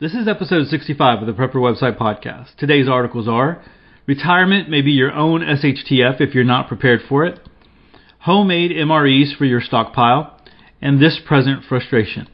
This 0.00 0.12
is 0.12 0.26
episode 0.26 0.66
65 0.66 1.20
of 1.20 1.26
the 1.28 1.32
Prepper 1.32 1.54
Website 1.54 1.96
Podcast. 1.96 2.56
Today's 2.56 2.88
articles 2.88 3.28
are 3.28 3.62
Retirement 4.06 4.68
may 4.68 4.82
be 4.82 4.90
your 4.90 5.12
own 5.12 5.40
SHTF 5.40 6.20
if 6.20 6.34
you're 6.34 6.42
not 6.42 6.66
prepared 6.66 7.02
for 7.08 7.24
it, 7.24 7.38
Homemade 8.22 8.72
MREs 8.72 9.36
for 9.38 9.44
your 9.44 9.60
stockpile, 9.60 10.36
and 10.82 11.00
This 11.00 11.20
Present 11.24 11.62
Frustration. 11.68 12.26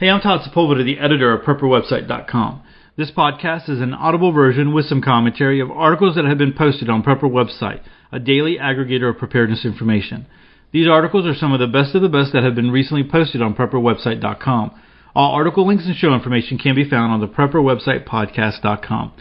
Hey, 0.00 0.10
I'm 0.10 0.22
Todd 0.22 0.40
Sepulveda, 0.40 0.84
the 0.84 0.98
editor 0.98 1.32
of 1.32 1.44
PrepperWebsite.com. 1.44 2.62
This 2.96 3.12
podcast 3.12 3.70
is 3.70 3.80
an 3.80 3.94
audible 3.94 4.32
version 4.32 4.74
with 4.74 4.86
some 4.86 5.00
commentary 5.00 5.60
of 5.60 5.70
articles 5.70 6.16
that 6.16 6.24
have 6.24 6.38
been 6.38 6.52
posted 6.52 6.90
on 6.90 7.04
Prepper 7.04 7.30
Website, 7.30 7.82
a 8.10 8.18
daily 8.18 8.58
aggregator 8.60 9.10
of 9.10 9.18
preparedness 9.18 9.64
information. 9.64 10.26
These 10.72 10.88
articles 10.88 11.26
are 11.26 11.34
some 11.36 11.52
of 11.52 11.60
the 11.60 11.68
best 11.68 11.94
of 11.94 12.02
the 12.02 12.08
best 12.08 12.32
that 12.32 12.42
have 12.42 12.56
been 12.56 12.72
recently 12.72 13.04
posted 13.08 13.40
on 13.40 13.54
PrepperWebsite.com. 13.54 14.80
All 15.16 15.30
article 15.30 15.64
links 15.64 15.86
and 15.86 15.94
show 15.94 16.12
information 16.12 16.58
can 16.58 16.74
be 16.74 16.90
found 16.90 17.12
on 17.12 17.20
the 17.20 17.28
Prepper 17.28 17.62
website 17.62 18.04
podcast.com. 18.04 19.12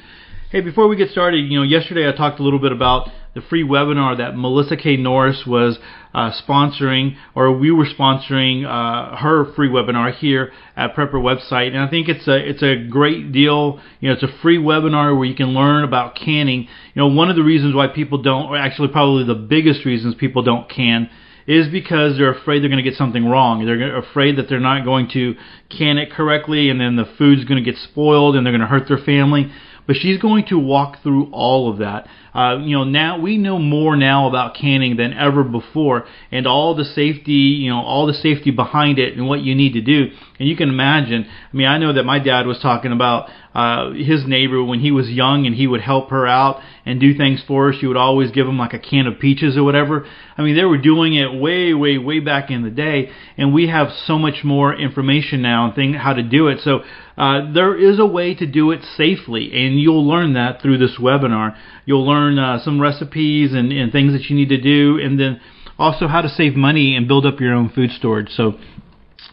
Hey, 0.49 0.61
before 0.61 0.87
we 0.87 0.95
get 0.95 1.11
started, 1.11 1.37
you 1.37 1.59
know, 1.59 1.63
yesterday 1.63 2.09
I 2.09 2.13
talked 2.13 2.39
a 2.39 2.43
little 2.43 2.57
bit 2.57 2.71
about 2.71 3.09
the 3.35 3.41
free 3.41 3.63
webinar 3.63 4.17
that 4.17 4.35
Melissa 4.35 4.75
K. 4.75 4.97
Norris 4.97 5.43
was 5.45 5.77
uh, 6.15 6.31
sponsoring, 6.31 7.15
or 7.35 7.55
we 7.55 7.69
were 7.69 7.85
sponsoring 7.85 8.65
uh, 8.65 9.17
her 9.17 9.53
free 9.53 9.69
webinar 9.69 10.11
here 10.15 10.51
at 10.75 10.95
Prepper 10.95 11.13
website, 11.13 11.67
and 11.67 11.79
I 11.79 11.87
think 11.87 12.09
it's 12.09 12.27
a 12.27 12.37
it's 12.37 12.63
a 12.63 12.87
great 12.89 13.31
deal. 13.31 13.79
You 13.99 14.09
know, 14.09 14.15
it's 14.15 14.23
a 14.23 14.41
free 14.41 14.57
webinar 14.57 15.15
where 15.15 15.25
you 15.25 15.35
can 15.35 15.49
learn 15.49 15.83
about 15.83 16.15
canning. 16.15 16.61
You 16.61 17.01
know, 17.01 17.07
one 17.07 17.29
of 17.29 17.35
the 17.35 17.43
reasons 17.43 17.75
why 17.75 17.87
people 17.87 18.19
don't, 18.19 18.47
or 18.47 18.57
actually 18.57 18.87
probably 18.87 19.25
the 19.25 19.35
biggest 19.35 19.85
reasons 19.85 20.15
people 20.15 20.41
don't 20.41 20.67
can 20.67 21.09
is 21.47 21.67
because 21.67 22.17
they're 22.17 22.33
afraid 22.33 22.61
they're 22.61 22.69
going 22.69 22.83
to 22.83 22.89
get 22.89 22.97
something 22.97 23.25
wrong. 23.25 23.65
They're 23.65 23.97
afraid 23.97 24.37
that 24.37 24.47
they're 24.49 24.59
not 24.59 24.85
going 24.85 25.09
to 25.09 25.35
can 25.69 25.97
it 25.97 26.11
correctly, 26.11 26.69
and 26.69 26.79
then 26.79 26.95
the 26.95 27.05
food's 27.17 27.45
going 27.45 27.63
to 27.63 27.69
get 27.69 27.79
spoiled, 27.79 28.35
and 28.35 28.45
they're 28.45 28.53
going 28.53 28.61
to 28.61 28.67
hurt 28.67 28.87
their 28.87 28.97
family. 28.97 29.51
But 29.85 29.97
she's 29.97 30.19
going 30.19 30.45
to 30.47 30.57
walk 30.57 31.03
through 31.03 31.29
all 31.31 31.69
of 31.69 31.79
that. 31.79 32.07
Uh, 32.33 32.57
you 32.57 32.75
know, 32.75 32.83
now 32.83 33.19
we 33.19 33.37
know 33.37 33.59
more 33.59 33.95
now 33.95 34.27
about 34.27 34.55
canning 34.55 34.95
than 34.97 35.13
ever 35.13 35.43
before, 35.43 36.05
and 36.31 36.47
all 36.47 36.73
the 36.73 36.85
safety, 36.85 37.31
you 37.31 37.69
know, 37.69 37.81
all 37.81 38.07
the 38.07 38.13
safety 38.13 38.49
behind 38.49 38.97
it, 38.97 39.15
and 39.15 39.27
what 39.27 39.41
you 39.41 39.53
need 39.53 39.73
to 39.73 39.81
do. 39.81 40.07
And 40.39 40.49
you 40.49 40.55
can 40.55 40.69
imagine. 40.69 41.25
I 41.25 41.55
mean, 41.55 41.67
I 41.67 41.77
know 41.77 41.93
that 41.93 42.03
my 42.05 42.17
dad 42.17 42.47
was 42.47 42.59
talking 42.59 42.91
about 42.91 43.29
uh, 43.53 43.91
his 43.91 44.25
neighbor 44.25 44.63
when 44.63 44.79
he 44.79 44.91
was 44.91 45.09
young, 45.09 45.45
and 45.45 45.55
he 45.55 45.67
would 45.67 45.81
help 45.81 46.09
her 46.09 46.25
out 46.25 46.59
and 46.85 46.99
do 46.99 47.15
things 47.15 47.43
for 47.47 47.67
her. 47.67 47.79
She 47.79 47.85
would 47.85 47.97
always 47.97 48.31
give 48.31 48.47
him 48.47 48.57
like 48.57 48.73
a 48.73 48.79
can 48.79 49.05
of 49.05 49.19
peaches 49.19 49.55
or 49.55 49.63
whatever. 49.63 50.07
I 50.35 50.41
mean, 50.41 50.55
they 50.55 50.65
were 50.65 50.79
doing 50.79 51.13
it 51.13 51.39
way, 51.39 51.73
way, 51.73 51.99
way 51.99 52.19
back 52.19 52.49
in 52.49 52.63
the 52.63 52.71
day, 52.71 53.11
and 53.37 53.53
we 53.53 53.67
have 53.67 53.89
so 54.05 54.17
much 54.17 54.43
more 54.43 54.73
information 54.73 55.43
now 55.43 55.65
and 55.65 55.75
thing 55.75 55.93
how 55.93 56.13
to 56.13 56.23
do 56.23 56.47
it. 56.47 56.59
So 56.63 56.79
uh, 57.17 57.53
there 57.53 57.77
is 57.77 57.99
a 57.99 58.05
way 58.05 58.33
to 58.33 58.45
do 58.45 58.71
it 58.71 58.81
safely, 58.97 59.51
and 59.53 59.79
you'll 59.79 60.07
learn 60.07 60.33
that 60.33 60.61
through 60.61 60.79
this 60.79 60.97
webinar. 60.99 61.55
You'll 61.85 62.07
learn 62.07 62.39
uh, 62.39 62.63
some 62.63 62.81
recipes 62.81 63.53
and, 63.53 63.71
and 63.71 63.91
things 63.91 64.13
that 64.13 64.29
you 64.29 64.35
need 64.35 64.49
to 64.49 64.61
do, 64.61 64.99
and 65.01 65.19
then 65.19 65.39
also 65.77 66.07
how 66.07 66.21
to 66.21 66.29
save 66.29 66.55
money 66.55 66.95
and 66.95 67.07
build 67.07 67.25
up 67.25 67.39
your 67.39 67.53
own 67.53 67.69
food 67.69 67.91
storage. 67.91 68.29
So 68.29 68.53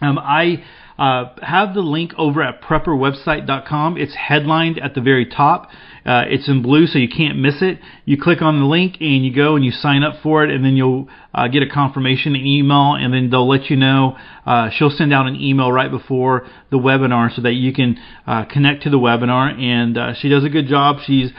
um, 0.01 0.19
I 0.19 0.65
uh, 1.01 1.35
have 1.43 1.73
the 1.73 1.81
link 1.81 2.13
over 2.19 2.43
at 2.43 2.61
prepperwebsite.com. 2.61 3.97
It's 3.97 4.15
headlined 4.15 4.79
at 4.79 4.95
the 4.95 5.01
very 5.01 5.25
top. 5.25 5.71
Uh, 6.05 6.25
it's 6.29 6.47
in 6.47 6.61
blue, 6.61 6.87
so 6.87 6.99
you 6.99 7.09
can't 7.09 7.39
miss 7.39 7.63
it. 7.63 7.79
You 8.05 8.21
click 8.21 8.43
on 8.43 8.61
the 8.61 8.67
link 8.67 8.97
and 9.01 9.25
you 9.25 9.35
go 9.35 9.57
and 9.57 9.65
you 9.65 9.71
sign 9.71 10.03
up 10.03 10.23
for 10.23 10.45
it, 10.45 10.51
and 10.51 10.63
then 10.63 10.77
you'll 10.77 11.09
uh, 11.33 11.49
get 11.49 11.63
a 11.63 11.69
confirmation 11.69 12.37
email, 12.37 12.97
and 13.01 13.15
then 13.15 13.31
they'll 13.31 13.49
let 13.49 13.71
you 13.71 13.77
know. 13.77 14.19
Uh, 14.45 14.69
she'll 14.71 14.91
send 14.91 15.15
out 15.15 15.27
an 15.27 15.37
email 15.37 15.73
right 15.73 15.91
before 15.91 16.47
the 16.71 16.77
webinar 16.77 17.35
so 17.35 17.41
that 17.43 17.53
you 17.53 17.73
can 17.73 17.99
uh, 18.27 18.45
connect 18.45 18.83
to 18.83 18.91
the 18.91 18.99
webinar. 18.99 19.59
And 19.59 20.17
she 20.19 20.29
does 20.29 20.45
a 20.45 20.51
good 20.51 20.69
job. 20.69 20.99
She's 21.07 21.31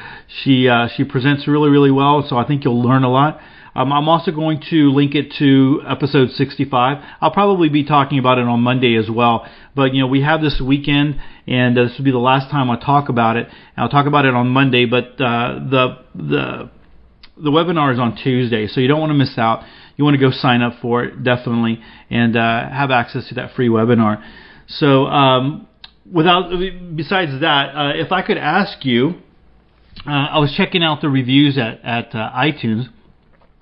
she 0.44 0.70
she 0.96 1.04
presents 1.04 1.48
really 1.48 1.70
really 1.70 1.92
well, 1.92 2.26
so 2.28 2.36
I 2.36 2.48
think 2.48 2.66
you'll 2.66 2.82
learn 2.82 3.04
a 3.04 3.12
lot. 3.12 3.40
Um, 3.74 3.94
I'm 3.94 4.10
also 4.10 4.32
going 4.32 4.62
to 4.70 4.92
link 4.92 5.16
it 5.16 5.34
to 5.40 5.82
episode 5.88 6.32
65. 6.32 6.98
I'll 7.22 7.32
probably 7.32 7.70
be 7.70 7.86
talking 7.86 8.20
about 8.20 8.38
it 8.38 8.46
on 8.46 8.60
Monday 8.60 8.98
as 8.98 9.10
well. 9.10 9.48
But 9.76 9.94
you 9.94 10.02
know, 10.02 10.08
we 10.08 10.22
have 10.22 10.42
this 10.42 10.62
weekend, 10.66 11.20
and 11.48 11.78
uh, 11.78 11.84
this 11.84 11.98
will 11.98 12.06
be 12.06 12.12
the 12.12 12.18
last 12.18 12.52
time 12.52 12.70
I 12.70 12.78
talk 12.78 13.08
about 13.08 13.38
it. 13.38 13.48
I'll 13.78 13.90
talk 13.90 14.08
about 14.08 14.26
it 14.26 14.34
on 14.34 14.50
Monday, 14.50 14.86
but 14.86 15.20
uh, 15.22 15.60
the 15.70 16.00
the 16.16 16.70
the 17.38 17.50
webinar 17.50 17.94
is 17.94 18.00
on 18.00 18.18
Tuesday, 18.22 18.68
so 18.68 18.82
you 18.82 18.90
don't 18.90 19.00
want 19.00 19.12
to 19.12 19.18
miss 19.18 19.38
out. 19.38 19.64
You 19.96 20.04
want 20.04 20.16
to 20.16 20.22
go 20.22 20.32
sign 20.32 20.62
up 20.62 20.74
for 20.82 21.06
it 21.06 21.24
definitely, 21.24 21.82
and 22.10 22.36
uh, 22.36 22.70
have 22.70 22.92
access 22.92 23.30
to 23.30 23.36
that 23.36 23.56
free 23.56 23.70
webinar. 23.70 24.22
So, 24.68 25.06
um, 25.06 25.68
without 26.12 26.50
besides 26.96 27.40
that, 27.40 27.76
uh, 27.76 27.94
if 27.96 28.12
I 28.12 28.22
could 28.22 28.38
ask 28.38 28.84
you, 28.84 29.16
uh, 30.06 30.10
I 30.12 30.40
was 30.40 30.54
checking 30.58 30.84
out 30.84 31.00
the 31.00 31.10
reviews 31.10 31.58
at 31.58 31.80
at 31.86 32.12
iTunes 32.12 32.90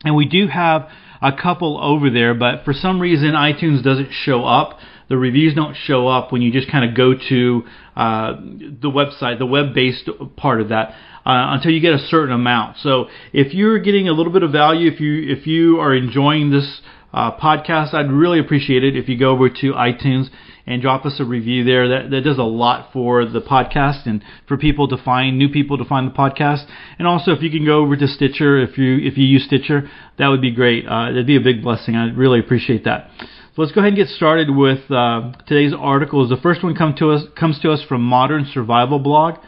and 0.03 0.15
we 0.15 0.25
do 0.25 0.47
have 0.47 0.89
a 1.21 1.31
couple 1.33 1.77
over 1.81 2.09
there, 2.09 2.33
but 2.33 2.63
for 2.63 2.73
some 2.73 2.99
reason 2.99 3.31
iTunes 3.31 3.83
doesn't 3.83 4.11
show 4.11 4.45
up. 4.45 4.79
The 5.09 5.17
reviews 5.17 5.55
don't 5.55 5.75
show 5.75 6.07
up 6.07 6.31
when 6.31 6.41
you 6.41 6.51
just 6.51 6.71
kind 6.71 6.87
of 6.87 6.95
go 6.95 7.13
to 7.13 7.63
uh, 7.95 8.33
the 8.39 8.89
website, 8.89 9.39
the 9.39 9.45
web-based 9.45 10.09
part 10.37 10.61
of 10.61 10.69
that, 10.69 10.89
uh, 11.25 11.53
until 11.55 11.71
you 11.71 11.81
get 11.81 11.93
a 11.93 11.99
certain 11.99 12.33
amount. 12.33 12.77
So 12.77 13.09
if 13.33 13.53
you're 13.53 13.79
getting 13.79 14.07
a 14.07 14.13
little 14.13 14.31
bit 14.31 14.43
of 14.43 14.51
value, 14.51 14.89
if 14.89 14.99
you 14.99 15.35
if 15.35 15.47
you 15.47 15.79
are 15.79 15.93
enjoying 15.95 16.51
this 16.51 16.81
uh, 17.13 17.37
podcast, 17.37 17.93
I'd 17.93 18.11
really 18.11 18.39
appreciate 18.39 18.83
it 18.83 18.95
if 18.95 19.09
you 19.09 19.17
go 19.17 19.31
over 19.31 19.49
to 19.49 19.73
iTunes 19.73 20.27
and 20.67 20.81
drop 20.81 21.05
us 21.05 21.19
a 21.19 21.25
review 21.25 21.63
there. 21.63 21.87
That 21.89 22.11
that 22.11 22.21
does 22.21 22.37
a 22.37 22.43
lot 22.43 22.93
for 22.93 23.25
the 23.25 23.41
podcast 23.41 24.05
and 24.05 24.23
for 24.47 24.57
people 24.57 24.87
to 24.89 24.97
find 24.97 25.37
new 25.37 25.49
people 25.49 25.77
to 25.79 25.85
find 25.85 26.11
the 26.11 26.15
podcast. 26.15 26.65
And 26.99 27.07
also, 27.07 27.31
if 27.31 27.41
you 27.41 27.49
can 27.49 27.65
go 27.65 27.79
over 27.79 27.95
to 27.95 28.07
Stitcher, 28.07 28.61
if 28.61 28.77
you 28.77 28.97
if 28.97 29.17
you 29.17 29.25
use 29.25 29.45
Stitcher, 29.45 29.89
that 30.19 30.27
would 30.27 30.41
be 30.41 30.51
great. 30.51 30.85
Uh, 30.85 31.05
that'd 31.05 31.25
be 31.25 31.35
a 31.35 31.41
big 31.41 31.63
blessing. 31.63 31.95
I'd 31.95 32.15
really 32.15 32.39
appreciate 32.39 32.83
that. 32.85 33.09
So 33.55 33.63
let's 33.63 33.71
go 33.71 33.81
ahead 33.81 33.93
and 33.93 33.97
get 33.97 34.09
started 34.09 34.55
with 34.55 34.91
uh, 34.91 35.31
today's 35.47 35.73
articles. 35.77 36.29
The 36.29 36.37
first 36.37 36.63
one 36.63 36.75
come 36.75 36.93
to 36.99 37.11
us 37.11 37.23
comes 37.37 37.59
to 37.61 37.71
us 37.71 37.83
from 37.89 38.03
Modern 38.03 38.45
Survival 38.53 38.99
Blog, 38.99 39.39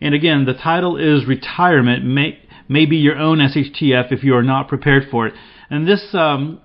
and 0.00 0.14
again, 0.14 0.46
the 0.46 0.54
title 0.54 0.96
is 0.96 1.26
"Retirement 1.26 2.06
May 2.06 2.38
May 2.68 2.86
Be 2.86 2.96
Your 2.96 3.18
Own 3.18 3.38
SHTF 3.38 4.10
If 4.10 4.24
You 4.24 4.34
Are 4.34 4.42
Not 4.42 4.68
Prepared 4.68 5.08
for 5.10 5.26
It." 5.26 5.34
And 5.68 5.86
this 5.86 6.14
um, 6.14 6.60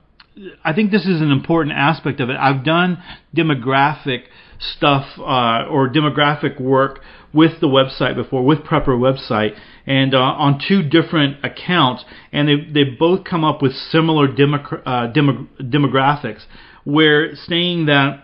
I 0.63 0.73
think 0.73 0.91
this 0.91 1.05
is 1.05 1.21
an 1.21 1.31
important 1.31 1.75
aspect 1.75 2.19
of 2.19 2.29
it. 2.29 2.37
I've 2.39 2.63
done 2.63 3.01
demographic 3.35 4.23
stuff 4.59 5.05
uh, 5.17 5.67
or 5.69 5.89
demographic 5.89 6.59
work 6.59 6.99
with 7.33 7.59
the 7.59 7.67
website 7.67 8.15
before, 8.15 8.43
with 8.43 8.59
Prepper 8.59 8.97
website, 8.97 9.57
and 9.85 10.13
uh, 10.13 10.19
on 10.19 10.61
two 10.65 10.81
different 10.83 11.43
accounts, 11.43 12.03
and 12.31 12.47
they 12.47 12.55
they 12.71 12.83
both 12.83 13.23
come 13.23 13.43
up 13.43 13.61
with 13.61 13.73
similar 13.73 14.27
demogra- 14.27 14.81
uh, 14.85 15.07
demo- 15.07 15.47
demographics, 15.59 16.45
where 16.83 17.35
saying 17.35 17.85
that 17.87 18.23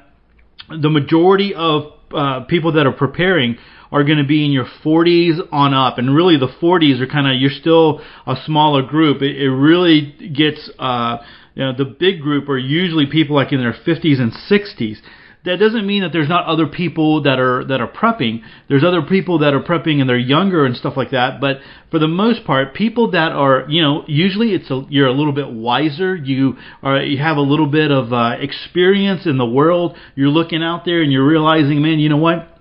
the 0.69 0.89
majority 0.89 1.53
of 1.53 1.93
uh, 2.13 2.41
people 2.41 2.73
that 2.73 2.85
are 2.85 2.93
preparing 2.93 3.57
are 3.91 4.03
going 4.03 4.17
to 4.17 4.25
be 4.25 4.43
in 4.43 4.51
your 4.51 4.65
40s 4.83 5.39
on 5.51 5.73
up, 5.73 5.99
and 5.99 6.15
really 6.15 6.37
the 6.37 6.47
40s 6.47 6.99
are 6.99 7.07
kind 7.07 7.27
of 7.27 7.39
you're 7.39 7.51
still 7.51 8.01
a 8.25 8.35
smaller 8.45 8.81
group. 8.81 9.21
It, 9.21 9.39
it 9.39 9.51
really 9.51 10.11
gets 10.35 10.69
uh, 10.79 11.17
you 11.55 11.63
know, 11.63 11.73
the 11.75 11.85
big 11.85 12.21
group 12.21 12.49
are 12.49 12.57
usually 12.57 13.05
people 13.05 13.35
like 13.35 13.51
in 13.51 13.59
their 13.59 13.73
50s 13.73 14.19
and 14.19 14.31
60s. 14.31 14.97
That 15.45 15.57
doesn't 15.57 15.85
mean 15.85 16.03
that 16.03 16.13
there's 16.13 16.29
not 16.29 16.45
other 16.45 16.67
people 16.67 17.23
that 17.23 17.37
are 17.37 17.65
that 17.65 17.81
are 17.81 17.91
prepping. 17.91 18.43
There's 18.69 18.83
other 18.83 19.01
people 19.01 19.39
that 19.39 19.53
are 19.53 19.59
prepping 19.59 19.99
and 19.99 20.09
they're 20.09 20.17
younger 20.17 20.65
and 20.65 20.73
stuff 20.73 20.95
like 20.95 21.11
that. 21.11 21.41
But 21.41 21.57
for 21.91 21.99
the 21.99 22.07
most 22.07 22.45
part, 22.45 22.73
people 22.73 23.11
that 23.11 23.33
are 23.33 23.65
you 23.67 23.81
know 23.81 24.05
usually 24.07 24.53
it's 24.53 24.71
a, 24.71 24.85
you're 24.89 25.07
a 25.07 25.11
little 25.11 25.33
bit 25.33 25.51
wiser. 25.51 26.15
You 26.15 26.55
are 26.81 27.01
you 27.01 27.17
have 27.17 27.35
a 27.35 27.41
little 27.41 27.67
bit 27.67 27.91
of 27.91 28.13
uh, 28.13 28.37
experience 28.39 29.25
in 29.25 29.37
the 29.37 29.45
world. 29.45 29.97
You're 30.15 30.29
looking 30.29 30.63
out 30.63 30.85
there 30.85 31.01
and 31.01 31.11
you're 31.11 31.27
realizing, 31.27 31.81
man, 31.81 31.99
you 31.99 32.07
know 32.07 32.17
what? 32.17 32.52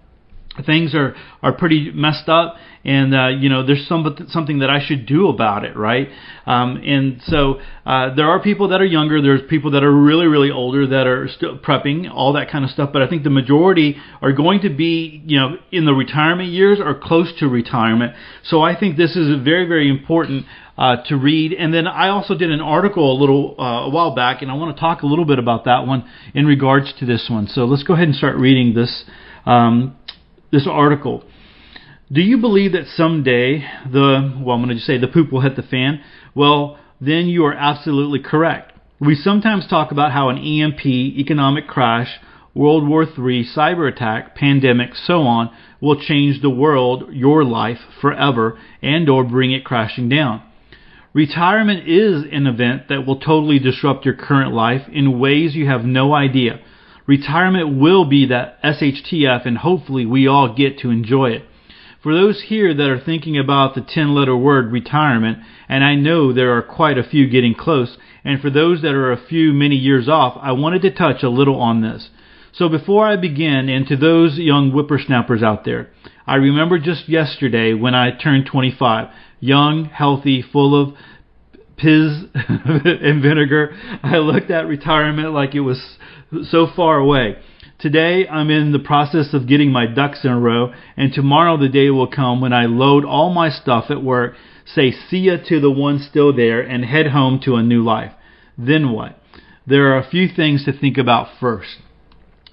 Things 0.67 0.95
are 0.95 1.15
are 1.43 1.53
pretty 1.53 1.91
messed 1.93 2.29
up 2.29 2.57
and 2.85 3.15
uh, 3.15 3.29
you 3.29 3.49
know 3.49 3.65
there's 3.65 3.87
some 3.87 4.27
something 4.29 4.59
that 4.59 4.69
I 4.69 4.85
should 4.85 5.07
do 5.07 5.29
about 5.29 5.65
it 5.65 5.77
right? 5.77 6.09
Um, 6.47 6.77
and 6.85 7.23
so 7.25 7.61
uh, 7.87 8.15
there 8.15 8.29
are 8.29 8.43
people 8.43 8.69
that 8.69 8.81
are 8.81 8.85
younger 8.85 9.23
there's 9.23 9.41
people 9.49 9.71
that 9.73 9.83
are 9.83 9.93
really 9.93 10.27
really 10.27 10.51
older 10.51 10.87
that 10.89 11.07
are 11.07 11.29
still 11.29 11.59
prepping 11.59 12.11
all 12.13 12.35
that 12.35 12.51
kind 12.51 12.65
of 12.65 12.71
stuff 12.71 12.91
but 12.93 13.03
I 13.03 13.09
think 13.09 13.25
the 13.25 13.31
majority 13.31 13.97
are 14.21 14.33
going 14.33 14.61
to 14.63 14.71
be 14.71 15.23
you 15.25 15.39
know 15.39 15.57
in 15.71 15.87
the 15.87 15.95
retirement 15.95 16.51
years 16.51 16.79
or 16.81 16.95
close 16.95 17.33
to 17.39 17.49
retirement. 17.49 18.15
So 18.45 18.61
I 18.61 18.79
think 18.79 18.97
this 18.97 19.17
is 19.17 19.43
very 19.43 19.67
very 19.67 19.89
important 19.89 20.45
uh, 20.77 20.97
to 21.05 21.17
read. 21.17 21.53
And 21.53 21.73
then 21.73 21.87
I 21.87 22.09
also 22.09 22.37
did 22.37 22.51
an 22.51 22.61
article 22.61 23.13
a 23.13 23.19
little 23.19 23.55
uh, 23.59 23.87
a 23.87 23.91
while 23.91 24.15
back 24.15 24.43
and 24.43 24.51
I 24.51 24.55
want 24.55 24.77
to 24.77 24.81
talk 24.81 25.03
a 25.03 25.07
little 25.07 25.25
bit 25.25 25.39
about 25.39 25.65
that 25.65 25.87
one 25.87 26.09
in 26.35 26.47
regards 26.47 26.93
to 26.99 27.07
this 27.07 27.29
one. 27.31 27.47
So 27.47 27.65
let's 27.65 27.83
go 27.83 27.95
ahead 27.95 28.09
and 28.09 28.17
start 28.17 28.37
reading 28.37 28.75
this 28.75 29.05
um, 29.45 29.97
this 30.53 30.69
article. 30.71 31.25
Do 32.13 32.21
you 32.21 32.39
believe 32.39 32.73
that 32.73 32.87
someday 32.95 33.65
the, 33.91 34.39
well, 34.45 34.55
I'm 34.55 34.63
going 34.63 34.77
to 34.77 34.83
say 34.83 34.99
the 34.99 35.09
poop 35.09 35.33
will 35.33 35.41
hit 35.41 35.57
the 35.57 35.63
fan? 35.63 36.03
Well, 36.35 36.79
then 37.01 37.27
you 37.27 37.47
are 37.47 37.55
absolutely 37.55 38.21
correct. 38.21 38.73
We 39.01 39.17
sometimes 39.17 39.67
talk 39.67 39.91
about 39.91 40.13
how 40.13 40.29
an 40.29 40.39
EMP, 40.39 40.87
economic 40.87 41.67
crash, 41.67 42.21
World 42.55 42.87
War 42.87 43.05
III, 43.05 43.47
cyber 43.57 43.91
attack, 43.91 44.37
pandemic, 44.37 44.95
so 44.95 45.23
on, 45.23 45.51
will 45.81 45.99
change 45.99 46.43
the 46.43 46.51
world, 46.51 47.05
your 47.11 47.45
life, 47.45 47.79
forever, 48.01 48.59
and 48.83 49.09
or 49.09 49.25
bring 49.25 49.53
it 49.53 49.65
crashing 49.65 50.11
down. 50.11 50.43
Retirement 51.15 51.89
is 51.89 52.25
an 52.31 52.47
event 52.47 52.89
that 52.89 53.07
will 53.07 53.19
totally 53.19 53.59
disrupt 53.59 54.05
your 54.05 54.15
current 54.15 54.53
life 54.53 54.83
in 54.93 55.19
ways 55.19 55.55
you 55.55 55.67
have 55.67 55.85
no 55.85 56.15
idea. 56.15 56.61
Retirement 57.07 57.79
will 57.79 58.05
be 58.05 58.27
that 58.27 58.63
SHTF 58.63 59.47
and 59.47 59.59
hopefully 59.59 60.07
we 60.07 60.27
all 60.27 60.55
get 60.55 60.79
to 60.79 60.91
enjoy 60.91 61.31
it. 61.31 61.45
For 62.03 62.15
those 62.15 62.43
here 62.43 62.75
that 62.75 62.91
are 62.91 62.99
thinking 62.99 63.39
about 63.39 63.75
the 63.75 63.81
10 63.81 64.13
letter 64.15 64.37
word 64.37 64.73
retirement, 64.73 65.39
and 65.69 65.85
I 65.85 65.95
know 65.95 66.33
there 66.33 66.57
are 66.57 66.63
quite 66.63 66.99
a 66.99 67.05
few 67.05 67.29
getting 67.29 67.55
close, 67.55 67.97
and 68.25 68.41
for 68.41 68.51
those 68.51 68.83
that 68.83 68.95
are 68.95 69.13
a 69.13 69.25
few 69.29 69.53
many 69.53 69.77
years 69.77 70.09
off, 70.09 70.37
I 70.43 70.51
wanted 70.53 70.83
to 70.83 70.91
touch 70.91 71.23
a 71.23 71.29
little 71.29 71.61
on 71.61 71.81
this. 71.81 72.11
So 72.51 72.69
before 72.69 73.07
I 73.07 73.17
begin, 73.17 73.69
and 73.69 73.87
to 73.87 73.97
those 73.97 74.37
young 74.37 74.73
whippersnappers 74.73 75.45
out 75.45 75.65
there, 75.65 75.91
I 76.27 76.37
remember 76.37 76.79
just 76.79 77.09
yesterday 77.09 77.73
when 77.73 77.95
I 77.95 78.11
turned 78.11 78.47
25, 78.47 79.09
young, 79.41 79.85
healthy, 79.87 80.43
full 80.43 80.81
of 80.81 80.95
piz 81.77 82.25
and 82.35 83.23
vinegar. 83.23 83.77
I 84.03 84.19
looked 84.19 84.51
at 84.51 84.67
retirement 84.67 85.33
like 85.33 85.55
it 85.55 85.61
was 85.61 85.99
so 86.43 86.67
far 86.75 86.99
away. 86.99 87.37
Today, 87.79 88.27
I'm 88.29 88.51
in 88.51 88.73
the 88.73 88.79
process 88.79 89.35
of 89.35 89.49
getting 89.49 89.73
my 89.73 89.87
ducks 89.87 90.25
in 90.25 90.31
a 90.31 90.39
row, 90.39 90.73
and 90.97 91.13
tomorrow 91.13 91.57
the 91.57 91.69
day 91.69 91.91
will 91.91 92.07
come 92.07 92.41
when 92.41 92.53
I 92.53 92.67
load 92.67 93.05
all 93.05 93.33
my 93.35 93.51
stuff 93.51 93.87
at 93.91 94.03
work, 94.03 94.35
say 94.65 94.93
see 94.93 95.19
ya 95.19 95.37
to 95.49 95.61
the 95.61 95.71
one 95.71 95.99
still 95.99 96.35
there, 96.35 96.61
and 96.61 96.85
head 96.85 97.09
home 97.09 97.41
to 97.45 97.57
a 97.57 97.63
new 97.63 97.83
life. 97.83 98.13
Then 98.57 98.93
what? 98.93 99.19
There 99.67 99.93
are 99.93 99.99
a 99.99 100.09
few 100.09 100.29
things 100.29 100.65
to 100.65 100.73
think 100.73 100.97
about 100.97 101.39
first. 101.41 101.79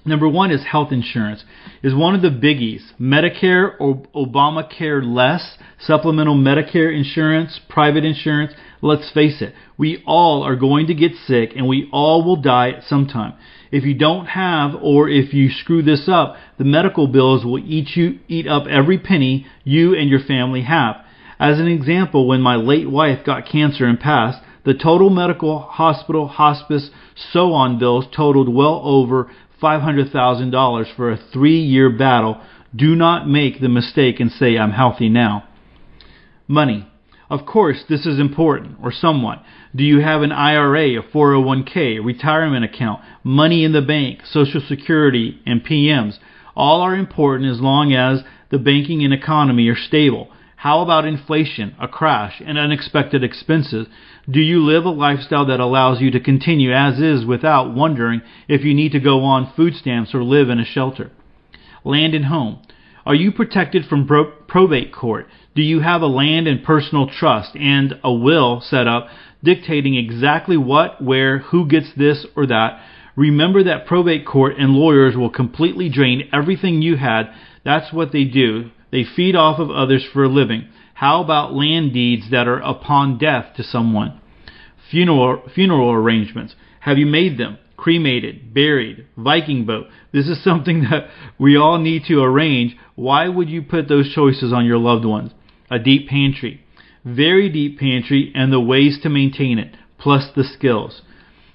Number 0.04 0.28
one 0.28 0.50
is 0.50 0.64
health 0.64 0.92
insurance. 0.92 1.44
Is 1.82 1.94
one 1.94 2.14
of 2.14 2.22
the 2.22 2.28
biggies. 2.28 2.80
Medicare 2.98 3.72
or 3.78 4.02
Obamacare 4.14 5.02
less, 5.04 5.58
supplemental 5.78 6.36
Medicare 6.36 6.96
insurance, 6.96 7.60
private 7.68 8.04
insurance. 8.04 8.52
Let's 8.82 9.10
face 9.12 9.42
it, 9.42 9.54
we 9.76 10.02
all 10.06 10.42
are 10.42 10.56
going 10.56 10.86
to 10.86 10.94
get 10.94 11.12
sick 11.26 11.50
and 11.54 11.68
we 11.68 11.88
all 11.92 12.24
will 12.24 12.40
die 12.40 12.70
at 12.70 12.84
some 12.84 13.06
time. 13.06 13.34
If 13.70 13.84
you 13.84 13.94
don't 13.94 14.26
have 14.26 14.72
or 14.82 15.08
if 15.08 15.32
you 15.32 15.50
screw 15.50 15.82
this 15.82 16.08
up, 16.08 16.36
the 16.58 16.64
medical 16.64 17.06
bills 17.06 17.44
will 17.44 17.58
eat 17.58 17.96
you 17.96 18.18
eat 18.28 18.46
up 18.46 18.66
every 18.66 18.98
penny 18.98 19.46
you 19.64 19.94
and 19.94 20.08
your 20.08 20.20
family 20.20 20.62
have. 20.62 20.96
As 21.38 21.58
an 21.58 21.68
example, 21.68 22.26
when 22.26 22.40
my 22.40 22.56
late 22.56 22.90
wife 22.90 23.24
got 23.24 23.48
cancer 23.50 23.86
and 23.86 23.98
passed, 23.98 24.42
the 24.64 24.74
total 24.74 25.08
medical, 25.08 25.60
hospital, 25.60 26.28
hospice, 26.28 26.90
so 27.32 27.52
on 27.52 27.78
bills 27.78 28.04
totaled 28.14 28.52
well 28.52 28.82
over 28.84 29.30
$500,000 29.62 30.96
for 30.96 31.10
a 31.10 31.16
three 31.32 31.60
year 31.60 31.90
battle. 31.90 32.40
Do 32.74 32.94
not 32.94 33.28
make 33.28 33.60
the 33.60 33.68
mistake 33.68 34.20
and 34.20 34.30
say, 34.30 34.58
I'm 34.58 34.72
healthy 34.72 35.08
now. 35.08 35.48
Money. 36.46 36.86
Of 37.30 37.46
course, 37.46 37.84
this 37.88 38.06
is 38.06 38.18
important, 38.18 38.78
or 38.82 38.90
somewhat. 38.90 39.42
Do 39.74 39.84
you 39.84 40.00
have 40.00 40.22
an 40.22 40.32
IRA, 40.32 40.98
a 40.98 41.02
401k, 41.02 41.98
a 41.98 42.00
retirement 42.00 42.64
account, 42.64 43.02
money 43.22 43.62
in 43.62 43.72
the 43.72 43.82
bank, 43.82 44.26
Social 44.26 44.60
Security, 44.60 45.40
and 45.46 45.64
PMs? 45.64 46.18
All 46.56 46.80
are 46.80 46.96
important 46.96 47.48
as 47.50 47.60
long 47.60 47.92
as 47.92 48.24
the 48.50 48.58
banking 48.58 49.04
and 49.04 49.14
economy 49.14 49.68
are 49.68 49.76
stable. 49.76 50.28
How 50.56 50.80
about 50.80 51.06
inflation, 51.06 51.76
a 51.80 51.86
crash, 51.86 52.42
and 52.44 52.58
unexpected 52.58 53.22
expenses? 53.22 53.86
Do 54.28 54.40
you 54.40 54.64
live 54.64 54.84
a 54.84 54.90
lifestyle 54.90 55.46
that 55.46 55.60
allows 55.60 56.00
you 56.00 56.10
to 56.10 56.20
continue 56.20 56.72
as 56.72 56.98
is 56.98 57.24
without 57.24 57.72
wondering 57.72 58.22
if 58.48 58.64
you 58.64 58.74
need 58.74 58.92
to 58.92 59.00
go 59.00 59.22
on 59.22 59.52
food 59.54 59.76
stamps 59.76 60.12
or 60.12 60.24
live 60.24 60.50
in 60.50 60.58
a 60.58 60.64
shelter? 60.64 61.12
Land 61.84 62.14
and 62.14 62.24
home. 62.24 62.60
Are 63.06 63.14
you 63.14 63.32
protected 63.32 63.86
from 63.86 64.06
pro- 64.06 64.32
probate 64.48 64.92
court? 64.92 65.28
Do 65.54 65.62
you 65.62 65.80
have 65.80 66.02
a 66.02 66.06
land 66.06 66.46
and 66.46 66.62
personal 66.62 67.08
trust 67.08 67.56
and 67.56 67.98
a 68.04 68.12
will 68.12 68.60
set 68.60 68.86
up 68.86 69.08
dictating 69.42 69.94
exactly 69.94 70.56
what, 70.56 71.02
where, 71.02 71.38
who 71.38 71.66
gets 71.66 71.92
this 71.96 72.26
or 72.36 72.46
that? 72.46 72.80
Remember 73.16 73.64
that 73.64 73.86
probate 73.86 74.26
court 74.26 74.56
and 74.58 74.72
lawyers 74.72 75.16
will 75.16 75.30
completely 75.30 75.88
drain 75.88 76.28
everything 76.32 76.82
you 76.82 76.96
had. 76.96 77.24
That's 77.64 77.92
what 77.92 78.12
they 78.12 78.24
do. 78.24 78.70
They 78.90 79.04
feed 79.04 79.36
off 79.36 79.58
of 79.58 79.70
others 79.70 80.06
for 80.12 80.24
a 80.24 80.28
living. 80.28 80.68
How 80.94 81.22
about 81.22 81.54
land 81.54 81.92
deeds 81.92 82.30
that 82.30 82.46
are 82.46 82.60
upon 82.60 83.18
death 83.18 83.56
to 83.56 83.62
someone? 83.62 84.20
Funeral, 84.90 85.42
funeral 85.54 85.92
arrangements. 85.92 86.54
Have 86.80 86.98
you 86.98 87.06
made 87.06 87.38
them? 87.38 87.58
Cremated, 87.76 88.52
buried, 88.52 89.06
Viking 89.16 89.64
boat. 89.64 89.86
This 90.12 90.28
is 90.28 90.42
something 90.44 90.82
that 90.90 91.08
we 91.38 91.56
all 91.56 91.78
need 91.78 92.04
to 92.08 92.22
arrange. 92.22 92.76
Why 92.96 93.28
would 93.28 93.48
you 93.48 93.62
put 93.62 93.88
those 93.88 94.12
choices 94.14 94.52
on 94.52 94.66
your 94.66 94.78
loved 94.78 95.04
ones? 95.04 95.32
A 95.70 95.78
deep 95.78 96.08
pantry. 96.08 96.60
Very 97.04 97.48
deep 97.48 97.78
pantry 97.78 98.30
and 98.34 98.52
the 98.52 98.60
ways 98.60 98.98
to 99.02 99.08
maintain 99.08 99.58
it, 99.58 99.76
plus 99.98 100.28
the 100.36 100.44
skills. 100.44 101.00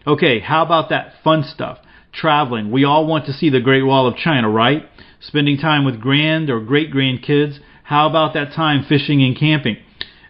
Okay, 0.07 0.39
how 0.39 0.63
about 0.63 0.89
that 0.89 1.13
fun 1.23 1.43
stuff? 1.43 1.79
Traveling. 2.11 2.71
We 2.71 2.83
all 2.83 3.05
want 3.05 3.25
to 3.25 3.33
see 3.33 3.49
the 3.49 3.59
Great 3.59 3.83
Wall 3.83 4.07
of 4.07 4.17
China, 4.17 4.49
right? 4.49 4.87
Spending 5.19 5.57
time 5.57 5.85
with 5.85 6.01
grand 6.01 6.49
or 6.49 6.59
great 6.59 6.91
grandkids. 6.91 7.59
How 7.83 8.09
about 8.09 8.33
that 8.33 8.53
time 8.53 8.85
fishing 8.87 9.21
and 9.21 9.37
camping? 9.37 9.77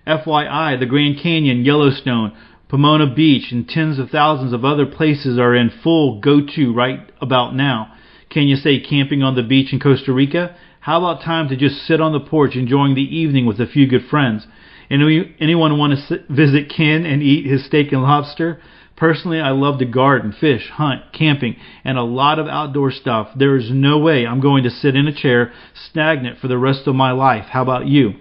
FYI, 0.06 0.80
the 0.80 0.86
Grand 0.86 1.20
Canyon, 1.22 1.64
Yellowstone, 1.64 2.36
Pomona 2.68 3.14
Beach, 3.14 3.52
and 3.52 3.68
tens 3.68 4.00
of 4.00 4.10
thousands 4.10 4.52
of 4.52 4.66
other 4.66 4.86
places 4.86 5.40
are 5.40 5.56
in 5.56 5.70
full 5.70 6.20
go 6.20 6.42
to 6.56 6.74
right 6.74 7.10
about 7.22 7.56
now. 7.56 7.94
Can 8.30 8.44
you 8.44 8.56
say 8.58 8.82
camping 8.82 9.24
on 9.24 9.36
the 9.36 9.44
beach 9.44 9.72
in 9.72 9.80
Costa 9.80 10.12
Rica? 10.12 10.56
How 10.82 10.98
about 10.98 11.24
time 11.24 11.48
to 11.50 11.56
just 11.56 11.86
sit 11.88 12.02
on 12.02 12.12
the 12.12 12.20
porch 12.20 12.56
enjoying 12.56 12.96
the 12.96 13.02
evening 13.02 13.46
with 13.46 13.62
a 13.62 13.68
few 13.68 13.88
good 13.88 14.06
friends? 14.10 14.46
Anyone 14.90 15.78
want 15.78 15.98
to 15.98 16.24
visit 16.30 16.70
Ken 16.76 17.06
and 17.06 17.24
eat 17.24 17.46
his 17.46 17.66
steak 17.66 17.92
and 17.92 18.04
lobster? 18.04 18.60
Personally, 18.96 19.42
I 19.42 19.50
love 19.50 19.80
to 19.80 19.86
garden, 19.86 20.32
fish, 20.32 20.70
hunt, 20.70 21.12
camping, 21.12 21.58
and 21.84 21.98
a 21.98 22.04
lot 22.04 22.40
of 22.40 22.48
outdoor 22.48 22.92
stuff. 22.92 23.30
There 23.36 23.58
is 23.58 23.70
no 23.70 23.98
way 23.98 24.26
I'm 24.26 24.40
going 24.40 24.64
to 24.64 24.70
sit 24.70 24.96
in 24.96 25.08
a 25.08 25.14
chair 25.14 25.52
stagnant 25.90 26.40
for 26.40 26.48
the 26.48 26.58
rest 26.58 26.88
of 26.88 26.96
my 26.96 27.12
life. 27.12 27.46
How 27.50 27.62
about 27.62 27.88
you? 27.88 28.14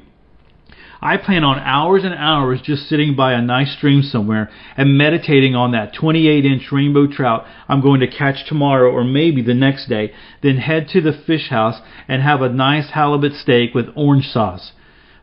I 1.00 1.18
plan 1.18 1.44
on 1.44 1.58
hours 1.58 2.02
and 2.02 2.14
hours 2.14 2.62
just 2.62 2.88
sitting 2.88 3.14
by 3.14 3.34
a 3.34 3.42
nice 3.42 3.76
stream 3.76 4.02
somewhere 4.02 4.50
and 4.74 4.96
meditating 4.96 5.54
on 5.54 5.72
that 5.72 5.92
28 5.92 6.46
inch 6.46 6.72
rainbow 6.72 7.06
trout 7.06 7.44
I'm 7.68 7.82
going 7.82 8.00
to 8.00 8.06
catch 8.06 8.46
tomorrow 8.48 8.90
or 8.90 9.04
maybe 9.04 9.42
the 9.42 9.52
next 9.52 9.86
day, 9.86 10.12
then 10.42 10.56
head 10.56 10.88
to 10.92 11.02
the 11.02 11.12
fish 11.12 11.50
house 11.50 11.78
and 12.08 12.22
have 12.22 12.40
a 12.40 12.48
nice 12.48 12.90
halibut 12.92 13.34
steak 13.34 13.74
with 13.74 13.90
orange 13.94 14.28
sauce. 14.28 14.72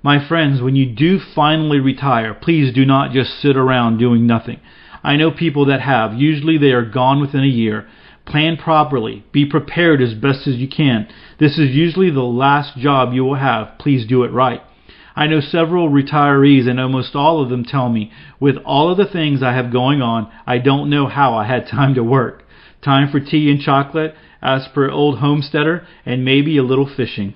My 0.03 0.25
friends, 0.27 0.61
when 0.61 0.75
you 0.75 0.87
do 0.87 1.19
finally 1.19 1.79
retire, 1.79 2.33
please 2.33 2.73
do 2.73 2.85
not 2.85 3.11
just 3.11 3.39
sit 3.39 3.55
around 3.55 3.99
doing 3.99 4.25
nothing. 4.25 4.59
I 5.03 5.15
know 5.15 5.29
people 5.29 5.65
that 5.65 5.81
have. 5.81 6.15
Usually 6.15 6.57
they 6.57 6.71
are 6.71 6.85
gone 6.85 7.21
within 7.21 7.43
a 7.43 7.47
year. 7.47 7.87
Plan 8.25 8.57
properly. 8.57 9.23
Be 9.31 9.45
prepared 9.45 10.01
as 10.01 10.15
best 10.15 10.47
as 10.47 10.55
you 10.55 10.67
can. 10.67 11.07
This 11.39 11.59
is 11.59 11.75
usually 11.75 12.09
the 12.09 12.21
last 12.21 12.77
job 12.77 13.13
you 13.13 13.23
will 13.23 13.35
have. 13.35 13.77
Please 13.77 14.07
do 14.07 14.23
it 14.23 14.31
right. 14.31 14.61
I 15.15 15.27
know 15.27 15.39
several 15.39 15.89
retirees, 15.89 16.67
and 16.67 16.79
almost 16.79 17.15
all 17.15 17.43
of 17.43 17.49
them 17.49 17.63
tell 17.63 17.89
me, 17.89 18.11
with 18.39 18.55
all 18.65 18.89
of 18.89 18.97
the 18.97 19.05
things 19.05 19.43
I 19.43 19.53
have 19.53 19.71
going 19.71 20.01
on, 20.01 20.31
I 20.47 20.57
don't 20.57 20.89
know 20.89 21.07
how 21.07 21.35
I 21.35 21.45
had 21.45 21.67
time 21.67 21.93
to 21.95 22.03
work. 22.03 22.43
Time 22.81 23.11
for 23.11 23.19
tea 23.19 23.51
and 23.51 23.61
chocolate, 23.61 24.15
as 24.41 24.67
per 24.73 24.89
old 24.89 25.19
homesteader, 25.19 25.85
and 26.05 26.25
maybe 26.25 26.57
a 26.57 26.63
little 26.63 26.87
fishing. 26.87 27.35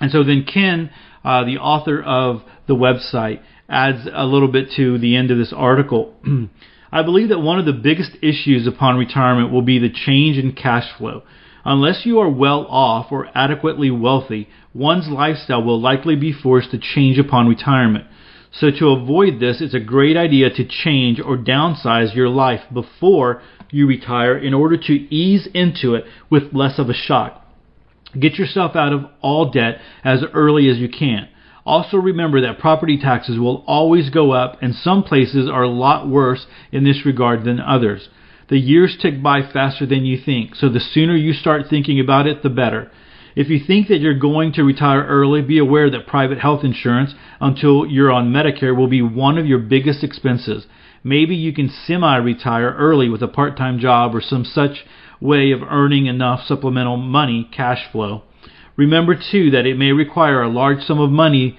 And 0.00 0.10
so 0.10 0.24
then 0.24 0.44
Ken, 0.44 0.90
uh, 1.26 1.44
the 1.44 1.58
author 1.58 2.00
of 2.00 2.42
the 2.68 2.74
website, 2.74 3.40
adds 3.68 4.08
a 4.12 4.24
little 4.24 4.46
bit 4.46 4.68
to 4.76 4.96
the 4.98 5.16
end 5.16 5.32
of 5.32 5.38
this 5.38 5.52
article. 5.54 6.14
I 6.92 7.02
believe 7.02 7.30
that 7.30 7.40
one 7.40 7.58
of 7.58 7.66
the 7.66 7.72
biggest 7.72 8.12
issues 8.22 8.68
upon 8.68 8.96
retirement 8.96 9.52
will 9.52 9.62
be 9.62 9.80
the 9.80 9.90
change 9.92 10.38
in 10.38 10.52
cash 10.52 10.86
flow. 10.96 11.24
Unless 11.64 12.06
you 12.06 12.20
are 12.20 12.30
well 12.30 12.64
off 12.68 13.10
or 13.10 13.28
adequately 13.34 13.90
wealthy, 13.90 14.48
one's 14.72 15.08
lifestyle 15.08 15.64
will 15.64 15.80
likely 15.80 16.14
be 16.14 16.32
forced 16.32 16.70
to 16.70 16.78
change 16.78 17.18
upon 17.18 17.48
retirement. 17.48 18.04
So 18.52 18.68
to 18.78 18.90
avoid 18.90 19.40
this, 19.40 19.60
it's 19.60 19.74
a 19.74 19.80
great 19.80 20.16
idea 20.16 20.48
to 20.50 20.64
change 20.64 21.20
or 21.20 21.36
downsize 21.36 22.14
your 22.14 22.28
life 22.28 22.60
before 22.72 23.42
you 23.72 23.88
retire 23.88 24.38
in 24.38 24.54
order 24.54 24.76
to 24.76 24.92
ease 24.92 25.48
into 25.52 25.96
it 25.96 26.04
with 26.30 26.54
less 26.54 26.78
of 26.78 26.88
a 26.88 26.94
shock. 26.94 27.45
Get 28.20 28.34
yourself 28.34 28.76
out 28.76 28.92
of 28.92 29.06
all 29.20 29.50
debt 29.50 29.80
as 30.04 30.22
early 30.32 30.68
as 30.68 30.78
you 30.78 30.88
can. 30.88 31.28
Also 31.64 31.96
remember 31.96 32.40
that 32.40 32.60
property 32.60 32.96
taxes 32.96 33.38
will 33.38 33.64
always 33.66 34.10
go 34.10 34.30
up 34.30 34.56
and 34.62 34.74
some 34.74 35.02
places 35.02 35.48
are 35.50 35.64
a 35.64 35.68
lot 35.68 36.08
worse 36.08 36.46
in 36.70 36.84
this 36.84 37.04
regard 37.04 37.44
than 37.44 37.58
others. 37.58 38.08
The 38.48 38.58
years 38.58 38.96
tick 39.00 39.20
by 39.20 39.42
faster 39.42 39.86
than 39.86 40.04
you 40.04 40.16
think, 40.16 40.54
so 40.54 40.68
the 40.68 40.78
sooner 40.78 41.16
you 41.16 41.32
start 41.32 41.62
thinking 41.68 41.98
about 41.98 42.28
it, 42.28 42.44
the 42.44 42.48
better. 42.48 42.92
If 43.34 43.50
you 43.50 43.58
think 43.58 43.88
that 43.88 43.98
you're 43.98 44.18
going 44.18 44.52
to 44.52 44.62
retire 44.62 45.04
early, 45.04 45.42
be 45.42 45.58
aware 45.58 45.90
that 45.90 46.06
private 46.06 46.38
health 46.38 46.62
insurance 46.62 47.14
until 47.40 47.84
you're 47.84 48.12
on 48.12 48.32
Medicare 48.32 48.74
will 48.74 48.86
be 48.88 49.02
one 49.02 49.36
of 49.36 49.46
your 49.46 49.58
biggest 49.58 50.04
expenses. 50.04 50.66
Maybe 51.02 51.34
you 51.34 51.52
can 51.52 51.68
semi 51.68 52.16
retire 52.16 52.74
early 52.78 53.08
with 53.08 53.22
a 53.22 53.28
part 53.28 53.56
time 53.56 53.78
job 53.78 54.14
or 54.14 54.20
some 54.20 54.44
such 54.44 54.86
way 55.20 55.50
of 55.52 55.62
earning 55.62 56.06
enough 56.06 56.40
supplemental 56.46 56.96
money, 56.96 57.48
cash 57.52 57.90
flow. 57.90 58.22
Remember 58.76 59.14
too 59.14 59.50
that 59.50 59.66
it 59.66 59.78
may 59.78 59.92
require 59.92 60.42
a 60.42 60.48
large 60.48 60.82
sum 60.82 61.00
of 61.00 61.10
money 61.10 61.58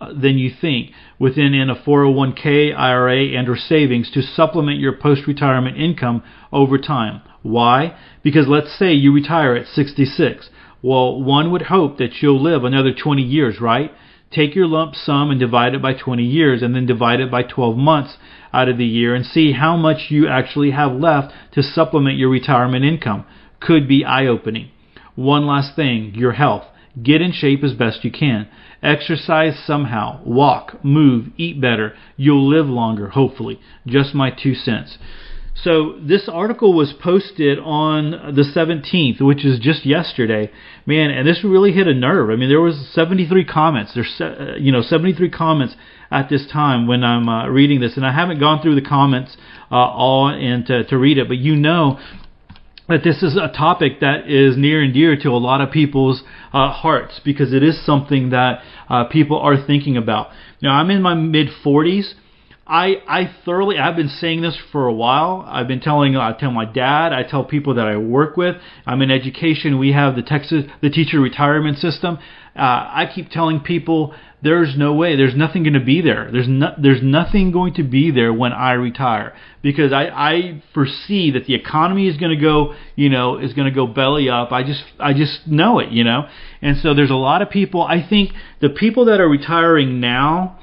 uh, 0.00 0.12
than 0.12 0.38
you 0.38 0.50
think 0.60 0.90
within 1.18 1.54
in 1.54 1.70
a 1.70 1.76
401k, 1.76 2.76
IRA, 2.76 3.38
and 3.38 3.48
or 3.48 3.56
savings 3.56 4.10
to 4.10 4.22
supplement 4.22 4.80
your 4.80 4.92
post-retirement 4.92 5.76
income 5.76 6.22
over 6.52 6.78
time. 6.78 7.22
Why? 7.42 7.96
Because 8.22 8.48
let's 8.48 8.76
say 8.76 8.92
you 8.92 9.12
retire 9.12 9.54
at 9.54 9.68
66. 9.68 10.50
Well, 10.82 11.22
one 11.22 11.50
would 11.52 11.62
hope 11.62 11.98
that 11.98 12.20
you'll 12.20 12.42
live 12.42 12.64
another 12.64 12.92
20 12.92 13.22
years, 13.22 13.60
right? 13.60 13.92
Take 14.36 14.54
your 14.54 14.66
lump 14.66 14.94
sum 14.94 15.30
and 15.30 15.40
divide 15.40 15.74
it 15.74 15.80
by 15.80 15.94
20 15.94 16.22
years 16.22 16.62
and 16.62 16.74
then 16.74 16.84
divide 16.84 17.20
it 17.20 17.30
by 17.30 17.42
12 17.42 17.74
months 17.74 18.18
out 18.52 18.68
of 18.68 18.76
the 18.76 18.84
year 18.84 19.14
and 19.14 19.24
see 19.24 19.52
how 19.52 19.78
much 19.78 20.10
you 20.10 20.28
actually 20.28 20.72
have 20.72 20.92
left 20.92 21.32
to 21.52 21.62
supplement 21.62 22.18
your 22.18 22.28
retirement 22.28 22.84
income. 22.84 23.24
Could 23.60 23.88
be 23.88 24.04
eye 24.04 24.26
opening. 24.26 24.70
One 25.14 25.46
last 25.46 25.74
thing 25.74 26.12
your 26.14 26.32
health. 26.32 26.64
Get 27.02 27.22
in 27.22 27.32
shape 27.32 27.64
as 27.64 27.72
best 27.72 28.04
you 28.04 28.10
can. 28.10 28.46
Exercise 28.82 29.58
somehow. 29.64 30.20
Walk, 30.26 30.84
move, 30.84 31.28
eat 31.38 31.58
better. 31.58 31.94
You'll 32.18 32.46
live 32.46 32.66
longer, 32.66 33.08
hopefully. 33.08 33.58
Just 33.86 34.14
my 34.14 34.30
two 34.30 34.54
cents. 34.54 34.98
So 35.62 35.98
this 36.02 36.28
article 36.30 36.74
was 36.74 36.92
posted 37.02 37.58
on 37.58 38.10
the 38.34 38.42
17th, 38.42 39.22
which 39.22 39.44
is 39.44 39.58
just 39.58 39.86
yesterday, 39.86 40.50
man, 40.84 41.10
and 41.10 41.26
this 41.26 41.42
really 41.42 41.72
hit 41.72 41.86
a 41.86 41.94
nerve. 41.94 42.28
I 42.28 42.36
mean, 42.36 42.50
there 42.50 42.60
was 42.60 42.76
73 42.92 43.44
comments. 43.46 43.92
There's, 43.94 44.20
uh, 44.20 44.56
you 44.58 44.70
know, 44.70 44.82
73 44.82 45.30
comments 45.30 45.74
at 46.10 46.28
this 46.28 46.46
time 46.52 46.86
when 46.86 47.02
I'm 47.02 47.28
uh, 47.28 47.48
reading 47.48 47.80
this, 47.80 47.96
and 47.96 48.04
I 48.04 48.12
haven't 48.12 48.38
gone 48.38 48.60
through 48.60 48.74
the 48.74 48.86
comments 48.86 49.36
uh, 49.70 49.76
all 49.76 50.28
and 50.28 50.66
to, 50.66 50.84
to 50.84 50.98
read 50.98 51.16
it, 51.16 51.26
but 51.26 51.38
you 51.38 51.56
know 51.56 51.98
that 52.88 53.02
this 53.02 53.22
is 53.22 53.36
a 53.36 53.48
topic 53.48 54.00
that 54.00 54.30
is 54.30 54.56
near 54.56 54.82
and 54.82 54.94
dear 54.94 55.16
to 55.16 55.30
a 55.30 55.38
lot 55.38 55.60
of 55.60 55.70
people's 55.70 56.22
uh, 56.52 56.70
hearts 56.70 57.20
because 57.24 57.52
it 57.52 57.62
is 57.62 57.84
something 57.84 58.30
that 58.30 58.60
uh, 58.88 59.04
people 59.04 59.38
are 59.40 59.56
thinking 59.66 59.96
about. 59.96 60.28
Now, 60.62 60.74
I'm 60.74 60.90
in 60.90 61.02
my 61.02 61.14
mid 61.14 61.48
40s. 61.64 62.12
I 62.66 62.96
I 63.06 63.30
thoroughly 63.44 63.78
I've 63.78 63.94
been 63.94 64.08
saying 64.08 64.42
this 64.42 64.58
for 64.72 64.86
a 64.86 64.92
while. 64.92 65.44
I've 65.46 65.68
been 65.68 65.80
telling 65.80 66.16
I 66.16 66.32
tell 66.32 66.50
my 66.50 66.64
dad, 66.64 67.12
I 67.12 67.22
tell 67.22 67.44
people 67.44 67.74
that 67.74 67.86
I 67.86 67.96
work 67.96 68.36
with. 68.36 68.56
I'm 68.84 69.00
in 69.02 69.10
education. 69.10 69.78
We 69.78 69.92
have 69.92 70.16
the 70.16 70.22
Texas 70.22 70.64
the 70.82 70.90
teacher 70.90 71.20
retirement 71.20 71.78
system. 71.78 72.18
Uh, 72.56 72.60
I 72.60 73.10
keep 73.14 73.30
telling 73.30 73.60
people 73.60 74.14
there's 74.42 74.76
no 74.76 74.94
way. 74.94 75.16
There's 75.16 75.36
nothing 75.36 75.62
going 75.62 75.74
to 75.74 75.84
be 75.84 76.00
there. 76.00 76.28
There's 76.32 76.48
no, 76.48 76.74
there's 76.80 77.02
nothing 77.02 77.52
going 77.52 77.74
to 77.74 77.84
be 77.84 78.10
there 78.10 78.32
when 78.32 78.52
I 78.52 78.72
retire 78.72 79.34
because 79.62 79.92
I 79.92 80.06
I 80.06 80.62
foresee 80.74 81.30
that 81.32 81.46
the 81.46 81.54
economy 81.54 82.08
is 82.08 82.16
going 82.16 82.36
to 82.36 82.42
go 82.42 82.74
you 82.96 83.10
know 83.10 83.38
is 83.38 83.52
going 83.52 83.68
to 83.68 83.74
go 83.74 83.86
belly 83.86 84.28
up. 84.28 84.50
I 84.50 84.64
just 84.64 84.82
I 84.98 85.12
just 85.12 85.46
know 85.46 85.78
it 85.78 85.90
you 85.90 86.02
know. 86.02 86.28
And 86.60 86.78
so 86.78 86.94
there's 86.94 87.10
a 87.10 87.14
lot 87.14 87.42
of 87.42 87.50
people. 87.50 87.82
I 87.82 88.04
think 88.04 88.32
the 88.60 88.70
people 88.70 89.04
that 89.04 89.20
are 89.20 89.28
retiring 89.28 90.00
now 90.00 90.58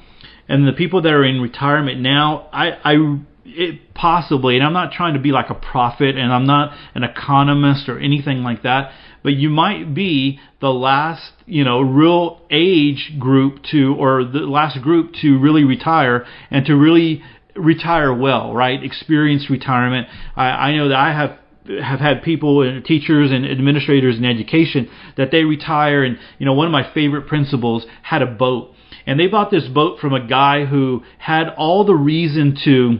and 0.47 0.67
the 0.67 0.73
people 0.73 1.01
that 1.01 1.13
are 1.13 1.23
in 1.23 1.41
retirement 1.41 2.01
now, 2.01 2.49
I, 2.51 2.71
I 2.83 3.19
it 3.45 3.93
possibly, 3.93 4.55
and 4.55 4.65
I'm 4.65 4.73
not 4.73 4.93
trying 4.93 5.13
to 5.13 5.19
be 5.19 5.31
like 5.31 5.49
a 5.49 5.55
prophet, 5.55 6.15
and 6.17 6.31
I'm 6.31 6.45
not 6.45 6.75
an 6.95 7.03
economist 7.03 7.89
or 7.89 7.99
anything 7.99 8.43
like 8.43 8.63
that, 8.63 8.91
but 9.21 9.33
you 9.33 9.49
might 9.49 9.93
be 9.93 10.39
the 10.59 10.71
last, 10.71 11.31
you 11.45 11.63
know, 11.63 11.81
real 11.81 12.41
age 12.49 13.15
group 13.19 13.63
to, 13.71 13.95
or 13.95 14.23
the 14.23 14.39
last 14.39 14.81
group 14.81 15.13
to 15.21 15.39
really 15.39 15.63
retire 15.63 16.25
and 16.51 16.65
to 16.65 16.75
really 16.75 17.21
retire 17.55 18.13
well, 18.13 18.53
right? 18.53 18.83
Experience 18.83 19.49
retirement. 19.49 20.07
I, 20.35 20.45
I 20.45 20.75
know 20.75 20.89
that 20.89 20.97
I 20.97 21.13
have 21.13 21.37
have 21.81 22.01
had 22.01 22.23
people 22.23 22.61
and 22.61 22.83
teachers 22.83 23.31
and 23.31 23.45
administrators 23.45 24.17
in 24.17 24.25
education 24.25 24.89
that 25.15 25.31
they 25.31 25.45
retire 25.45 26.03
and 26.03 26.17
you 26.37 26.45
know 26.45 26.51
one 26.51 26.65
of 26.65 26.73
my 26.73 26.93
favorite 26.93 27.25
principals 27.25 27.85
had 28.01 28.21
a 28.21 28.25
boat 28.25 28.72
and 29.05 29.19
they 29.19 29.27
bought 29.27 29.51
this 29.51 29.67
boat 29.67 29.99
from 29.99 30.13
a 30.13 30.25
guy 30.25 30.65
who 30.65 31.03
had 31.17 31.49
all 31.57 31.85
the 31.85 31.95
reason 31.95 32.57
to. 32.65 32.99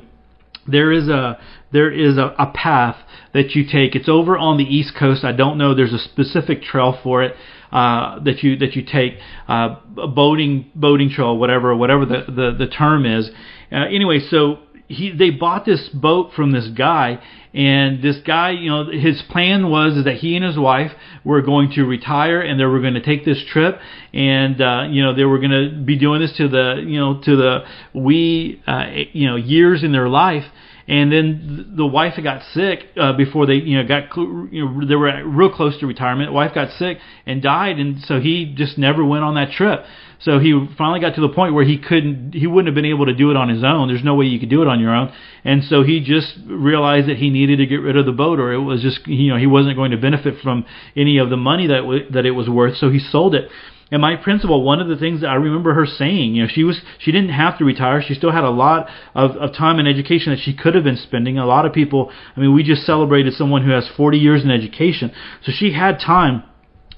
There 0.65 0.91
is 0.91 1.10
a 1.10 1.39
there 1.74 1.91
is 1.91 2.17
a, 2.17 2.33
a 2.38 2.51
path 2.53 2.95
that 3.33 3.51
you 3.55 3.65
take. 3.65 3.95
It's 3.95 4.07
over 4.07 4.38
on 4.38 4.57
the 4.57 4.63
east 4.63 4.93
coast. 4.98 5.24
I 5.24 5.31
don't 5.33 5.57
know. 5.57 5.75
There's 5.75 5.93
a 5.93 6.00
specific 6.00 6.62
trail 6.62 6.98
for 7.03 7.24
it 7.24 7.36
uh, 7.72 8.19
that 8.19 8.43
you 8.43 8.55
that 8.57 8.75
you 8.75 8.83
take, 8.83 9.15
uh, 9.48 9.75
a 9.98 10.07
boating 10.07 10.72
boating 10.75 11.10
trail, 11.10 11.38
whatever 11.38 11.75
whatever 11.75 12.05
the 12.05 12.25
the, 12.27 12.55
the 12.65 12.67
term 12.67 13.05
is. 13.05 13.29
Uh, 13.72 13.86
anyway, 13.88 14.19
so 14.29 14.60
he 14.88 15.16
they 15.16 15.30
bought 15.30 15.66
this 15.66 15.90
boat 15.90 16.32
from 16.36 16.52
this 16.52 16.68
guy 16.68 17.22
and 17.54 18.04
this 18.04 18.18
guy 18.25 18.52
you 18.52 18.70
know 18.70 18.90
his 18.90 19.22
plan 19.30 19.70
was 19.70 20.04
that 20.04 20.16
he 20.16 20.36
and 20.36 20.44
his 20.44 20.58
wife 20.58 20.92
were 21.24 21.42
going 21.42 21.72
to 21.72 21.84
retire 21.84 22.42
and 22.42 22.60
they 22.60 22.66
were 22.66 22.82
going 22.82 22.94
to 22.94 23.02
take 23.02 23.25
this 23.25 23.44
trip 23.50 23.80
and 24.13 24.62
uh 24.62 24.84
you 24.90 25.02
know 25.02 25.16
they 25.16 25.25
were 25.25 25.40
going 25.40 25.52
to 25.52 25.84
be 25.86 25.98
doing 25.98 26.20
this 26.20 26.36
to 26.38 26.48
the 26.48 26.84
you 26.86 27.00
know 27.00 27.22
to 27.22 27.36
the 27.36 27.60
wee 27.94 28.62
uh 28.68 28.86
you 29.13 29.28
know 29.28 29.36
years 29.36 29.84
in 29.84 29.92
their 29.92 30.10
life 30.10 30.46
and 30.88 31.12
then 31.12 31.74
the 31.78 31.86
wife 31.86 32.16
got 32.22 32.44
sick 32.54 32.80
uh, 32.98 33.13
before 33.13 33.46
they 33.46 33.54
you 33.54 33.82
know 33.82 33.88
got 33.88 34.16
you 34.18 34.66
know 34.66 34.86
they 34.86 34.96
were 34.96 35.25
real 35.25 35.50
close 35.50 35.80
to 35.80 35.88
retirement. 35.88 36.30
The 36.30 36.34
wife 36.34 36.54
got 36.54 36.72
sick 36.72 36.98
and 37.25 37.42
died, 37.42 37.80
and 37.80 38.02
so 38.02 38.20
he 38.20 38.54
just 38.54 38.78
never 38.78 39.06
went 39.06 39.24
on 39.24 39.36
that 39.36 39.52
trip. 39.52 39.86
So 40.24 40.39
he 40.39 40.68
finally 40.77 41.01
got 41.01 41.15
to 41.15 41.22
the 41.22 41.30
point 41.30 41.53
where 41.53 41.65
he 41.65 41.77
couldn't, 41.77 42.34
he 42.34 42.48
wouldn't 42.48 42.68
have 42.68 42.75
been 42.75 42.89
able 42.89 43.06
to 43.08 43.13
do 43.13 43.30
it 43.30 43.36
on 43.36 43.50
his 43.50 43.62
own. 43.63 43.89
There's 43.89 44.03
no 44.03 44.15
way 44.15 44.25
you 44.25 44.39
could 44.39 44.50
do 44.50 44.62
it 44.62 44.68
on 44.70 44.80
your 44.80 44.96
own. 44.96 45.13
And 45.44 45.65
so 45.65 45.84
he 45.84 46.00
just 46.00 46.36
realized 46.46 47.10
that 47.10 47.18
he 47.18 47.30
needed 47.30 47.58
to 47.58 47.65
get 47.65 47.82
rid 47.82 47.98
of 47.98 48.06
the 48.06 48.13
boat, 48.13 48.39
or 48.39 48.53
it 48.53 48.60
was 48.60 48.82
just, 48.82 49.06
you 49.06 49.32
know, 49.32 49.38
he 49.38 49.48
wasn't 49.48 49.75
going 49.75 49.92
to 49.92 49.98
benefit 49.98 50.42
from 50.42 50.65
any 50.96 51.18
of 51.18 51.30
the 51.30 51.36
money 51.36 51.68
that 51.68 51.82
w- 51.82 52.10
that 52.12 52.25
it 52.25 52.32
was 52.32 52.48
worth. 52.48 52.77
So 52.77 52.89
he 52.89 53.00
sold 53.00 53.36
it. 53.36 53.50
And 53.92 54.01
my 54.01 54.15
principal, 54.15 54.63
one 54.63 54.80
of 54.80 54.88
the 54.88 54.96
things 54.96 55.22
that 55.22 55.27
I 55.27 55.36
remember 55.36 55.74
her 55.74 55.86
saying, 55.86 56.36
you 56.36 56.44
know, 56.44 56.50
she 56.50 56.63
was 56.63 56.80
she 57.00 57.12
didn't 57.12 57.30
have 57.32 57.58
to 57.58 57.65
retire. 57.65 58.01
She 58.01 58.13
still 58.13 58.32
had 58.32 58.46
a 58.46 58.50
lot 58.50 58.88
of, 59.13 59.32
of 59.32 59.53
time 59.53 59.77
in 59.77 59.88
education 59.88 60.32
that 60.32 60.39
she 60.39 60.53
could 60.53 60.74
have 60.74 60.86
been 60.86 60.98
spending. 60.98 61.38
A 61.38 61.46
lot 61.46 61.65
of 61.65 61.74
people, 61.74 62.12
I 62.36 62.39
mean, 62.39 62.53
we 62.53 62.63
just 62.63 62.86
celebrated 62.86 63.34
someone 63.34 63.63
who 63.65 63.72
has 63.72 63.89
40 63.98 64.18
years 64.18 64.44
in 64.44 64.51
education, 64.51 65.12
so 65.44 65.51
she 65.51 65.74
had 65.74 66.00
time 66.00 66.44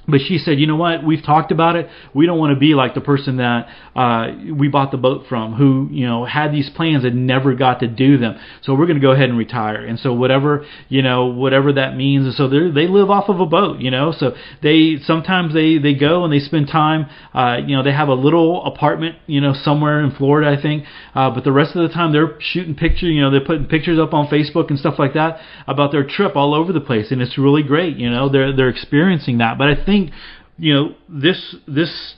but 0.08 0.22
she 0.28 0.38
said, 0.38 0.60
you 0.60 0.68
know 0.68 0.76
what? 0.76 1.04
We've 1.04 1.24
talked 1.24 1.52
about 1.52 1.76
it. 1.76 1.90
We 2.14 2.26
don't 2.26 2.40
want 2.40 2.54
to 2.54 2.60
be 2.60 2.76
like 2.76 2.94
the 2.94 3.02
person 3.02 3.38
that 3.38 3.68
uh, 3.96 4.28
we 4.54 4.68
bought 4.68 4.92
the 4.92 4.98
boat 4.98 5.26
from, 5.28 5.54
who 5.54 5.88
you 5.92 6.06
know 6.06 6.26
had 6.26 6.52
these 6.52 6.70
plans 6.70 7.04
and 7.04 7.28
never 7.28 7.56
got 7.56 7.80
to 7.80 7.88
do 7.88 8.18
them. 8.18 8.38
So 8.62 8.74
we're 8.74 8.86
going 8.86 9.00
to 9.00 9.06
go 9.06 9.12
ahead 9.12 9.30
and 9.30 9.38
retire. 9.38 9.84
And 9.86 10.00
so 10.00 10.14
whatever 10.14 10.66
you 10.90 11.02
know, 11.02 11.28
whatever 11.28 11.74
that 11.74 11.96
means. 11.96 12.26
And 12.26 12.36
so 12.36 12.48
they 12.48 12.70
they 12.70 12.88
live 12.88 13.10
off 13.10 13.30
of 13.30 13.40
a 13.40 13.46
boat, 13.46 13.80
you 13.80 13.92
know. 13.92 14.14
So 14.18 14.36
they 14.62 14.98
sometimes 15.04 15.54
they 15.54 15.78
they 15.78 15.94
go 15.94 16.24
and 16.24 16.32
they 16.32 16.40
spend 16.40 16.68
time. 16.68 17.08
Uh, 17.34 17.58
you 17.66 17.76
know, 17.76 17.84
they 17.84 17.92
have 17.94 18.08
a 18.08 18.14
little 18.14 18.66
apartment, 18.66 19.18
you 19.28 19.42
know, 19.42 19.54
somewhere 19.54 20.02
in 20.02 20.12
Florida, 20.12 20.56
I 20.58 20.62
think. 20.62 20.86
Uh, 21.14 21.32
but 21.32 21.44
the 21.44 21.52
rest 21.52 21.76
of 21.76 21.88
the 21.88 21.94
time 21.94 22.12
they're 22.14 22.38
shooting 22.40 22.76
pictures. 22.76 23.10
You 23.10 23.22
know, 23.22 23.32
they're 23.32 23.46
putting 23.46 23.66
pictures 23.66 24.00
up 24.00 24.14
on 24.14 24.28
Facebook 24.28 24.70
and 24.70 24.80
stuff 24.80 24.96
like 25.00 25.14
that 25.14 25.40
about 25.68 25.92
their 25.92 26.08
trip 26.08 26.36
all 26.36 26.54
over 26.54 26.72
the 26.72 26.82
place, 26.82 27.12
and 27.12 27.22
it's 27.22 27.38
really 27.38 27.64
great. 27.64 27.98
You 27.98 28.10
know, 28.10 28.30
they're 28.30 28.56
they're 28.56 28.70
experiencing 28.70 29.40
that. 29.40 29.58
But 29.58 29.68
I 29.68 29.86
think 29.86 29.95
think 29.96 30.12
you 30.58 30.74
know 30.74 30.96
this 31.10 31.56
this 31.68 32.16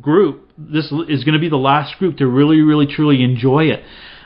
group 0.00 0.50
this 0.58 0.86
is 0.86 1.24
going 1.24 1.34
to 1.34 1.38
be 1.38 1.48
the 1.48 1.56
last 1.56 1.98
group 1.98 2.16
to 2.18 2.26
really 2.26 2.60
really 2.60 2.86
truly 2.86 3.22
enjoy 3.22 3.64
it. 3.64 3.82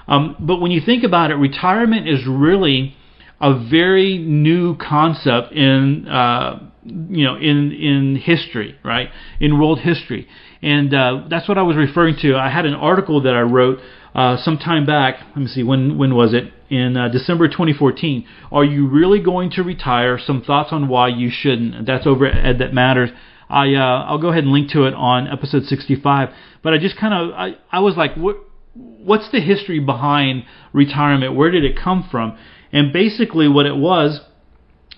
Um, 0.06 0.36
but 0.40 0.60
when 0.60 0.70
you 0.70 0.80
think 0.80 1.04
about 1.04 1.30
it, 1.30 1.34
retirement 1.34 2.08
is 2.08 2.26
really 2.26 2.96
a 3.40 3.68
very 3.68 4.18
new 4.18 4.76
concept 4.76 5.52
in 5.52 6.08
uh, 6.08 6.70
you 6.84 7.24
know 7.24 7.36
in 7.36 7.72
in 7.72 8.16
history, 8.16 8.76
right? 8.84 9.10
In 9.40 9.58
world 9.58 9.80
history, 9.80 10.26
and 10.62 10.92
uh, 10.94 11.24
that's 11.28 11.48
what 11.48 11.58
I 11.58 11.62
was 11.62 11.76
referring 11.76 12.16
to. 12.22 12.36
I 12.36 12.50
had 12.50 12.64
an 12.66 12.74
article 12.74 13.22
that 13.22 13.34
I 13.34 13.42
wrote 13.42 13.78
uh, 14.14 14.36
some 14.36 14.58
time 14.58 14.86
back. 14.86 15.20
Let 15.28 15.36
me 15.36 15.46
see 15.46 15.62
when 15.62 15.98
when 15.98 16.14
was 16.14 16.34
it? 16.34 16.52
In 16.70 16.96
uh, 16.96 17.08
December 17.08 17.48
2014. 17.48 18.26
Are 18.52 18.64
you 18.64 18.88
really 18.88 19.20
going 19.20 19.50
to 19.52 19.62
retire? 19.62 20.18
Some 20.18 20.42
thoughts 20.42 20.70
on 20.72 20.88
why 20.88 21.08
you 21.08 21.30
shouldn't. 21.30 21.86
That's 21.86 22.06
over 22.06 22.26
at 22.26 22.44
Ed 22.44 22.58
That 22.58 22.74
Matters. 22.74 23.10
I 23.48 23.74
uh, 23.74 24.04
I'll 24.04 24.20
go 24.20 24.28
ahead 24.28 24.44
and 24.44 24.52
link 24.52 24.70
to 24.72 24.84
it 24.84 24.94
on 24.94 25.28
episode 25.28 25.64
65. 25.64 26.28
But 26.62 26.74
I 26.74 26.78
just 26.78 26.98
kind 26.98 27.14
of 27.14 27.34
I, 27.34 27.56
I 27.70 27.80
was 27.80 27.96
like, 27.96 28.14
what 28.14 28.36
what's 28.74 29.30
the 29.30 29.40
history 29.40 29.80
behind 29.80 30.44
retirement? 30.72 31.34
Where 31.34 31.50
did 31.50 31.64
it 31.64 31.78
come 31.82 32.06
from? 32.10 32.38
And 32.72 32.92
basically, 32.92 33.48
what 33.48 33.66
it 33.66 33.76
was. 33.76 34.20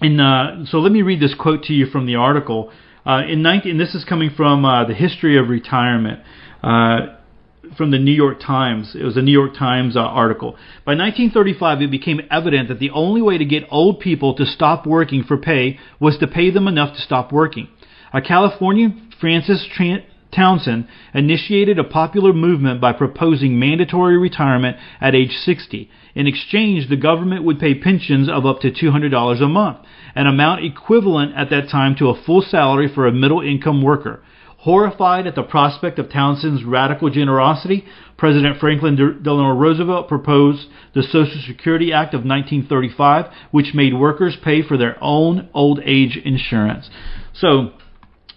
In, 0.03 0.19
uh, 0.19 0.65
so 0.65 0.79
let 0.79 0.93
me 0.93 1.03
read 1.03 1.21
this 1.21 1.35
quote 1.35 1.65
to 1.65 1.75
you 1.75 1.87
from 1.87 2.07
the 2.07 2.15
article. 2.15 2.73
Uh, 3.05 3.23
in 3.29 3.43
19, 3.43 3.79
this 3.79 3.95
is 3.95 4.05
coming 4.05 4.31
from 4.35 4.65
uh, 4.65 4.85
the 4.85 4.95
history 4.95 5.39
of 5.39 5.49
retirement. 5.49 6.21
From 7.77 7.91
the 7.91 7.99
New 7.99 8.13
York 8.13 8.41
Times. 8.41 8.95
It 8.95 9.05
was 9.05 9.17
a 9.17 9.23
New 9.23 9.33
York 9.33 9.55
Times 9.57 9.97
uh, 9.97 10.01
article. 10.01 10.53
By 10.85 10.95
1935, 10.95 11.83
it 11.83 11.91
became 11.91 12.21
evident 12.31 12.69
that 12.69 12.79
the 12.79 12.91
only 12.91 13.23
way 13.23 13.39
to 13.39 13.45
get 13.45 13.65
old 13.71 14.01
people 14.01 14.35
to 14.35 14.45
stop 14.45 14.87
working 14.87 15.23
for 15.23 15.37
pay 15.37 15.79
was 16.01 16.19
to 16.19 16.27
pay 16.27 16.51
them 16.51 16.67
enough 16.67 16.95
to 16.97 17.01
stop 17.01 17.33
working. 17.33 17.69
A 18.13 18.21
Californian, 18.21 19.13
Francis 19.21 19.67
Tran- 19.77 20.05
Townsend 20.35 20.87
initiated 21.13 21.79
a 21.79 21.85
popular 21.85 22.33
movement 22.33 22.81
by 22.81 22.93
proposing 22.93 23.59
mandatory 23.59 24.17
retirement 24.17 24.77
at 25.01 25.15
age 25.15 25.33
60. 25.33 25.91
In 26.15 26.27
exchange, 26.27 26.89
the 26.89 26.97
government 26.97 27.45
would 27.45 27.59
pay 27.59 27.75
pensions 27.75 28.29
of 28.29 28.47
up 28.47 28.61
to 28.61 28.71
$200 28.71 29.43
a 29.43 29.49
month, 29.49 29.79
an 30.15 30.27
amount 30.27 30.65
equivalent 30.65 31.35
at 31.37 31.51
that 31.51 31.69
time 31.69 31.95
to 31.97 32.09
a 32.09 32.23
full 32.23 32.43
salary 32.43 32.89
for 32.93 33.07
a 33.07 33.13
middle 33.13 33.41
income 33.41 33.83
worker. 33.83 34.23
Horrified 34.65 35.27
at 35.27 35.35
the 35.35 35.43
prospect 35.43 35.99
of 35.99 36.11
Townsend's 36.11 36.65
radical 36.65 37.09
generosity, 37.09 37.87
President 38.19 38.61
Franklin 38.61 38.95
Delano 38.95 39.55
Roosevelt 39.55 40.07
proposed 40.07 40.67
the 40.95 41.03
Social 41.03 41.41
Security 41.47 41.95
Act 41.95 42.13
of 42.13 42.27
1935, 42.27 43.33
which 43.53 43.73
made 43.73 43.95
workers 43.95 44.37
pay 44.45 44.63
for 44.63 44.77
their 44.77 45.03
own 45.03 45.49
old 45.55 45.81
age 45.83 46.19
insurance. 46.23 46.91
So, 47.33 47.73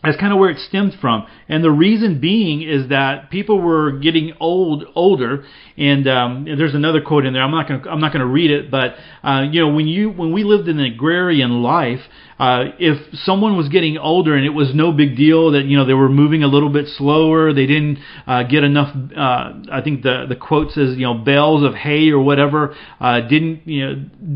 that's 0.04 0.18
kind 0.18 0.34
of 0.34 0.40
where 0.40 0.50
it 0.50 0.60
stemmed 0.60 0.94
from, 1.00 1.26
and 1.48 1.64
the 1.64 1.72
reason 1.72 2.20
being 2.20 2.62
is 2.62 2.90
that 2.90 3.30
people 3.30 3.62
were 3.62 3.92
getting 4.00 4.34
old, 4.40 4.86
older, 4.96 5.46
and, 5.78 6.08
um, 6.08 6.46
there's 6.46 6.76
another 6.76 7.02
quote 7.02 7.26
in 7.26 7.34
there. 7.34 7.42
I'm 7.42 7.52
not 7.52 7.68
going 7.68 7.82
to, 7.82 7.90
I'm 7.90 8.00
not 8.00 8.14
going 8.14 8.26
to 8.26 8.32
read 8.32 8.52
it, 8.52 8.70
but 8.70 8.96
uh, 9.24 9.44
you 9.50 9.62
know, 9.62 9.74
when 9.74 9.88
you 9.88 10.12
when 10.12 10.32
we 10.32 10.44
lived 10.44 10.68
in 10.68 10.80
an 10.80 10.86
agrarian 10.86 11.64
life, 11.64 12.02
uh, 12.40 12.66
if 12.80 12.98
someone 13.20 13.56
was 13.56 13.70
getting 13.70 13.98
older 13.98 14.36
and 14.36 14.46
it 14.46 14.50
was 14.50 14.74
no 14.74 14.92
big 14.92 15.16
deal 15.16 15.52
that 15.52 15.66
you 15.66 15.78
know 15.78 15.86
they 15.86 15.94
were 15.94 16.10
moving 16.10 16.44
a 16.44 16.48
little 16.48 16.70
bit 16.70 16.88
slower, 16.88 17.54
they 17.54 17.66
didn't 17.66 18.00
uh, 18.28 18.44
get 18.44 18.64
enough. 18.64 18.96
Uh, 19.16 19.54
I 19.72 19.82
think 19.84 20.04
the 20.04 20.26
the 20.28 20.36
quote 20.36 20.72
says 20.72 20.98
you 20.98 21.06
know 21.06 21.14
bales 21.14 21.64
of 21.64 21.74
hay 21.74 22.10
or 22.10 22.20
whatever 22.20 22.76
uh, 23.00 23.22
didn't 23.22 23.68
you 23.68 23.86
know 23.86 23.96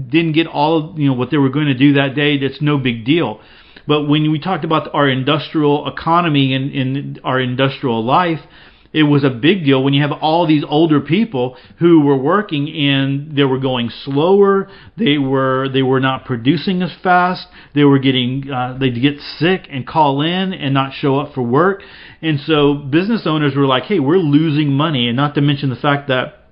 didn't 0.09 0.33
get 0.33 0.47
all 0.47 0.95
you 0.97 1.07
know 1.07 1.13
what 1.13 1.31
they 1.31 1.37
were 1.37 1.49
going 1.49 1.67
to 1.67 1.77
do 1.77 1.93
that 1.93 2.15
day. 2.15 2.37
That's 2.37 2.61
no 2.61 2.77
big 2.77 3.05
deal. 3.05 3.41
But 3.87 4.03
when 4.03 4.31
we 4.31 4.39
talked 4.39 4.65
about 4.65 4.93
our 4.93 5.07
industrial 5.07 5.87
economy 5.87 6.53
and 6.53 7.19
our 7.23 7.39
industrial 7.39 8.03
life, 8.03 8.41
it 8.93 9.03
was 9.03 9.23
a 9.23 9.29
big 9.29 9.65
deal 9.65 9.83
when 9.83 9.93
you 9.93 10.01
have 10.01 10.11
all 10.11 10.47
these 10.47 10.63
older 10.67 11.01
people 11.01 11.57
who 11.79 12.01
were 12.01 12.17
working 12.17 12.69
and 12.69 13.35
they 13.35 13.43
were 13.43 13.59
going 13.59 13.89
slower. 13.89 14.69
They 14.97 15.17
were 15.17 15.69
they 15.69 15.83
were 15.83 15.99
not 15.99 16.25
producing 16.25 16.81
as 16.81 16.91
fast. 17.03 17.47
They 17.75 17.83
were 17.83 17.99
getting 17.99 18.49
uh, 18.49 18.77
they'd 18.79 18.99
get 19.01 19.19
sick 19.19 19.67
and 19.69 19.85
call 19.85 20.21
in 20.21 20.53
and 20.53 20.73
not 20.73 20.93
show 20.93 21.19
up 21.19 21.33
for 21.33 21.43
work. 21.43 21.83
And 22.21 22.39
so 22.39 22.73
business 22.73 23.23
owners 23.25 23.55
were 23.55 23.67
like, 23.67 23.83
"Hey, 23.83 23.99
we're 23.99 24.17
losing 24.17 24.71
money." 24.71 25.07
And 25.07 25.17
not 25.17 25.35
to 25.35 25.41
mention 25.41 25.69
the 25.69 25.75
fact 25.75 26.07
that 26.07 26.46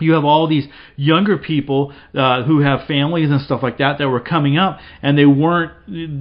you 0.00 0.12
have 0.12 0.24
all 0.24 0.46
these 0.48 0.66
younger 0.96 1.38
people 1.38 1.92
uh, 2.14 2.42
who 2.42 2.60
have 2.60 2.86
families 2.86 3.30
and 3.30 3.40
stuff 3.40 3.62
like 3.62 3.78
that 3.78 3.98
that 3.98 4.08
were 4.08 4.20
coming 4.20 4.58
up, 4.58 4.78
and 5.02 5.16
they 5.16 5.26
weren't 5.26 5.72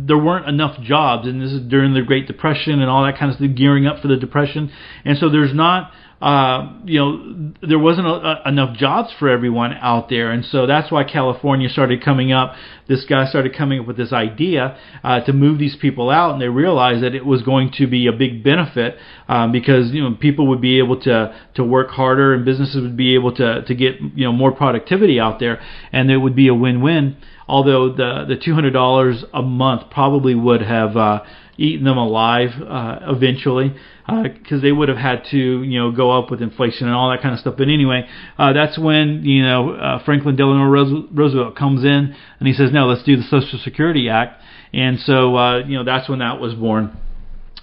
there 0.07 0.17
weren't 0.17 0.48
enough 0.48 0.79
jobs, 0.81 1.27
and 1.27 1.41
this 1.41 1.51
is 1.51 1.62
during 1.62 1.93
the 1.93 2.01
Great 2.01 2.27
Depression 2.27 2.81
and 2.81 2.89
all 2.89 3.03
that 3.05 3.17
kind 3.17 3.31
of 3.31 3.38
stuff, 3.38 3.50
gearing 3.55 3.88
up 3.88 4.01
for 4.01 4.07
the 4.07 4.17
Depression, 4.17 4.71
and 5.05 5.17
so 5.17 5.29
there's 5.29 5.53
not 5.53 5.91
uh, 6.21 6.73
you 6.83 6.99
know, 6.99 7.53
there 7.61 7.79
wasn't 7.79 8.05
a, 8.05 8.11
a, 8.11 8.49
enough 8.49 8.75
jobs 8.75 9.09
for 9.17 9.29
everyone 9.29 9.71
out 9.73 10.09
there, 10.09 10.31
and 10.31 10.43
so 10.43 10.67
that's 10.67 10.91
why 10.91 11.05
California 11.05 11.69
started 11.69 12.03
coming 12.03 12.33
up. 12.33 12.55
This 12.89 13.05
guy 13.05 13.25
started 13.25 13.55
coming 13.55 13.79
up 13.79 13.88
with 13.88 13.95
this 13.95 14.11
idea 14.11 14.77
uh, 15.01 15.21
to 15.21 15.31
move 15.31 15.59
these 15.59 15.77
people 15.77 16.09
out, 16.09 16.33
and 16.33 16.41
they 16.41 16.49
realized 16.49 17.03
that 17.03 17.15
it 17.15 17.25
was 17.25 17.41
going 17.41 17.71
to 17.77 17.88
be 17.88 18.07
a 18.07 18.11
big 18.11 18.43
benefit 18.43 18.97
um, 19.29 19.53
because 19.53 19.91
you 19.91 20.03
know 20.03 20.13
people 20.19 20.47
would 20.47 20.59
be 20.59 20.79
able 20.79 20.99
to 21.01 21.33
to 21.55 21.63
work 21.63 21.89
harder, 21.91 22.33
and 22.33 22.43
businesses 22.43 22.81
would 22.81 22.97
be 22.97 23.15
able 23.15 23.33
to 23.35 23.63
to 23.63 23.73
get 23.73 24.01
you 24.01 24.25
know 24.25 24.33
more 24.33 24.51
productivity 24.51 25.21
out 25.21 25.39
there, 25.39 25.61
and 25.93 26.11
it 26.11 26.17
would 26.17 26.35
be 26.35 26.49
a 26.49 26.53
win-win. 26.53 27.15
Although 27.47 27.93
the 27.93 28.25
the 28.27 28.35
two 28.35 28.53
hundred 28.53 28.71
dollars 28.71 29.23
a 29.33 29.41
month 29.41 29.89
probably 29.89 30.35
would 30.35 30.63
have 30.63 30.97
uh, 30.97 31.21
eaten 31.59 31.85
them 31.85 31.97
alive 31.97 32.51
uh, 32.61 32.99
eventually 33.13 33.75
because 34.07 34.59
uh, 34.59 34.61
they 34.61 34.71
would 34.71 34.89
have 34.89 34.97
had 34.97 35.23
to, 35.29 35.37
you 35.37 35.79
know, 35.79 35.91
go 35.91 36.09
up 36.11 36.31
with 36.31 36.41
inflation 36.41 36.87
and 36.87 36.95
all 36.95 37.11
that 37.11 37.21
kind 37.21 37.33
of 37.33 37.39
stuff. 37.39 37.55
But 37.57 37.67
anyway, 37.67 38.07
uh, 38.37 38.53
that's 38.53 38.79
when 38.79 39.23
you 39.23 39.43
know 39.43 39.71
uh, 39.71 40.03
Franklin 40.03 40.35
Delano 40.35 40.63
Roosevelt 40.63 41.55
comes 41.55 41.83
in 41.83 42.15
and 42.39 42.47
he 42.47 42.53
says, 42.53 42.71
"No, 42.71 42.87
let's 42.87 43.03
do 43.03 43.17
the 43.17 43.23
Social 43.23 43.59
Security 43.59 44.09
Act," 44.09 44.41
and 44.73 44.99
so 44.99 45.35
uh, 45.35 45.57
you 45.59 45.77
know 45.77 45.83
that's 45.83 46.09
when 46.09 46.19
that 46.19 46.39
was 46.39 46.55
born. 46.55 46.97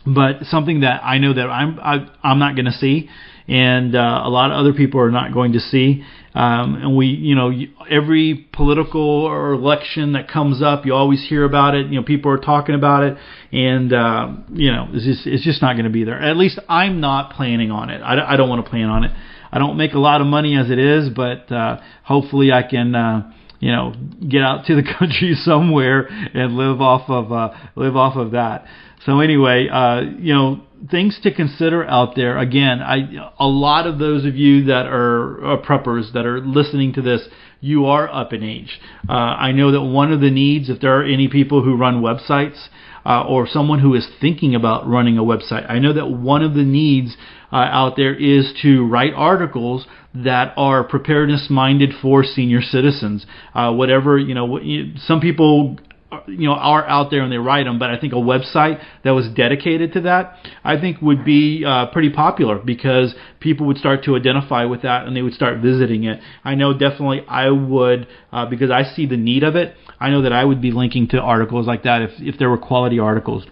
But 0.07 0.45
something 0.45 0.81
that 0.81 1.03
I 1.03 1.19
know 1.19 1.33
that 1.33 1.49
I'm 1.49 1.81
I, 1.81 2.07
I'm 2.23 2.39
not 2.39 2.55
going 2.55 2.67
to 2.67 2.73
see, 2.73 3.09
and 3.49 3.97
uh, 3.97 4.23
a 4.25 4.29
lot 4.29 4.51
of 4.51 4.59
other 4.59 4.73
people 4.73 5.01
are 5.01 5.11
not 5.11 5.33
going 5.33 5.53
to 5.55 5.61
see. 5.61 6.05
Um, 6.37 6.75
and 6.75 6.95
we, 6.95 7.07
you 7.07 7.35
know, 7.35 7.51
every 7.89 8.47
political 8.53 9.01
or 9.01 9.53
election 9.53 10.13
that 10.13 10.29
comes 10.29 10.61
up, 10.61 10.85
you 10.85 10.93
always 10.93 11.27
hear 11.27 11.45
about 11.45 11.75
it. 11.75 11.87
You 11.87 11.99
know, 11.99 12.03
people 12.03 12.31
are 12.31 12.37
talking 12.37 12.75
about 12.75 13.05
it, 13.05 13.17
and 13.53 13.91
uh, 13.91 14.35
you 14.53 14.71
know, 14.71 14.87
it's 14.93 15.07
just 15.07 15.27
it's 15.27 15.43
just 15.43 15.63
not 15.63 15.73
going 15.77 15.87
to 15.87 15.91
be 15.91 16.05
there. 16.05 16.21
At 16.21 16.37
least 16.37 16.59
I'm 16.69 17.01
not 17.01 17.33
planning 17.33 17.71
on 17.71 17.89
it. 17.89 18.01
I, 18.01 18.35
I 18.35 18.37
don't 18.37 18.51
want 18.51 18.63
to 18.63 18.71
plan 18.71 18.91
on 18.91 19.05
it. 19.05 19.13
I 19.51 19.59
don't 19.59 19.79
make 19.79 19.95
a 19.95 19.99
lot 19.99 20.21
of 20.21 20.27
money 20.27 20.59
as 20.59 20.71
it 20.71 20.79
is, 20.79 21.09
but 21.09 21.51
uh, 21.51 21.81
hopefully 22.05 22.53
I 22.53 22.63
can. 22.63 22.95
Uh, 22.95 23.33
you 23.59 23.73
know, 23.73 23.95
get 24.29 24.43
out 24.43 24.67
to 24.67 24.77
the 24.77 24.83
country 24.99 25.35
somewhere 25.35 26.07
and 26.07 26.59
live 26.59 26.83
off 26.83 27.09
of 27.09 27.33
uh, 27.33 27.49
live 27.75 27.97
off 27.97 28.15
of 28.17 28.33
that. 28.33 28.67
So 29.07 29.21
anyway, 29.21 29.69
uh, 29.69 30.01
you 30.19 30.35
know, 30.35 30.63
things 30.91 31.19
to 31.23 31.33
consider 31.33 31.85
out 31.85 32.17
there. 32.17 32.37
Again, 32.39 32.83
I 32.83 33.31
a 33.39 33.47
lot 33.47 33.87
of 33.87 34.01
those 34.01 34.25
of 34.25 34.35
you 34.35 34.65
that 34.65 34.87
are, 34.87 35.45
are 35.45 35.63
preppers 35.63 36.13
that 36.13 36.27
are 36.27 36.41
listening 36.41 36.93
to 36.95 37.03
this, 37.03 37.23
you 37.61 37.87
are 37.87 38.13
up 38.13 38.33
in 38.33 38.43
age. 38.43 38.81
Uh, 39.09 39.13
I 39.13 39.53
know 39.53 39.71
that 39.71 39.83
one 39.83 40.13
of 40.13 40.21
the 40.21 40.31
needs, 40.31 40.69
if 40.69 40.81
there 40.81 40.99
are 41.01 41.05
any 41.05 41.29
people 41.29 41.63
who 41.63 41.77
run 41.77 42.03
websites 42.03 42.67
uh, 43.05 43.25
or 43.25 43.47
someone 43.47 43.79
who 43.79 43.95
is 43.95 44.09
thinking 44.21 44.57
about 44.57 44.89
running 44.89 45.19
a 45.19 45.23
website, 45.23 45.71
I 45.71 45.79
know 45.79 45.93
that 45.93 46.09
one 46.09 46.43
of 46.43 46.55
the 46.55 46.65
needs 46.65 47.17
uh, 47.53 47.57
out 47.57 47.95
there 47.97 48.15
is 48.15 48.53
to 48.63 48.87
write 48.87 49.13
articles 49.15 49.87
that 50.15 50.53
are 50.57 50.83
preparedness 50.83 51.47
minded 51.49 51.93
for 52.03 52.25
senior 52.25 52.61
citizens. 52.61 53.25
Uh, 53.55 53.73
whatever 53.73 54.19
you 54.19 54.35
know, 54.35 54.59
some 54.99 55.21
people 55.21 55.79
you 56.27 56.49
know 56.49 56.55
are 56.55 56.87
out 56.87 57.11
there 57.11 57.23
and 57.23 57.33
they 57.33 57.39
write 57.39 57.65
them, 57.65 57.79
but 57.79 57.91
I 57.91 57.99
think 57.99 58.13
a 58.13 58.17
website 58.17 58.83
that 59.05 59.11
was 59.11 59.29
dedicated 59.29 59.93
to 59.95 60.03
that, 60.03 60.37
I 60.63 60.81
think 60.81 61.01
would 61.03 61.25
be 61.25 61.65
uh, 61.65 61.87
pretty 61.87 62.11
popular 62.11 62.59
because 62.59 63.15
people 63.41 63.67
would 63.67 63.79
start 63.79 64.05
to 64.05 64.17
identify 64.17 64.65
with 64.65 64.83
that 64.83 65.07
and 65.07 65.17
they 65.17 65.23
would 65.23 65.35
start 65.35 65.59
visiting 65.59 66.05
it. 66.05 66.21
I 66.45 66.55
know 66.55 66.73
definitely 66.73 67.25
I 67.29 67.51
would 67.51 68.07
uh, 68.33 68.47
because 68.47 68.71
I 68.71 68.85
see 68.85 69.07
the 69.07 69.17
need 69.17 69.43
of 69.43 69.57
it. 69.57 69.75
I 69.99 70.11
know 70.11 70.23
that 70.23 70.33
I 70.33 70.45
would 70.45 70.61
be 70.61 70.71
linking 70.71 71.09
to 71.09 71.21
articles 71.21 71.67
like 71.67 71.83
that 71.83 72.03
if 72.03 72.11
if 72.19 72.39
there 72.39 72.51
were 72.51 72.59
quality 72.59 72.99
articles. 72.99 73.45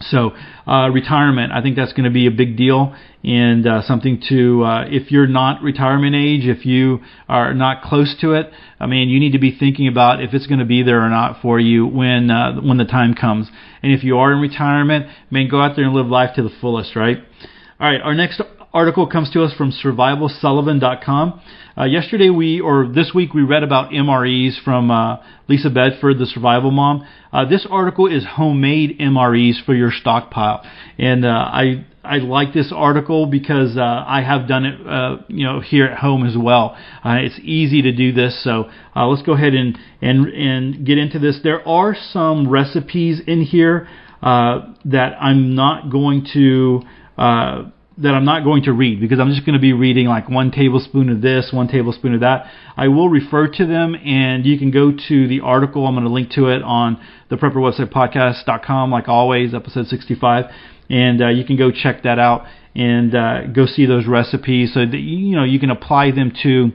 So 0.00 0.32
uh, 0.66 0.90
retirement, 0.90 1.52
I 1.52 1.62
think 1.62 1.76
that's 1.76 1.92
going 1.92 2.04
to 2.04 2.10
be 2.10 2.26
a 2.26 2.30
big 2.30 2.56
deal 2.56 2.94
and 3.24 3.66
uh, 3.66 3.82
something 3.82 4.20
to 4.28 4.64
uh, 4.64 4.84
if 4.88 5.10
you're 5.10 5.26
not 5.26 5.62
retirement 5.62 6.14
age, 6.14 6.44
if 6.44 6.66
you 6.66 7.00
are 7.28 7.54
not 7.54 7.82
close 7.82 8.16
to 8.20 8.32
it, 8.32 8.50
I 8.80 8.86
mean 8.86 9.08
you 9.08 9.20
need 9.20 9.32
to 9.32 9.38
be 9.38 9.56
thinking 9.56 9.88
about 9.88 10.22
if 10.22 10.34
it's 10.34 10.46
going 10.46 10.60
to 10.60 10.64
be 10.66 10.82
there 10.82 11.00
or 11.02 11.08
not 11.08 11.40
for 11.40 11.60
you 11.60 11.86
when 11.86 12.30
uh, 12.30 12.60
when 12.60 12.78
the 12.78 12.84
time 12.84 13.14
comes. 13.14 13.48
And 13.82 13.92
if 13.92 14.02
you 14.04 14.18
are 14.18 14.32
in 14.32 14.40
retirement, 14.40 15.06
man, 15.30 15.48
go 15.48 15.60
out 15.60 15.76
there 15.76 15.84
and 15.84 15.94
live 15.94 16.06
life 16.06 16.34
to 16.36 16.42
the 16.42 16.50
fullest, 16.60 16.96
right? 16.96 17.18
All 17.80 17.90
right, 17.90 18.00
our 18.00 18.14
next 18.14 18.40
article 18.74 19.06
comes 19.06 19.30
to 19.30 19.42
us 19.42 19.52
from 19.54 19.70
survivalsullivan.com. 19.70 21.40
Uh, 21.76 21.84
yesterday 21.84 22.30
we, 22.30 22.60
or 22.60 22.86
this 22.86 23.12
week 23.14 23.34
we 23.34 23.42
read 23.42 23.62
about 23.62 23.90
MREs 23.90 24.62
from 24.62 24.90
uh, 24.90 25.18
Lisa 25.48 25.70
Bedford, 25.70 26.18
the 26.18 26.26
survival 26.26 26.70
mom. 26.70 27.06
Uh, 27.32 27.44
this 27.44 27.66
article 27.70 28.06
is 28.06 28.24
homemade 28.24 28.98
MREs 28.98 29.64
for 29.64 29.74
your 29.74 29.90
stockpile. 29.90 30.62
And 30.98 31.24
uh, 31.24 31.28
I, 31.28 31.86
I 32.02 32.16
like 32.18 32.52
this 32.52 32.72
article 32.74 33.26
because 33.26 33.76
uh, 33.76 33.80
I 33.80 34.22
have 34.22 34.48
done 34.48 34.64
it, 34.64 34.86
uh, 34.86 35.16
you 35.28 35.44
know, 35.44 35.60
here 35.60 35.86
at 35.86 35.98
home 35.98 36.26
as 36.26 36.36
well. 36.36 36.76
it's 37.04 37.38
easy 37.42 37.82
to 37.82 37.92
do 37.92 38.12
this, 38.12 38.42
so 38.42 38.70
let's 38.96 39.22
go 39.22 39.32
ahead 39.32 39.54
and, 39.54 39.78
and, 40.00 40.26
and 40.28 40.86
get 40.86 40.98
into 40.98 41.18
this. 41.18 41.40
There 41.42 41.66
are 41.66 41.94
some 42.12 42.48
recipes 42.48 43.20
in 43.26 43.42
here 43.42 43.88
that 44.22 45.16
I'm 45.20 45.54
not 45.54 45.90
going 45.90 46.26
to 46.32 46.82
that 47.98 48.14
I'm 48.14 48.24
not 48.24 48.44
going 48.44 48.64
to 48.64 48.72
read 48.72 49.00
because 49.00 49.20
I'm 49.20 49.30
just 49.30 49.44
going 49.44 49.54
to 49.54 49.60
be 49.60 49.72
reading 49.72 50.06
like 50.06 50.28
one 50.28 50.50
tablespoon 50.50 51.10
of 51.10 51.20
this, 51.20 51.50
one 51.52 51.68
tablespoon 51.68 52.14
of 52.14 52.20
that. 52.20 52.50
I 52.76 52.88
will 52.88 53.08
refer 53.08 53.48
to 53.48 53.66
them 53.66 53.94
and 53.94 54.46
you 54.46 54.58
can 54.58 54.70
go 54.70 54.92
to 55.08 55.28
the 55.28 55.40
article. 55.40 55.86
I'm 55.86 55.94
going 55.94 56.06
to 56.06 56.12
link 56.12 56.30
to 56.32 56.48
it 56.48 56.62
on 56.62 57.00
the 57.28 57.36
prepper 57.36 57.56
website 57.56 57.92
podcast.com 57.92 58.90
like 58.90 59.08
always, 59.08 59.54
episode 59.54 59.86
65. 59.86 60.46
And 60.88 61.22
uh, 61.22 61.28
you 61.28 61.44
can 61.44 61.56
go 61.56 61.70
check 61.70 62.02
that 62.04 62.18
out 62.18 62.46
and 62.74 63.14
uh, 63.14 63.46
go 63.48 63.66
see 63.66 63.86
those 63.86 64.06
recipes 64.06 64.72
so 64.72 64.80
that 64.80 64.96
you 64.96 65.36
know 65.36 65.44
you 65.44 65.60
can 65.60 65.70
apply 65.70 66.10
them 66.10 66.32
to 66.42 66.72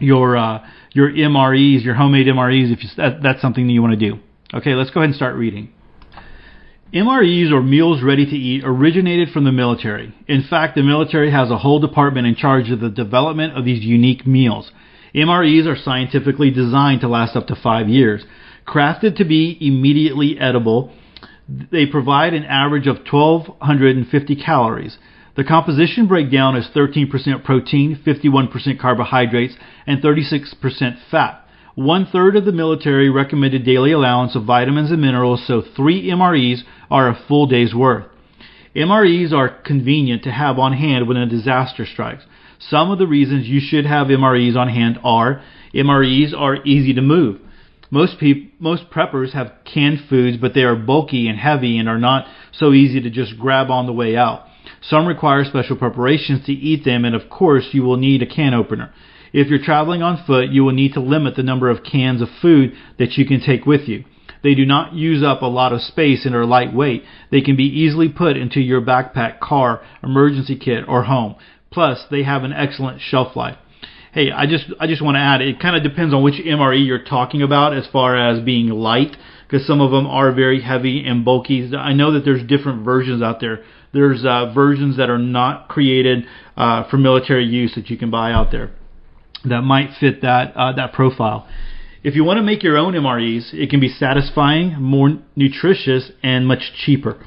your 0.00 0.36
uh, 0.36 0.66
your 0.92 1.10
MREs, 1.10 1.84
your 1.84 1.94
homemade 1.94 2.26
MREs 2.26 2.72
if 2.72 2.82
you, 2.82 2.90
that, 2.96 3.22
that's 3.22 3.40
something 3.40 3.66
that 3.66 3.72
you 3.72 3.80
want 3.80 3.98
to 3.98 4.10
do. 4.10 4.18
Okay, 4.52 4.74
let's 4.74 4.90
go 4.90 5.00
ahead 5.00 5.10
and 5.10 5.16
start 5.16 5.36
reading. 5.36 5.72
MREs, 6.92 7.50
or 7.50 7.62
meals 7.62 8.02
ready 8.02 8.26
to 8.26 8.36
eat, 8.36 8.62
originated 8.64 9.30
from 9.30 9.44
the 9.44 9.52
military. 9.52 10.14
In 10.28 10.42
fact, 10.42 10.74
the 10.74 10.82
military 10.82 11.30
has 11.30 11.50
a 11.50 11.56
whole 11.56 11.80
department 11.80 12.26
in 12.26 12.34
charge 12.34 12.70
of 12.70 12.80
the 12.80 12.90
development 12.90 13.56
of 13.56 13.64
these 13.64 13.82
unique 13.82 14.26
meals. 14.26 14.70
MREs 15.14 15.66
are 15.66 15.76
scientifically 15.76 16.50
designed 16.50 17.00
to 17.00 17.08
last 17.08 17.34
up 17.34 17.46
to 17.46 17.56
five 17.56 17.88
years. 17.88 18.24
Crafted 18.66 19.16
to 19.16 19.24
be 19.24 19.56
immediately 19.60 20.38
edible, 20.38 20.92
They 21.48 21.86
provide 21.86 22.34
an 22.34 22.44
average 22.44 22.86
of 22.86 22.98
1,250 23.10 24.36
calories. 24.36 24.98
The 25.34 25.44
composition 25.44 26.06
breakdown 26.06 26.56
is 26.56 26.68
13% 26.74 27.42
protein, 27.42 27.98
51% 28.06 28.78
carbohydrates, 28.78 29.54
and 29.86 30.02
36% 30.02 30.98
fat. 31.10 31.42
One 31.74 32.04
third 32.04 32.36
of 32.36 32.44
the 32.44 32.52
military 32.52 33.08
recommended 33.08 33.64
daily 33.64 33.92
allowance 33.92 34.36
of 34.36 34.44
vitamins 34.44 34.90
and 34.90 35.00
minerals, 35.00 35.46
so 35.46 35.62
three 35.62 36.06
MREs 36.10 36.62
are 36.92 37.08
a 37.08 37.18
full 37.26 37.46
day's 37.46 37.74
worth. 37.74 38.04
MREs 38.76 39.32
are 39.32 39.48
convenient 39.48 40.22
to 40.24 40.30
have 40.30 40.58
on 40.58 40.74
hand 40.74 41.08
when 41.08 41.16
a 41.16 41.26
disaster 41.26 41.86
strikes. 41.86 42.24
Some 42.58 42.90
of 42.90 42.98
the 42.98 43.06
reasons 43.06 43.48
you 43.48 43.60
should 43.60 43.86
have 43.86 44.06
MREs 44.06 44.56
on 44.56 44.68
hand 44.68 44.98
are 45.02 45.42
MREs 45.74 46.32
are 46.36 46.62
easy 46.64 46.94
to 46.94 47.02
move. 47.02 47.40
Most 47.90 48.18
peop- 48.18 48.54
most 48.60 48.90
preppers 48.90 49.32
have 49.32 49.52
canned 49.64 50.04
foods, 50.08 50.36
but 50.36 50.54
they 50.54 50.62
are 50.62 50.76
bulky 50.76 51.28
and 51.28 51.38
heavy 51.38 51.78
and 51.78 51.88
are 51.88 51.98
not 51.98 52.26
so 52.52 52.72
easy 52.72 53.00
to 53.00 53.10
just 53.10 53.38
grab 53.38 53.70
on 53.70 53.86
the 53.86 53.92
way 53.92 54.16
out. 54.16 54.46
Some 54.82 55.06
require 55.06 55.44
special 55.44 55.76
preparations 55.76 56.44
to 56.46 56.52
eat 56.52 56.84
them, 56.84 57.04
and 57.04 57.14
of 57.14 57.28
course, 57.28 57.68
you 57.72 57.82
will 57.82 57.96
need 57.96 58.22
a 58.22 58.26
can 58.26 58.54
opener. 58.54 58.92
If 59.32 59.48
you're 59.48 59.64
traveling 59.64 60.02
on 60.02 60.24
foot, 60.26 60.50
you 60.50 60.64
will 60.64 60.72
need 60.72 60.94
to 60.94 61.00
limit 61.00 61.36
the 61.36 61.42
number 61.42 61.70
of 61.70 61.84
cans 61.84 62.20
of 62.20 62.28
food 62.40 62.74
that 62.98 63.16
you 63.16 63.26
can 63.26 63.40
take 63.40 63.64
with 63.66 63.88
you. 63.88 64.04
They 64.42 64.54
do 64.54 64.66
not 64.66 64.94
use 64.94 65.22
up 65.22 65.42
a 65.42 65.46
lot 65.46 65.72
of 65.72 65.80
space 65.80 66.26
and 66.26 66.34
are 66.34 66.46
lightweight. 66.46 67.04
They 67.30 67.40
can 67.40 67.56
be 67.56 67.64
easily 67.64 68.08
put 68.08 68.36
into 68.36 68.60
your 68.60 68.80
backpack, 68.80 69.40
car, 69.40 69.82
emergency 70.02 70.56
kit, 70.56 70.84
or 70.88 71.04
home. 71.04 71.36
Plus, 71.70 72.04
they 72.10 72.22
have 72.24 72.44
an 72.44 72.52
excellent 72.52 73.00
shelf 73.00 73.36
life. 73.36 73.56
Hey, 74.12 74.30
I 74.30 74.46
just 74.46 74.66
I 74.78 74.86
just 74.86 75.00
want 75.00 75.14
to 75.14 75.20
add 75.20 75.40
it 75.40 75.58
kind 75.58 75.74
of 75.74 75.82
depends 75.82 76.12
on 76.12 76.22
which 76.22 76.34
MRE 76.34 76.86
you're 76.86 77.04
talking 77.04 77.40
about 77.40 77.74
as 77.74 77.86
far 77.86 78.14
as 78.16 78.44
being 78.44 78.68
light 78.68 79.16
because 79.46 79.66
some 79.66 79.80
of 79.80 79.90
them 79.90 80.06
are 80.06 80.32
very 80.32 80.60
heavy 80.60 81.06
and 81.06 81.24
bulky. 81.24 81.74
I 81.74 81.94
know 81.94 82.12
that 82.12 82.24
there's 82.24 82.46
different 82.46 82.84
versions 82.84 83.22
out 83.22 83.40
there. 83.40 83.64
There's 83.94 84.24
uh, 84.24 84.52
versions 84.54 84.98
that 84.98 85.08
are 85.08 85.18
not 85.18 85.68
created 85.68 86.26
uh, 86.56 86.88
for 86.90 86.98
military 86.98 87.46
use 87.46 87.74
that 87.74 87.88
you 87.88 87.96
can 87.96 88.10
buy 88.10 88.32
out 88.32 88.50
there 88.50 88.72
that 89.44 89.62
might 89.62 89.90
fit 89.98 90.22
that 90.22 90.54
uh, 90.56 90.72
that 90.72 90.92
profile. 90.92 91.48
If 92.04 92.16
you 92.16 92.24
want 92.24 92.38
to 92.38 92.42
make 92.42 92.64
your 92.64 92.76
own 92.76 92.94
MREs, 92.94 93.54
it 93.54 93.70
can 93.70 93.78
be 93.78 93.88
satisfying, 93.88 94.74
more 94.82 95.18
nutritious, 95.36 96.10
and 96.20 96.48
much 96.48 96.72
cheaper. 96.74 97.24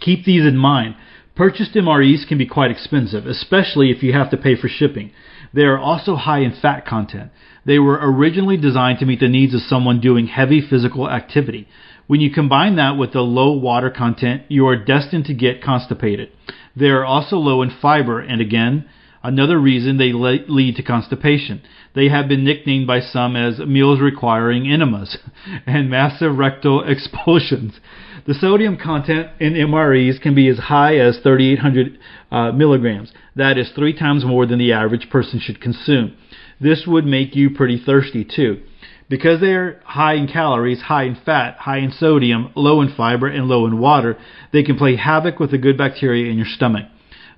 Keep 0.00 0.24
these 0.24 0.44
in 0.44 0.56
mind. 0.56 0.96
Purchased 1.36 1.74
MREs 1.74 2.26
can 2.26 2.36
be 2.36 2.46
quite 2.46 2.72
expensive, 2.72 3.26
especially 3.26 3.92
if 3.92 4.02
you 4.02 4.12
have 4.12 4.28
to 4.30 4.36
pay 4.36 4.56
for 4.56 4.66
shipping. 4.66 5.12
They 5.54 5.62
are 5.62 5.78
also 5.78 6.16
high 6.16 6.40
in 6.40 6.52
fat 6.52 6.84
content. 6.84 7.30
They 7.64 7.78
were 7.78 8.00
originally 8.02 8.56
designed 8.56 8.98
to 8.98 9.06
meet 9.06 9.20
the 9.20 9.28
needs 9.28 9.54
of 9.54 9.60
someone 9.60 10.00
doing 10.00 10.26
heavy 10.26 10.60
physical 10.60 11.08
activity. 11.08 11.68
When 12.08 12.20
you 12.20 12.32
combine 12.32 12.74
that 12.74 12.96
with 12.96 13.12
the 13.12 13.20
low 13.20 13.52
water 13.52 13.90
content, 13.90 14.42
you 14.48 14.66
are 14.66 14.84
destined 14.84 15.26
to 15.26 15.34
get 15.34 15.62
constipated. 15.62 16.30
They 16.74 16.88
are 16.88 17.04
also 17.04 17.36
low 17.36 17.62
in 17.62 17.70
fiber, 17.70 18.18
and 18.18 18.40
again, 18.40 18.86
Another 19.22 19.58
reason 19.58 19.98
they 19.98 20.12
lead 20.12 20.76
to 20.76 20.82
constipation. 20.82 21.60
They 21.94 22.08
have 22.08 22.26
been 22.26 22.42
nicknamed 22.42 22.86
by 22.86 23.00
some 23.00 23.36
as 23.36 23.58
meals 23.58 24.00
requiring 24.00 24.70
enemas 24.70 25.18
and 25.66 25.90
massive 25.90 26.38
rectal 26.38 26.82
expulsions. 26.86 27.78
The 28.26 28.34
sodium 28.34 28.78
content 28.78 29.28
in 29.38 29.54
MREs 29.54 30.20
can 30.20 30.34
be 30.34 30.48
as 30.48 30.58
high 30.58 30.96
as 30.96 31.18
3,800 31.18 31.98
uh, 32.30 32.52
milligrams. 32.52 33.12
That 33.36 33.58
is 33.58 33.70
three 33.74 33.96
times 33.96 34.24
more 34.24 34.46
than 34.46 34.58
the 34.58 34.72
average 34.72 35.10
person 35.10 35.38
should 35.38 35.60
consume. 35.60 36.16
This 36.58 36.84
would 36.86 37.04
make 37.04 37.36
you 37.36 37.50
pretty 37.50 37.82
thirsty 37.82 38.24
too. 38.24 38.62
Because 39.10 39.40
they 39.40 39.52
are 39.52 39.80
high 39.84 40.14
in 40.14 40.28
calories, 40.28 40.82
high 40.82 41.04
in 41.04 41.16
fat, 41.26 41.56
high 41.58 41.78
in 41.78 41.90
sodium, 41.90 42.52
low 42.54 42.80
in 42.80 42.94
fiber, 42.94 43.26
and 43.26 43.48
low 43.48 43.66
in 43.66 43.78
water, 43.78 44.16
they 44.52 44.62
can 44.62 44.78
play 44.78 44.96
havoc 44.96 45.40
with 45.40 45.50
the 45.50 45.58
good 45.58 45.76
bacteria 45.76 46.30
in 46.30 46.38
your 46.38 46.46
stomach 46.46 46.86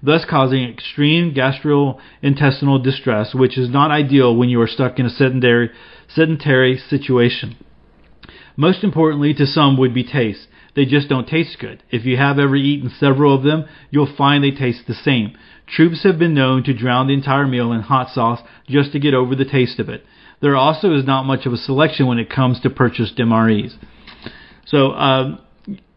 thus 0.02 0.24
causing 0.28 0.64
extreme 0.68 1.32
gastrointestinal 1.32 2.82
distress, 2.82 3.34
which 3.34 3.56
is 3.56 3.70
not 3.70 3.90
ideal 3.90 4.34
when 4.34 4.48
you 4.48 4.60
are 4.60 4.66
stuck 4.66 4.98
in 4.98 5.06
a 5.06 5.10
sedentary, 5.10 5.70
sedentary 6.08 6.76
situation. 6.76 7.56
Most 8.56 8.84
importantly, 8.84 9.32
to 9.34 9.46
some 9.46 9.78
would 9.78 9.94
be 9.94 10.04
taste. 10.04 10.48
They 10.74 10.84
just 10.84 11.08
don't 11.08 11.28
taste 11.28 11.58
good. 11.60 11.82
If 11.90 12.04
you 12.04 12.16
have 12.16 12.38
ever 12.38 12.56
eaten 12.56 12.90
several 12.98 13.34
of 13.34 13.42
them, 13.42 13.66
you'll 13.90 14.14
find 14.16 14.42
they 14.42 14.50
taste 14.50 14.86
the 14.86 14.94
same. 14.94 15.36
Troops 15.66 16.02
have 16.02 16.18
been 16.18 16.34
known 16.34 16.64
to 16.64 16.74
drown 16.74 17.06
the 17.06 17.14
entire 17.14 17.46
meal 17.46 17.72
in 17.72 17.80
hot 17.80 18.10
sauce 18.10 18.40
just 18.68 18.92
to 18.92 18.98
get 18.98 19.14
over 19.14 19.34
the 19.34 19.44
taste 19.44 19.78
of 19.78 19.88
it. 19.88 20.04
There 20.40 20.56
also 20.56 20.94
is 20.94 21.04
not 21.04 21.24
much 21.24 21.46
of 21.46 21.52
a 21.52 21.56
selection 21.56 22.06
when 22.06 22.18
it 22.18 22.28
comes 22.28 22.60
to 22.60 22.70
purchased 22.70 23.16
MREs. 23.16 23.74
So, 24.66 24.90
uh, 24.90 25.38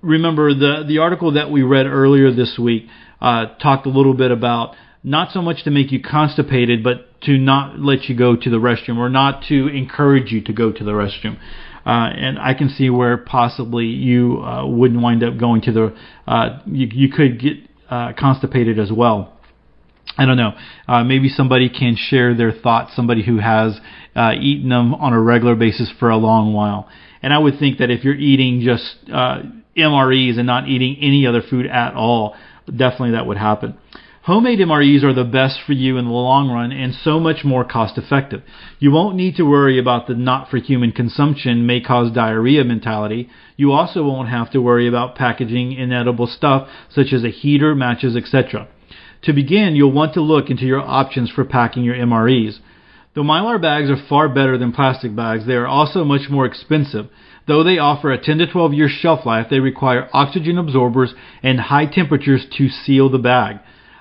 remember 0.01 0.53
the 0.53 0.83
the 0.87 0.99
article 0.99 1.33
that 1.33 1.49
we 1.49 1.63
read 1.63 1.87
earlier 1.87 2.31
this 2.31 2.59
week 2.59 2.87
uh, 3.21 3.45
talked 3.62 3.86
a 3.86 3.89
little 3.89 4.13
bit 4.13 4.32
about 4.32 4.75
not 5.04 5.32
so 5.32 5.41
much 5.41 5.63
to 5.63 5.71
make 5.71 5.91
you 5.91 6.01
constipated, 6.01 6.84
but 6.84 7.21
to 7.21 7.38
not 7.38 7.80
let 7.80 8.06
you 8.06 8.17
go 8.17 8.36
to 8.36 8.49
the 8.49 8.58
restroom 8.58 8.97
or 8.97 9.10
not 9.10 9.43
to 9.47 9.67
encourage 9.67 10.32
you 10.32 10.41
to 10.41 10.54
go 10.54 10.71
to 10.71 10.84
the 10.84 10.91
restroom. 10.91 11.38
Uh, 11.86 12.10
and 12.10 12.39
I 12.39 12.56
can 12.56 12.69
see 12.69 12.89
where 12.89 13.17
possibly 13.17 13.86
you 13.86 14.41
uh, 14.41 14.65
wouldn't 14.65 15.01
wind 15.01 15.23
up 15.23 15.38
going 15.38 15.62
to 15.62 15.71
the. 15.71 15.95
Uh, 16.28 16.60
you, 16.65 16.88
you 16.91 17.12
could 17.12 17.39
get 17.39 17.58
uh, 17.89 18.13
constipated 18.17 18.80
as 18.80 18.91
well. 18.91 19.34
I 20.17 20.25
don't 20.25 20.38
know. 20.38 20.54
Uh, 20.88 21.04
maybe 21.04 21.30
somebody 21.30 21.69
can 21.69 21.95
share 21.95 22.36
their 22.36 22.51
thoughts. 22.51 22.95
Somebody 22.95 23.23
who 23.23 23.38
has 23.38 23.80
uh, 24.15 24.32
eaten 24.39 24.69
them 24.69 24.95
on 24.95 25.13
a 25.13 25.21
regular 25.21 25.56
basis 25.56 25.91
for 25.99 26.10
a 26.10 26.17
long 26.17 26.54
while. 26.54 26.89
And 27.21 27.34
I 27.34 27.38
would 27.38 27.60
think 27.60 27.80
that 27.80 27.91
if 27.91 28.04
you're 28.04 28.15
eating 28.15 28.62
just 28.62 28.95
uh, 29.12 29.43
MREs 29.78 30.38
and 30.38 30.47
not 30.47 30.67
eating 30.67 30.97
any 31.01 31.28
other 31.28 31.41
food 31.47 31.67
at 31.67 31.93
all, 31.93 32.36
definitely 32.65 33.12
that 33.12 33.28
would 33.28 33.38
happen. 33.38 33.78
Homemade 34.25 34.58
MREs 34.58 35.04
are 35.04 35.13
the 35.13 35.23
best 35.23 35.60
for 35.67 35.73
you 35.73 35.97
in 35.97 36.06
the 36.06 36.12
long 36.12 36.49
run 36.49 36.71
and 36.71 36.95
so 36.95 37.19
much 37.19 37.45
more 37.45 37.63
cost 37.63 37.95
effective. 37.95 38.41
You 38.80 38.89
won't 38.89 39.15
need 39.15 39.36
to 39.36 39.43
worry 39.43 39.78
about 39.78 40.08
the 40.08 40.15
not 40.15 40.49
for 40.49 40.58
human 40.58 40.91
consumption 40.91 41.67
may 41.67 41.80
cause 41.80 42.12
diarrhea 42.12 42.63
mentality. 42.63 43.30
You 43.56 43.71
also 43.71 44.04
won't 44.04 44.30
have 44.30 44.49
to 44.54 44.62
worry 44.62 44.88
about 44.88 45.15
packaging 45.15 45.73
inedible 45.73 46.25
stuff 46.25 46.67
such 46.89 47.13
as 47.13 47.23
a 47.23 47.30
heater, 47.30 47.75
matches, 47.75 48.15
etc. 48.15 48.67
To 49.25 49.34
begin, 49.34 49.75
you'll 49.75 49.91
want 49.91 50.15
to 50.15 50.21
look 50.21 50.49
into 50.49 50.65
your 50.65 50.82
options 50.82 51.30
for 51.30 51.45
packing 51.45 51.84
your 51.84 51.95
MREs. 51.95 52.58
Though 53.13 53.23
mylar 53.23 53.62
bags 53.62 53.91
are 53.91 54.08
far 54.10 54.28
better 54.28 54.58
than 54.58 54.73
plastic 54.73 55.15
bags, 55.15 55.45
they 55.45 55.54
are 55.54 55.67
also 55.67 56.04
much 56.04 56.32
more 56.32 56.47
expensive. 56.47 57.10
Though 57.47 57.63
they 57.63 57.77
offer 57.77 58.12
a 58.12 58.21
10 58.21 58.39
to 58.39 58.47
12 58.47 58.73
year 58.73 58.89
shelf 58.89 59.25
life, 59.25 59.47
they 59.49 59.60
require 59.60 60.10
oxygen 60.13 60.58
absorbers 60.58 61.13
and 61.43 61.60
high 61.60 61.86
temperatures 61.86 62.45
to 62.58 62.69
seal 62.69 63.10
the 63.10 63.19
bag. 63.19 63.58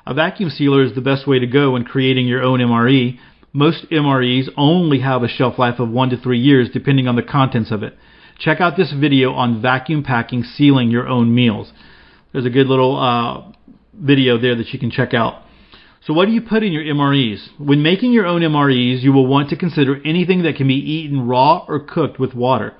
A 0.06 0.14
vacuum 0.14 0.50
sealer 0.50 0.82
is 0.82 0.94
the 0.94 1.00
best 1.00 1.26
way 1.26 1.38
to 1.38 1.46
go 1.46 1.72
when 1.72 1.84
creating 1.84 2.26
your 2.26 2.42
own 2.42 2.60
MRE. 2.60 3.18
Most 3.52 3.86
MREs 3.90 4.48
only 4.56 5.00
have 5.00 5.22
a 5.22 5.28
shelf 5.28 5.58
life 5.58 5.78
of 5.78 5.90
1 5.90 6.10
to 6.10 6.16
3 6.16 6.38
years 6.38 6.70
depending 6.72 7.06
on 7.06 7.16
the 7.16 7.22
contents 7.22 7.70
of 7.70 7.82
it. 7.82 7.96
Check 8.38 8.60
out 8.60 8.76
this 8.76 8.92
video 8.92 9.32
on 9.32 9.62
vacuum 9.62 10.02
packing 10.02 10.42
sealing 10.42 10.90
your 10.90 11.06
own 11.06 11.34
meals. 11.34 11.72
There's 12.32 12.46
a 12.46 12.50
good 12.50 12.66
little 12.66 12.98
uh, 12.98 13.52
video 13.94 14.38
there 14.38 14.56
that 14.56 14.72
you 14.72 14.78
can 14.78 14.90
check 14.90 15.14
out. 15.14 15.42
So 16.06 16.12
what 16.12 16.26
do 16.26 16.32
you 16.32 16.42
put 16.42 16.62
in 16.62 16.72
your 16.72 16.82
MREs? 16.82 17.48
When 17.58 17.82
making 17.82 18.12
your 18.12 18.26
own 18.26 18.42
MREs, 18.42 19.02
you 19.02 19.12
will 19.12 19.26
want 19.26 19.50
to 19.50 19.56
consider 19.56 20.00
anything 20.04 20.42
that 20.42 20.56
can 20.56 20.66
be 20.66 20.74
eaten 20.74 21.26
raw 21.26 21.64
or 21.66 21.78
cooked 21.80 22.18
with 22.18 22.34
water. 22.34 22.74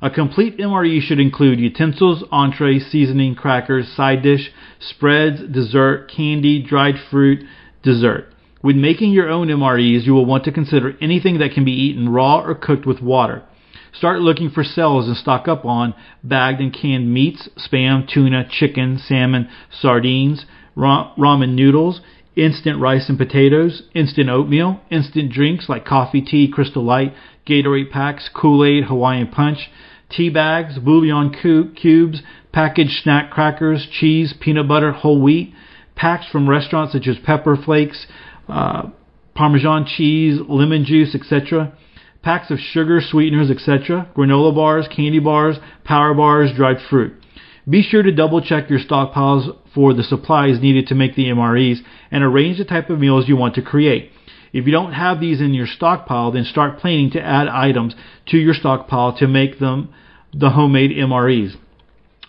A 0.00 0.10
complete 0.10 0.58
MRE 0.58 1.00
should 1.00 1.18
include 1.18 1.58
utensils, 1.58 2.22
entree, 2.30 2.78
seasoning, 2.78 3.34
crackers, 3.34 3.88
side 3.88 4.22
dish, 4.22 4.52
spreads, 4.78 5.42
dessert, 5.42 6.08
candy, 6.08 6.62
dried 6.62 6.94
fruit, 7.10 7.44
dessert. 7.82 8.32
When 8.60 8.80
making 8.80 9.10
your 9.10 9.28
own 9.28 9.48
MREs, 9.48 10.04
you 10.04 10.14
will 10.14 10.26
want 10.26 10.44
to 10.44 10.52
consider 10.52 10.96
anything 11.00 11.38
that 11.38 11.52
can 11.52 11.64
be 11.64 11.72
eaten 11.72 12.08
raw 12.08 12.40
or 12.40 12.54
cooked 12.54 12.86
with 12.86 13.02
water. 13.02 13.42
Start 13.92 14.20
looking 14.20 14.50
for 14.50 14.62
cells 14.62 15.08
and 15.08 15.16
stock 15.16 15.48
up 15.48 15.64
on 15.64 15.94
bagged 16.22 16.60
and 16.60 16.72
canned 16.72 17.12
meats, 17.12 17.48
spam, 17.56 18.08
tuna, 18.08 18.46
chicken, 18.48 18.98
salmon, 18.98 19.48
sardines, 19.70 20.46
ramen 20.76 21.54
noodles, 21.54 22.00
instant 22.36 22.80
rice 22.80 23.08
and 23.08 23.18
potatoes, 23.18 23.82
instant 23.94 24.28
oatmeal, 24.28 24.80
instant 24.90 25.32
drinks 25.32 25.68
like 25.68 25.84
coffee, 25.84 26.20
tea, 26.20 26.48
crystal 26.48 26.84
light, 26.84 27.12
Gatorade 27.48 27.90
packs, 27.90 28.28
Kool-Aid, 28.34 28.84
Hawaiian 28.84 29.28
punch, 29.28 29.70
tea 30.10 30.28
bags, 30.28 30.78
bouillon 30.78 31.32
cubes, 31.74 32.22
packaged 32.52 33.02
snack 33.02 33.30
crackers, 33.30 33.86
cheese, 33.90 34.34
peanut 34.40 34.68
butter, 34.68 34.92
whole 34.92 35.20
wheat, 35.20 35.54
packs 35.96 36.26
from 36.30 36.48
restaurants 36.48 36.92
such 36.92 37.06
as 37.06 37.16
Pepper 37.24 37.56
Flakes, 37.56 38.06
uh, 38.48 38.88
Parmesan 39.34 39.86
cheese, 39.86 40.40
lemon 40.48 40.84
juice, 40.84 41.14
etc. 41.14 41.72
Packs 42.22 42.50
of 42.50 42.58
sugar, 42.58 43.00
sweeteners, 43.00 43.50
etc. 43.50 44.10
Granola 44.16 44.54
bars, 44.54 44.88
candy 44.88 45.20
bars, 45.20 45.56
power 45.84 46.14
bars, 46.14 46.50
dried 46.56 46.78
fruit. 46.90 47.14
Be 47.68 47.82
sure 47.82 48.02
to 48.02 48.10
double 48.10 48.40
check 48.40 48.70
your 48.70 48.80
stockpiles 48.80 49.56
for 49.74 49.94
the 49.94 50.02
supplies 50.02 50.60
needed 50.60 50.86
to 50.88 50.94
make 50.94 51.14
the 51.14 51.26
MREs 51.26 51.78
and 52.10 52.24
arrange 52.24 52.58
the 52.58 52.64
type 52.64 52.90
of 52.90 52.98
meals 52.98 53.28
you 53.28 53.36
want 53.36 53.54
to 53.56 53.62
create. 53.62 54.10
If 54.52 54.66
you 54.66 54.72
don't 54.72 54.92
have 54.92 55.20
these 55.20 55.40
in 55.40 55.54
your 55.54 55.66
stockpile, 55.66 56.32
then 56.32 56.44
start 56.44 56.78
planning 56.78 57.10
to 57.12 57.20
add 57.20 57.48
items 57.48 57.94
to 58.26 58.38
your 58.38 58.54
stockpile 58.54 59.16
to 59.18 59.26
make 59.26 59.58
them 59.58 59.92
the 60.32 60.50
homemade 60.50 60.90
MREs. 60.90 61.56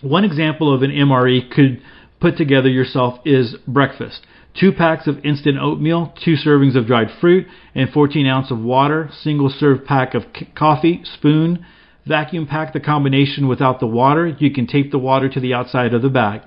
One 0.01 0.23
example 0.23 0.73
of 0.73 0.81
an 0.81 0.91
MRE 0.91 1.51
could 1.51 1.81
put 2.19 2.37
together 2.37 2.69
yourself 2.69 3.19
is 3.25 3.55
breakfast. 3.67 4.25
Two 4.59 4.71
packs 4.71 5.07
of 5.07 5.23
instant 5.23 5.57
oatmeal, 5.59 6.13
two 6.23 6.35
servings 6.35 6.75
of 6.75 6.87
dried 6.87 7.09
fruit, 7.21 7.47
and 7.75 7.89
14 7.89 8.25
ounces 8.25 8.51
of 8.51 8.59
water. 8.59 9.09
Single 9.21 9.49
serve 9.49 9.85
pack 9.85 10.13
of 10.15 10.23
coffee, 10.55 11.01
spoon. 11.03 11.65
Vacuum 12.05 12.47
pack 12.47 12.73
the 12.73 12.79
combination 12.79 13.47
without 13.47 13.79
the 13.79 13.87
water. 13.87 14.27
You 14.27 14.51
can 14.51 14.67
tape 14.67 14.91
the 14.91 14.97
water 14.97 15.29
to 15.29 15.39
the 15.39 15.53
outside 15.53 15.93
of 15.93 16.01
the 16.01 16.09
bag. 16.09 16.41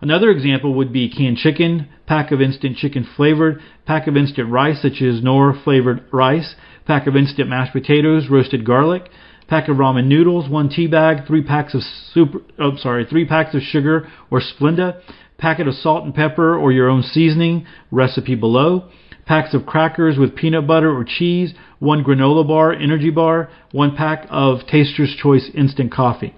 Another 0.00 0.30
example 0.30 0.74
would 0.74 0.92
be 0.92 1.08
canned 1.08 1.38
chicken, 1.38 1.88
pack 2.06 2.30
of 2.30 2.40
instant 2.40 2.76
chicken 2.76 3.06
flavored, 3.16 3.60
pack 3.86 4.06
of 4.06 4.16
instant 4.16 4.50
rice 4.50 4.82
such 4.82 5.00
as 5.00 5.22
Knorr 5.22 5.54
flavored 5.64 6.04
rice, 6.12 6.54
pack 6.86 7.06
of 7.06 7.16
instant 7.16 7.48
mashed 7.48 7.72
potatoes, 7.72 8.28
roasted 8.28 8.64
garlic, 8.64 9.08
pack 9.48 9.68
of 9.68 9.76
ramen 9.76 10.06
noodles, 10.06 10.50
one 10.50 10.68
tea 10.68 10.86
bag, 10.86 11.26
three 11.26 11.42
packs 11.42 11.74
of 11.74 11.82
super, 12.12 12.40
oh, 12.58 12.76
sorry, 12.76 13.06
three 13.06 13.26
packs 13.26 13.54
of 13.54 13.62
sugar 13.62 14.08
or 14.30 14.40
Splenda, 14.40 15.00
packet 15.38 15.68
of 15.68 15.74
salt 15.74 16.04
and 16.04 16.14
pepper 16.14 16.56
or 16.56 16.72
your 16.72 16.88
own 16.88 17.02
seasoning, 17.02 17.66
recipe 17.90 18.34
below, 18.34 18.88
packs 19.26 19.54
of 19.54 19.66
crackers 19.66 20.18
with 20.18 20.36
peanut 20.36 20.66
butter 20.66 20.94
or 20.94 21.04
cheese, 21.04 21.54
one 21.78 22.04
granola 22.04 22.46
bar, 22.46 22.72
energy 22.72 23.10
bar, 23.10 23.48
one 23.72 23.96
pack 23.96 24.26
of 24.30 24.60
Taster's 24.66 25.14
Choice 25.20 25.50
instant 25.54 25.92
coffee. 25.92 26.34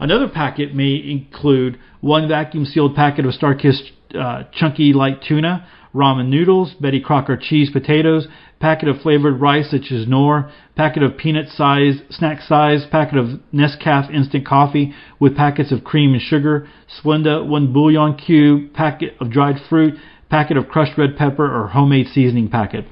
Another 0.00 0.28
packet 0.28 0.74
may 0.74 0.94
include 0.96 1.78
one 2.00 2.28
vacuum 2.28 2.64
sealed 2.64 2.94
packet 2.94 3.24
of 3.26 3.32
Starkist 3.32 3.90
uh, 4.18 4.44
chunky 4.52 4.92
light 4.92 5.22
tuna, 5.26 5.66
ramen 5.94 6.28
noodles, 6.28 6.74
Betty 6.80 7.00
Crocker 7.00 7.36
cheese 7.36 7.70
potatoes, 7.70 8.26
packet 8.60 8.88
of 8.88 9.00
flavored 9.00 9.40
rice 9.40 9.70
such 9.70 9.92
as 9.92 10.06
Knorr, 10.06 10.50
packet 10.76 11.02
of 11.02 11.16
peanut 11.16 11.48
size, 11.48 12.00
snack 12.10 12.40
size, 12.40 12.86
packet 12.90 13.18
of 13.18 13.40
Nescafe 13.52 14.12
instant 14.12 14.46
coffee 14.46 14.94
with 15.20 15.36
packets 15.36 15.72
of 15.72 15.84
cream 15.84 16.12
and 16.12 16.22
sugar, 16.22 16.68
Splenda, 17.00 17.46
one 17.46 17.72
bouillon 17.72 18.16
cube, 18.16 18.72
packet 18.72 19.14
of 19.20 19.30
dried 19.30 19.56
fruit, 19.68 19.94
packet 20.30 20.56
of 20.56 20.68
crushed 20.68 20.96
red 20.96 21.16
pepper 21.16 21.44
or 21.44 21.68
homemade 21.68 22.06
seasoning 22.06 22.48
packet. 22.48 22.84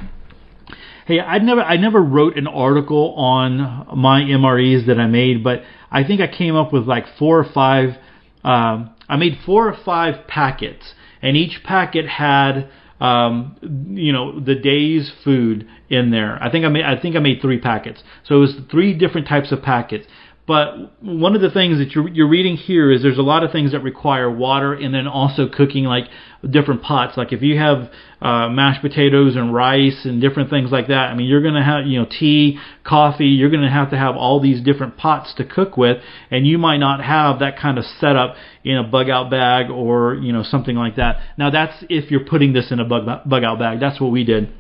Hey, 1.07 1.19
I 1.19 1.39
never 1.39 1.63
I 1.63 1.77
never 1.77 2.01
wrote 2.01 2.37
an 2.37 2.47
article 2.47 3.15
on 3.15 3.59
my 3.97 4.21
MREs 4.21 4.87
that 4.87 5.01
I 5.01 5.07
made, 5.07 5.43
but 5.43 5.63
I 5.91 6.05
think 6.05 6.21
I 6.21 6.27
came 6.27 6.57
up 6.57 6.73
with 6.73 6.87
like 6.87 7.07
four 7.19 7.39
or 7.39 7.45
five. 7.53 7.97
Um, 8.45 8.91
I 9.09 9.17
made 9.17 9.39
four 9.45 9.69
or 9.69 9.77
five 9.85 10.27
packets, 10.27 10.95
and 11.21 11.37
each 11.37 11.63
packet 11.65 12.07
had 12.07 12.69
um, 13.01 13.57
you 13.97 14.13
know, 14.13 14.39
the 14.39 14.55
day's 14.55 15.11
food 15.25 15.67
in 15.89 16.11
there. 16.11 16.39
I 16.43 16.51
think 16.51 16.65
I 16.65 16.69
made 16.69 16.85
I 16.85 17.01
think 17.01 17.17
I 17.17 17.19
made 17.19 17.41
three 17.41 17.59
packets. 17.59 18.03
So 18.25 18.37
it 18.37 18.39
was 18.39 18.57
three 18.71 18.95
different 18.95 19.27
types 19.27 19.53
of 19.53 19.63
packets. 19.63 20.07
But 20.51 21.01
one 21.01 21.37
of 21.37 21.43
the 21.43 21.51
things 21.53 21.79
that 21.79 21.93
you're, 21.93 22.09
you're 22.09 22.29
reading 22.29 22.57
here 22.57 22.91
is 22.91 23.03
there's 23.03 23.19
a 23.19 23.23
lot 23.23 23.45
of 23.45 23.53
things 23.53 23.71
that 23.71 23.85
require 23.85 24.29
water 24.29 24.75
and 24.75 24.93
then 24.93 25.07
also 25.07 25.49
cooking 25.49 25.85
like 25.85 26.07
different 26.43 26.83
pots. 26.83 27.17
Like 27.17 27.33
if 27.33 27.41
you 27.41 27.57
have 27.57 27.89
uh, 28.21 28.49
mashed 28.49 28.83
potatoes 28.83 29.37
and 29.37 29.55
rice 29.55 30.05
and 30.05 30.21
different 30.21 30.51
things 30.51 30.73
like 30.73 30.89
that, 30.89 31.13
I 31.13 31.15
mean, 31.15 31.29
you're 31.29 31.41
to 31.41 31.63
have, 31.63 31.87
you 31.87 32.01
know, 32.01 32.05
tea, 32.05 32.59
coffee, 32.83 33.29
you're 33.29 33.49
to 33.49 33.71
have 33.71 33.91
to 33.91 33.97
have 33.97 34.17
all 34.17 34.41
these 34.41 34.61
different 34.61 34.97
pots 34.97 35.33
to 35.35 35.45
cook 35.45 35.77
with, 35.77 36.03
and 36.33 36.49
you 36.49 36.59
might 36.59 36.79
not 36.79 37.01
have 37.01 37.39
that 37.39 37.57
kind 37.57 37.79
of 37.79 37.85
setup 37.85 38.35
in 38.65 38.77
a 38.77 38.83
bug 38.83 39.09
out 39.09 39.31
bag 39.31 39.71
or, 39.71 40.17
you 40.17 40.33
know, 40.33 40.43
something 40.43 40.75
like 40.75 40.97
that. 40.97 41.21
Now 41.39 41.51
that's 41.51 41.85
if 41.89 42.11
you're 42.11 42.25
putting 42.25 42.55
this 42.55 42.73
in 42.73 42.81
a 42.81 42.85
bug, 42.85 43.07
bug 43.25 43.45
out 43.45 43.61
bag. 43.61 43.79
That's 43.79 44.01
what 44.01 44.11
we 44.11 44.25
did. 44.25 44.53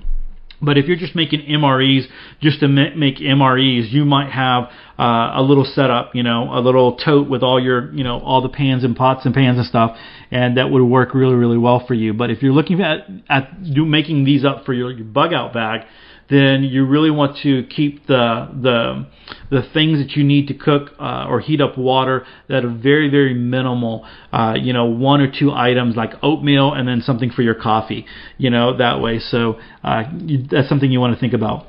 But 0.63 0.77
if 0.77 0.87
you're 0.87 0.97
just 0.97 1.17
making 1.17 1.41
MREs 1.41 2.07
just 2.41 2.61
to 2.61 2.69
make 2.69 3.17
MREs, 3.17 3.91
you 3.91 4.05
might 4.05 4.31
have 4.31 4.65
uh, 4.99 5.33
a 5.37 5.43
little 5.43 5.65
setup, 5.65 6.15
you 6.15 6.23
know, 6.23 6.51
a 6.53 6.61
little 6.61 6.97
tote 6.97 7.29
with 7.29 7.43
all 7.43 7.63
your, 7.63 7.93
you 7.95 8.05
know, 8.05 8.21
all 8.21 8.43
the 8.43 8.51
pans 8.51 8.85
and 8.85 8.95
pots 8.95 9.25
and 9.25 9.35
pans 9.35 9.57
and 9.57 9.67
stuff, 9.67 9.97
and 10.31 10.59
that 10.59 10.71
would 10.71 10.83
work 10.83 11.15
really, 11.15 11.35
really 11.35 11.57
well 11.57 11.85
for 11.87 11.95
you. 11.95 12.13
But 12.13 12.31
if 12.31 12.43
you're 12.43 12.53
looking 12.53 12.81
at 12.83 13.09
at 13.29 13.73
do, 13.73 13.87
making 13.87 14.25
these 14.25 14.45
up 14.45 14.67
for 14.67 14.75
your, 14.75 14.91
your 14.91 15.07
bug 15.07 15.33
out 15.33 15.55
bag, 15.55 15.87
then 16.31 16.63
you 16.63 16.87
really 16.87 17.11
want 17.11 17.39
to 17.43 17.65
keep 17.65 18.07
the 18.07 18.49
the 18.63 19.07
the 19.51 19.63
things 19.75 19.99
that 19.99 20.17
you 20.17 20.25
need 20.25 20.47
to 20.49 20.55
cook 20.55 20.93
uh, 20.99 21.27
or 21.29 21.41
heat 21.41 21.61
up 21.61 21.77
water 21.77 22.25
that 22.49 22.65
are 22.65 22.71
very 22.71 23.11
very 23.11 23.35
minimal. 23.35 24.07
Uh, 24.33 24.55
you 24.59 24.73
know, 24.73 24.87
one 24.87 25.21
or 25.21 25.31
two 25.31 25.53
items 25.53 25.97
like 25.97 26.13
oatmeal 26.23 26.73
and 26.73 26.89
then 26.89 27.01
something 27.03 27.31
for 27.31 27.43
your 27.43 27.55
coffee. 27.55 28.07
You 28.39 28.51
know 28.51 28.77
that 28.77 29.01
way. 29.01 29.19
So 29.19 29.59
uh, 29.83 30.05
you, 30.17 30.47
that's 30.49 30.69
something 30.69 30.91
you 30.91 31.01
want 31.01 31.15
to 31.15 31.21
think 31.21 31.35
about. 31.35 31.67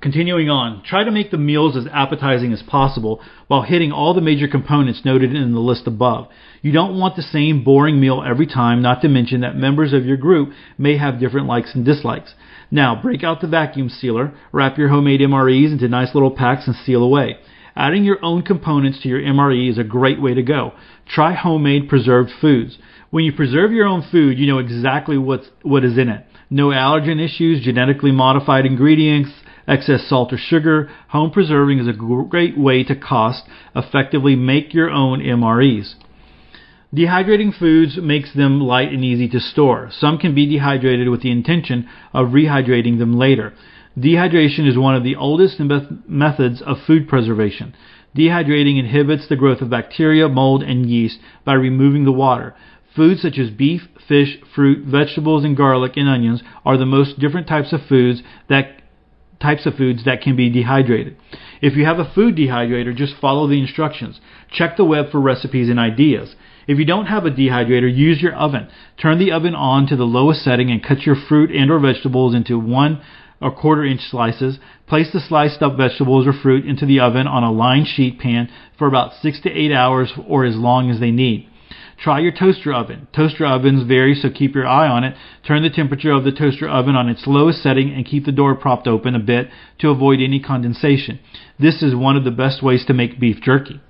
Continuing 0.00 0.48
on, 0.48 0.84
try 0.84 1.02
to 1.02 1.10
make 1.10 1.32
the 1.32 1.38
meals 1.38 1.76
as 1.76 1.86
appetizing 1.92 2.52
as 2.52 2.62
possible 2.62 3.20
while 3.48 3.62
hitting 3.62 3.90
all 3.90 4.14
the 4.14 4.20
major 4.20 4.46
components 4.46 5.00
noted 5.04 5.34
in 5.34 5.52
the 5.52 5.58
list 5.58 5.88
above. 5.88 6.28
You 6.62 6.70
don't 6.70 6.98
want 6.98 7.16
the 7.16 7.22
same 7.22 7.64
boring 7.64 7.98
meal 7.98 8.22
every 8.24 8.46
time, 8.46 8.82
not 8.82 9.02
to 9.02 9.08
mention 9.08 9.40
that 9.40 9.56
members 9.56 9.92
of 9.92 10.04
your 10.04 10.16
group 10.16 10.52
may 10.78 10.96
have 10.96 11.18
different 11.18 11.48
likes 11.48 11.74
and 11.74 11.84
dislikes. 11.84 12.34
Now, 12.70 13.00
break 13.00 13.22
out 13.22 13.40
the 13.40 13.46
vacuum 13.46 13.88
sealer, 13.88 14.32
wrap 14.52 14.76
your 14.78 14.88
homemade 14.88 15.20
MREs 15.20 15.72
into 15.72 15.88
nice 15.88 16.14
little 16.14 16.30
packs, 16.30 16.66
and 16.66 16.74
seal 16.74 17.02
away. 17.02 17.36
Adding 17.76 18.04
your 18.04 18.18
own 18.24 18.42
components 18.42 19.00
to 19.02 19.08
your 19.08 19.20
MRE 19.20 19.70
is 19.70 19.78
a 19.78 19.84
great 19.84 20.20
way 20.20 20.34
to 20.34 20.42
go. 20.42 20.72
Try 21.06 21.34
homemade 21.34 21.88
preserved 21.88 22.30
foods. 22.40 22.78
When 23.10 23.24
you 23.24 23.32
preserve 23.32 23.70
your 23.70 23.86
own 23.86 24.02
food, 24.10 24.38
you 24.38 24.46
know 24.46 24.58
exactly 24.58 25.18
what's, 25.18 25.48
what 25.62 25.84
is 25.84 25.98
in 25.98 26.08
it. 26.08 26.26
No 26.48 26.68
allergen 26.68 27.22
issues, 27.22 27.62
genetically 27.62 28.12
modified 28.12 28.66
ingredients, 28.66 29.30
excess 29.68 30.08
salt 30.08 30.32
or 30.32 30.38
sugar. 30.38 30.90
Home 31.08 31.30
preserving 31.30 31.78
is 31.78 31.88
a 31.88 31.92
great 31.92 32.58
way 32.58 32.82
to 32.84 32.96
cost 32.96 33.44
effectively 33.74 34.36
make 34.36 34.72
your 34.72 34.90
own 34.90 35.20
MREs. 35.20 35.94
Dehydrating 36.94 37.56
foods 37.56 37.96
makes 37.96 38.32
them 38.32 38.60
light 38.60 38.92
and 38.92 39.04
easy 39.04 39.28
to 39.28 39.40
store. 39.40 39.90
Some 39.90 40.18
can 40.18 40.34
be 40.34 40.46
dehydrated 40.46 41.08
with 41.08 41.22
the 41.22 41.32
intention 41.32 41.88
of 42.14 42.28
rehydrating 42.28 42.98
them 42.98 43.18
later. 43.18 43.54
Dehydration 43.98 44.68
is 44.68 44.78
one 44.78 44.94
of 44.94 45.02
the 45.02 45.16
oldest 45.16 45.58
methods 46.06 46.62
of 46.62 46.76
food 46.86 47.08
preservation. 47.08 47.74
Dehydrating 48.16 48.78
inhibits 48.78 49.26
the 49.28 49.36
growth 49.36 49.60
of 49.60 49.70
bacteria, 49.70 50.28
mold, 50.28 50.62
and 50.62 50.88
yeast 50.88 51.18
by 51.44 51.54
removing 51.54 52.04
the 52.04 52.12
water. 52.12 52.54
Foods 52.94 53.22
such 53.22 53.36
as 53.36 53.50
beef, 53.50 53.88
fish, 54.06 54.38
fruit, 54.54 54.86
vegetables, 54.86 55.44
and 55.44 55.56
garlic 55.56 55.96
and 55.96 56.08
onions 56.08 56.42
are 56.64 56.78
the 56.78 56.86
most 56.86 57.18
different 57.18 57.48
types 57.48 57.72
of 57.72 57.80
foods 57.88 58.22
that 58.48 58.80
types 59.40 59.66
of 59.66 59.74
foods 59.74 60.04
that 60.04 60.22
can 60.22 60.34
be 60.34 60.48
dehydrated. 60.48 61.16
If 61.60 61.76
you 61.76 61.84
have 61.84 61.98
a 61.98 62.10
food 62.14 62.36
dehydrator, 62.36 62.96
just 62.96 63.16
follow 63.20 63.46
the 63.46 63.60
instructions. 63.60 64.18
Check 64.50 64.76
the 64.76 64.84
web 64.84 65.10
for 65.10 65.20
recipes 65.20 65.68
and 65.68 65.78
ideas. 65.78 66.34
If 66.66 66.78
you 66.78 66.84
don't 66.84 67.06
have 67.06 67.24
a 67.24 67.30
dehydrator, 67.30 67.94
use 67.94 68.20
your 68.20 68.34
oven. 68.34 68.68
Turn 69.00 69.18
the 69.18 69.30
oven 69.30 69.54
on 69.54 69.86
to 69.86 69.96
the 69.96 70.04
lowest 70.04 70.42
setting 70.42 70.70
and 70.70 70.82
cut 70.82 71.02
your 71.02 71.14
fruit 71.14 71.50
and 71.50 71.70
or 71.70 71.78
vegetables 71.78 72.34
into 72.34 72.58
one 72.58 73.00
or 73.40 73.52
quarter 73.54 73.84
inch 73.84 74.00
slices. 74.00 74.58
Place 74.88 75.10
the 75.12 75.20
sliced 75.20 75.62
up 75.62 75.76
vegetables 75.76 76.26
or 76.26 76.32
fruit 76.32 76.66
into 76.66 76.84
the 76.84 76.98
oven 76.98 77.26
on 77.26 77.44
a 77.44 77.52
lined 77.52 77.86
sheet 77.86 78.18
pan 78.18 78.50
for 78.78 78.88
about 78.88 79.12
6 79.22 79.40
to 79.42 79.50
8 79.50 79.72
hours 79.72 80.12
or 80.26 80.44
as 80.44 80.56
long 80.56 80.90
as 80.90 80.98
they 80.98 81.12
need. 81.12 81.48
Try 81.98 82.18
your 82.18 82.32
toaster 82.32 82.74
oven. 82.74 83.08
Toaster 83.14 83.46
ovens 83.46 83.84
vary, 83.84 84.14
so 84.14 84.28
keep 84.28 84.54
your 84.54 84.66
eye 84.66 84.88
on 84.88 85.02
it. 85.02 85.16
Turn 85.46 85.62
the 85.62 85.70
temperature 85.70 86.12
of 86.12 86.24
the 86.24 86.32
toaster 86.32 86.68
oven 86.68 86.94
on 86.94 87.08
its 87.08 87.26
lowest 87.26 87.62
setting 87.62 87.90
and 87.90 88.04
keep 88.04 88.26
the 88.26 88.32
door 88.32 88.54
propped 88.54 88.86
open 88.86 89.14
a 89.14 89.20
bit 89.20 89.48
to 89.78 89.90
avoid 89.90 90.20
any 90.20 90.40
condensation. 90.40 91.20
This 91.58 91.82
is 91.82 91.94
one 91.94 92.16
of 92.16 92.24
the 92.24 92.30
best 92.30 92.62
ways 92.62 92.84
to 92.86 92.94
make 92.94 93.18
beef 93.18 93.40
jerky. 93.40 93.80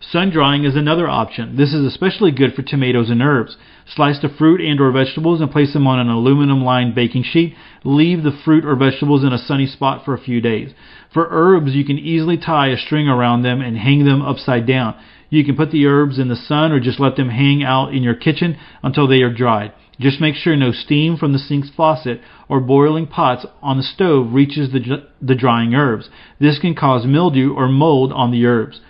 Sun 0.00 0.30
drying 0.30 0.64
is 0.64 0.76
another 0.76 1.08
option. 1.08 1.56
This 1.56 1.72
is 1.72 1.84
especially 1.84 2.30
good 2.30 2.54
for 2.54 2.62
tomatoes 2.62 3.08
and 3.08 3.22
herbs. 3.22 3.56
Slice 3.86 4.20
the 4.20 4.28
fruit 4.28 4.60
and 4.60 4.80
or 4.80 4.90
vegetables 4.90 5.40
and 5.40 5.50
place 5.50 5.72
them 5.72 5.86
on 5.86 5.98
an 5.98 6.08
aluminum 6.08 6.62
lined 6.62 6.94
baking 6.94 7.22
sheet. 7.22 7.54
Leave 7.82 8.22
the 8.22 8.38
fruit 8.44 8.64
or 8.64 8.76
vegetables 8.76 9.24
in 9.24 9.32
a 9.32 9.38
sunny 9.38 9.66
spot 9.66 10.04
for 10.04 10.12
a 10.12 10.20
few 10.20 10.40
days. 10.40 10.72
For 11.12 11.28
herbs, 11.30 11.74
you 11.74 11.84
can 11.84 11.98
easily 11.98 12.36
tie 12.36 12.68
a 12.68 12.76
string 12.76 13.08
around 13.08 13.42
them 13.42 13.60
and 13.60 13.78
hang 13.78 14.04
them 14.04 14.20
upside 14.20 14.66
down. 14.66 14.94
You 15.30 15.44
can 15.44 15.56
put 15.56 15.70
the 15.70 15.86
herbs 15.86 16.18
in 16.18 16.28
the 16.28 16.36
sun 16.36 16.72
or 16.72 16.80
just 16.80 17.00
let 17.00 17.16
them 17.16 17.30
hang 17.30 17.64
out 17.64 17.94
in 17.94 18.02
your 18.02 18.14
kitchen 18.14 18.58
until 18.82 19.08
they 19.08 19.22
are 19.22 19.32
dried. 19.32 19.72
Just 19.98 20.20
make 20.20 20.34
sure 20.34 20.56
no 20.56 20.72
steam 20.72 21.16
from 21.16 21.32
the 21.32 21.38
sink's 21.38 21.70
faucet 21.70 22.20
or 22.48 22.60
boiling 22.60 23.06
pots 23.06 23.46
on 23.62 23.78
the 23.78 23.82
stove 23.82 24.34
reaches 24.34 24.70
the, 24.72 25.08
the 25.22 25.34
drying 25.34 25.74
herbs. 25.74 26.10
This 26.38 26.58
can 26.58 26.74
cause 26.74 27.06
mildew 27.06 27.54
or 27.54 27.68
mold 27.68 28.12
on 28.12 28.30
the 28.30 28.44
herbs. 28.44 28.80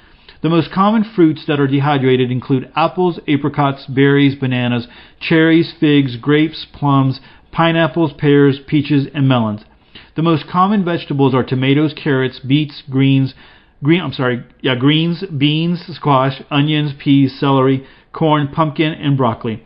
The 0.47 0.51
most 0.51 0.71
common 0.71 1.03
fruits 1.03 1.45
that 1.49 1.59
are 1.59 1.67
dehydrated 1.67 2.31
include 2.31 2.71
apples, 2.77 3.19
apricots, 3.27 3.85
berries, 3.87 4.37
bananas, 4.37 4.87
cherries, 5.19 5.75
figs, 5.81 6.15
grapes, 6.15 6.65
plums, 6.73 7.19
pineapples, 7.51 8.13
pears, 8.13 8.61
peaches, 8.65 9.09
and 9.13 9.27
melons. 9.27 9.65
The 10.15 10.23
most 10.23 10.47
common 10.47 10.85
vegetables 10.85 11.35
are 11.35 11.43
tomatoes, 11.43 11.93
carrots, 11.95 12.39
beets, 12.39 12.85
greens, 12.89 13.35
green 13.83 14.01
I'm 14.01 14.13
sorry, 14.13 14.45
yeah, 14.61 14.77
greens, 14.77 15.25
beans, 15.37 15.85
squash, 15.97 16.41
onions, 16.49 16.93
peas, 16.97 17.37
celery, 17.41 17.85
corn, 18.13 18.47
pumpkin, 18.47 18.93
and 18.93 19.17
broccoli. 19.17 19.65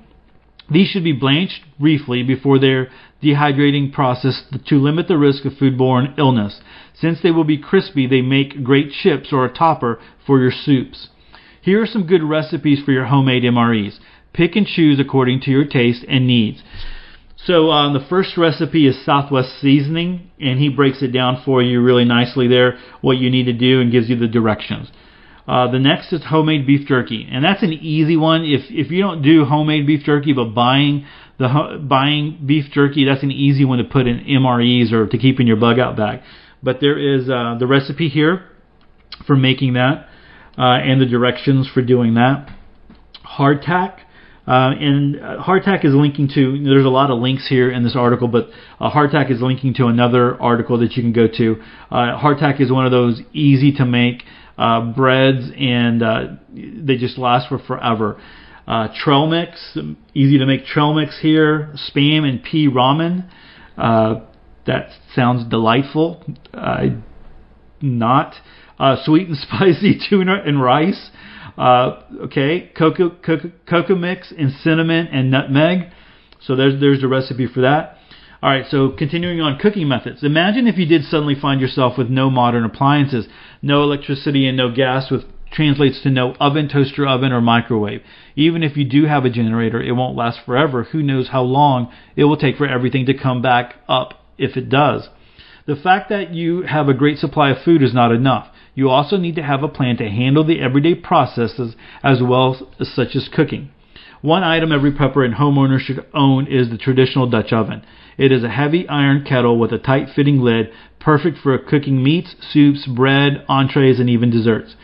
These 0.71 0.89
should 0.89 1.05
be 1.05 1.13
blanched 1.13 1.61
briefly 1.79 2.23
before 2.23 2.59
their 2.59 2.89
dehydrating 3.23 3.93
process 3.93 4.43
to 4.67 4.77
limit 4.77 5.09
the 5.09 5.19
risk 5.19 5.45
of 5.45 5.53
foodborne 5.55 6.19
illness. 6.19 6.61
Since 6.95 7.21
they 7.23 7.31
will 7.31 7.45
be 7.45 7.59
crispy, 7.59 8.07
they 8.07 8.23
make 8.23 8.65
great 8.65 8.93
chips 8.93 9.33
or 9.33 9.45
a 9.45 9.53
topper 9.53 10.01
for 10.27 10.41
your 10.41 10.51
soups. 10.51 11.09
Here 11.63 11.83
are 11.83 11.87
some 11.87 12.07
good 12.07 12.23
recipes 12.23 12.83
for 12.83 12.93
your 12.93 13.07
homemade 13.07 13.43
MREs. 13.43 13.99
Pick 14.33 14.57
and 14.57 14.67
choose 14.67 14.99
according 14.99 15.41
to 15.43 15.51
your 15.51 15.65
taste 15.65 16.05
and 16.09 16.27
needs. 16.27 16.63
So 17.37 17.71
um, 17.71 17.95
the 17.95 18.07
first 18.07 18.37
recipe 18.37 18.87
is 18.87 19.05
Southwest 19.05 19.61
seasoning, 19.61 20.31
and 20.39 20.59
he 20.59 20.69
breaks 20.69 21.03
it 21.03 21.09
down 21.09 21.43
for 21.45 21.63
you 21.63 21.83
really 21.83 22.05
nicely 22.05 22.49
there, 22.49 22.79
what 23.01 23.17
you 23.17 23.31
need 23.31 23.45
to 23.45 23.53
do, 23.53 23.81
and 23.81 23.91
gives 23.91 24.11
you 24.11 24.17
the 24.17 24.29
directions. 24.29 24.91
Uh, 25.51 25.69
the 25.69 25.81
next 25.81 26.13
is 26.13 26.23
homemade 26.25 26.65
beef 26.65 26.87
jerky, 26.87 27.27
and 27.29 27.45
that's 27.45 27.65
an 27.65 27.73
easy 27.73 28.17
one. 28.17 28.45
If 28.45 28.71
if 28.71 28.93
you 28.93 29.03
don't 29.03 29.21
do 29.21 29.45
homemade 29.45 29.85
beef 29.85 30.05
jerky, 30.05 30.33
but 30.33 30.55
buying 30.55 31.07
the 31.41 31.83
buying 31.83 32.39
beef 32.47 32.67
jerky, 32.71 33.05
that's 33.05 33.25
an 33.25 33.33
easy 33.33 33.65
one 33.65 33.79
to 33.79 33.85
put 33.85 34.07
in 34.07 34.21
MREs 34.21 34.93
or 34.93 35.09
to 35.09 35.19
keep 35.19 35.41
in 35.41 35.49
your 35.49 35.57
bug 35.57 35.81
out 35.81 35.97
bag. 35.97 36.21
But 36.63 36.81
there 36.81 36.97
is 36.97 37.29
uh, 37.29 37.57
the 37.59 37.67
recipe 37.67 38.09
here 38.09 38.45
for 39.27 39.35
making 39.35 39.73
that, 39.73 40.09
uh, 40.57 40.63
and 40.63 41.01
the 41.01 41.07
directions 41.07 41.69
for 41.75 41.83
doing 41.83 42.15
that. 42.15 42.49
Hardtack. 43.27 44.03
Uh, 44.47 44.73
and 44.81 45.21
uh, 45.21 45.43
Hardtack 45.43 45.85
is 45.85 45.95
linking 45.95 46.29
to, 46.35 46.65
there's 46.65 46.85
a 46.85 46.89
lot 46.89 47.11
of 47.11 47.21
links 47.21 47.47
here 47.47 47.71
in 47.71 47.85
this 47.85 47.95
article, 47.95 48.27
but 48.27 48.49
uh, 48.81 48.91
Hardtack 48.91 49.31
is 49.31 49.41
linking 49.41 49.75
to 49.75 49.87
another 49.87 50.41
article 50.43 50.79
that 50.79 50.93
you 50.97 51.03
can 51.03 51.13
go 51.13 51.29
to. 51.29 51.63
Uh, 51.89 52.19
Hardtack 52.19 52.61
is 52.61 52.73
one 52.73 52.85
of 52.85 52.91
those 52.91 53.21
easy 53.33 53.71
to 53.73 53.85
make 53.85 54.25
uh, 54.59 54.93
breads, 54.93 55.51
and 55.57 56.03
uh, 56.03 56.23
they 56.53 56.97
just 56.97 57.19
last 57.19 57.49
for 57.49 57.59
forever. 57.59 58.21
Uh, 58.67 58.89
trail 59.03 59.27
mix, 59.27 59.77
easy 60.15 60.39
to 60.39 60.47
make 60.47 60.65
trail 60.65 60.95
mix 60.95 61.19
here. 61.21 61.75
Spam 61.89 62.23
and 62.23 62.43
pea 62.43 62.69
ramen. 62.69 63.29
Uh, 63.77 64.21
that 64.67 64.91
sounds 65.15 65.49
delightful. 65.51 66.23
Uh, 66.55 66.87
not. 67.81 68.35
Sweet 69.05 69.29
and 69.29 69.37
spicy 69.51 70.01
tuna 70.09 70.43
and 70.45 70.63
rice. 70.63 71.11
Uh, 71.59 72.03
okay, 72.25 72.71
cocoa, 72.77 73.11
cocoa, 73.11 73.51
cocoa 73.69 73.95
mix 73.95 74.33
and 74.37 74.53
cinnamon 74.63 75.09
and 75.09 75.31
nutmeg. 75.31 75.91
So 76.43 76.57
there's 76.57 76.81
there's 76.81 77.01
the 77.03 77.09
recipe 77.09 77.47
for 77.47 77.61
that. 77.63 77.99
All 78.43 78.49
right, 78.49 78.65
so 78.71 78.89
continuing 78.89 79.43
on 79.43 79.59
cooking 79.59 79.87
methods. 79.87 80.25
Imagine 80.25 80.67
if 80.67 80.79
you 80.79 80.87
did 80.87 81.05
suddenly 81.05 81.35
find 81.35 81.61
yourself 81.61 81.99
with 81.99 82.09
no 82.09 82.31
modern 82.31 82.65
appliances, 82.65 83.29
no 83.61 83.83
electricity 83.83 84.47
and 84.47 84.57
no 84.57 84.73
gas, 84.75 85.11
which 85.11 85.27
translates 85.53 86.03
to 86.03 86.11
no 86.11 86.33
oven, 86.41 86.67
toaster 86.67 87.07
oven, 87.07 87.33
or 87.33 87.43
microwave. 87.43 88.01
Even 88.37 88.63
if 88.63 88.79
you 88.79 88.85
do 88.87 89.05
have 89.05 89.27
a 89.27 89.31
generator, 89.31 89.83
it 89.83 89.93
won't 89.93 90.17
last 90.17 90.41
forever. 90.47 90.85
Who 90.85 91.03
knows 91.03 91.29
how 91.29 91.43
long 91.43 91.93
it 92.17 92.25
will 92.25 92.39
take 92.39 92.57
for 92.57 92.67
everything 92.67 93.05
to 93.07 93.15
come 93.19 93.43
back 93.43 93.75
up 93.87 94.15
if 94.39 94.57
it 94.57 94.71
does. 94.71 95.11
The 95.67 95.77
fact 95.77 96.09
that 96.09 96.33
you 96.33 96.63
have 96.63 96.89
a 96.89 96.95
great 96.95 97.19
supply 97.19 97.51
of 97.51 97.63
food 97.63 97.83
is 97.83 97.93
not 97.93 98.11
enough. 98.11 98.49
You 98.75 98.89
also 98.89 99.19
need 99.19 99.37
to 99.37 99.43
have 99.43 99.63
a 99.63 99.69
plan 99.69 99.99
to 99.99 100.09
handle 100.09 100.45
the 100.45 100.63
everyday 100.63 100.95
processes 100.95 101.77
as 102.03 102.23
well 102.23 102.73
as 102.81 102.89
such 102.89 103.15
as 103.15 103.29
cooking. 103.31 103.71
One 104.23 104.45
item 104.45 104.73
every 104.73 104.93
prepper 104.93 105.25
and 105.25 105.35
homeowner 105.35 105.79
should 105.79 106.07
own 106.15 106.47
is 106.47 106.71
the 106.71 106.79
traditional 106.79 107.29
Dutch 107.29 107.53
oven. 107.53 107.85
It 108.21 108.33
is 108.33 108.45
a 108.45 108.51
heavy 108.51 108.87
iron 108.87 109.25
kettle 109.25 109.59
with 109.59 109.73
a 109.73 109.79
tight 109.79 110.11
fitting 110.15 110.43
lid, 110.43 110.71
perfect 110.99 111.39
for 111.39 111.57
cooking 111.57 112.03
meats, 112.03 112.37
soups, 112.53 112.87
bread, 112.87 113.43
entrees, 113.49 113.99
and 113.99 114.11
even 114.11 114.29
desserts. 114.29 114.77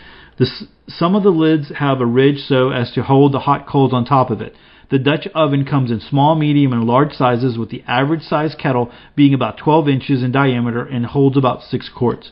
Some 0.88 1.14
of 1.14 1.22
the 1.22 1.28
lids 1.28 1.70
have 1.76 2.00
a 2.00 2.06
ridge 2.06 2.38
so 2.38 2.70
as 2.70 2.90
to 2.92 3.02
hold 3.02 3.32
the 3.32 3.40
hot 3.40 3.66
coals 3.66 3.92
on 3.92 4.06
top 4.06 4.30
of 4.30 4.40
it. 4.40 4.56
The 4.88 4.98
Dutch 4.98 5.28
oven 5.34 5.66
comes 5.66 5.90
in 5.90 6.00
small, 6.00 6.34
medium, 6.34 6.72
and 6.72 6.84
large 6.84 7.12
sizes, 7.12 7.58
with 7.58 7.68
the 7.68 7.84
average 7.86 8.22
size 8.22 8.54
kettle 8.54 8.90
being 9.14 9.34
about 9.34 9.58
12 9.58 9.86
inches 9.86 10.22
in 10.22 10.32
diameter 10.32 10.86
and 10.86 11.04
holds 11.04 11.36
about 11.36 11.62
6 11.62 11.90
quarts. 11.90 12.30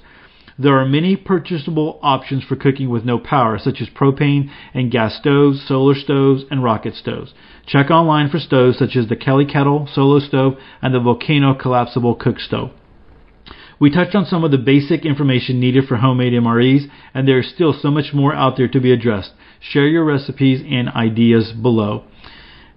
There 0.58 0.78
are 0.78 0.86
many 0.86 1.16
purchasable 1.16 1.98
options 2.00 2.44
for 2.44 2.56
cooking 2.56 2.88
with 2.88 3.04
no 3.04 3.18
power, 3.18 3.58
such 3.58 3.82
as 3.82 3.90
propane 3.90 4.48
and 4.72 4.90
gas 4.90 5.16
stoves, 5.16 5.66
solar 5.68 5.96
stoves, 5.96 6.44
and 6.50 6.62
rocket 6.64 6.94
stoves. 6.94 7.34
Check 7.66 7.90
online 7.90 8.28
for 8.28 8.38
stoves 8.38 8.78
such 8.78 8.96
as 8.96 9.08
the 9.08 9.16
Kelly 9.16 9.46
Kettle, 9.46 9.88
Solo 9.92 10.18
Stove, 10.18 10.54
and 10.82 10.94
the 10.94 11.00
Volcano 11.00 11.54
Collapsible 11.54 12.14
Cook 12.14 12.38
Stove. 12.38 12.70
We 13.80 13.90
touched 13.90 14.14
on 14.14 14.24
some 14.24 14.44
of 14.44 14.50
the 14.50 14.58
basic 14.58 15.04
information 15.04 15.58
needed 15.60 15.86
for 15.86 15.96
homemade 15.96 16.32
MREs, 16.32 16.84
and 17.12 17.26
there 17.26 17.40
is 17.40 17.50
still 17.50 17.72
so 17.72 17.90
much 17.90 18.12
more 18.14 18.34
out 18.34 18.56
there 18.56 18.68
to 18.68 18.80
be 18.80 18.92
addressed. 18.92 19.32
Share 19.60 19.86
your 19.86 20.04
recipes 20.04 20.62
and 20.68 20.88
ideas 20.90 21.52
below. 21.52 22.04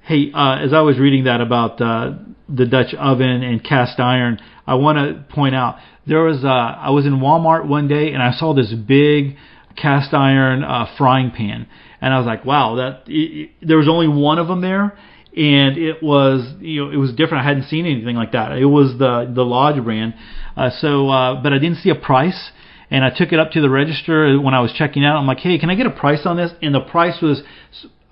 Hey, 0.02 0.32
uh, 0.34 0.56
as 0.56 0.73
I 0.73 0.82
was 0.82 0.97
reading 0.97 1.26
that 1.26 1.41
about 1.41 1.82
uh, 1.82 2.13
the 2.50 2.65
Dutch 2.65 2.93
oven 2.93 3.43
and 3.43 3.63
cast 3.63 4.00
iron, 4.00 4.39
I 4.65 4.76
want 4.76 4.97
to 4.97 5.34
point 5.34 5.54
out 5.54 5.78
there 6.08 6.23
was 6.23 6.43
uh, 6.43 6.47
I 6.47 6.91
was 6.91 7.06
in 7.06 7.19
Walmart 7.19 7.67
one 7.67 7.88
day 7.88 8.13
and 8.13 8.23
I 8.23 8.32
saw 8.32 8.54
this 8.54 8.73
big 8.73 9.36
cast 9.76 10.13
iron 10.13 10.63
uh, 10.63 10.88
frying 10.97 11.32
pan, 11.32 11.67
and 12.02 12.14
I 12.14 12.18
was 12.18 12.26
like, 12.26 12.46
wow, 12.46 12.76
that 12.76 13.04
it, 13.08 13.12
it, 13.12 13.50
there 13.62 13.78
was 13.78 13.88
only 13.88 14.08
one 14.08 14.40
of 14.40 14.48
them 14.48 14.62
there, 14.62 14.98
and 15.36 15.78
it 15.78 16.02
was 16.02 16.56
you 16.60 16.86
know 16.86 16.92
it 16.92 16.98
was 16.98 17.12
different. 17.12 17.46
I 17.46 17.48
hadn't 17.48 17.68
seen 17.70 17.86
anything 17.86 18.16
like 18.16 18.32
that. 18.32 18.52
It 18.54 18.66
was 18.66 18.98
the 18.98 19.32
the 19.34 19.44
Lodge 19.44 19.84
brand, 19.84 20.14
uh, 20.56 20.70
so 20.80 21.10
uh, 21.10 21.42
but 21.42 21.54
I 21.54 21.60
didn't 21.60 21.78
see 21.78 21.90
a 21.90 21.96
price. 21.96 22.52
And 22.90 23.04
I 23.04 23.10
took 23.10 23.34
it 23.34 23.40
up 23.40 23.52
to 23.52 23.60
the 23.60 23.70
register 23.70 24.40
when 24.40 24.54
I 24.54 24.62
was 24.62 24.72
checking 24.72 25.04
out. 25.04 25.18
I'm 25.18 25.28
like, 25.28 25.40
hey, 25.40 25.58
can 25.58 25.70
I 25.70 25.76
get 25.76 25.88
a 25.88 25.92
price 25.92 26.22
on 26.24 26.38
this? 26.38 26.52
And 26.62 26.74
the 26.74 26.80
price 26.80 27.22
was 27.22 27.44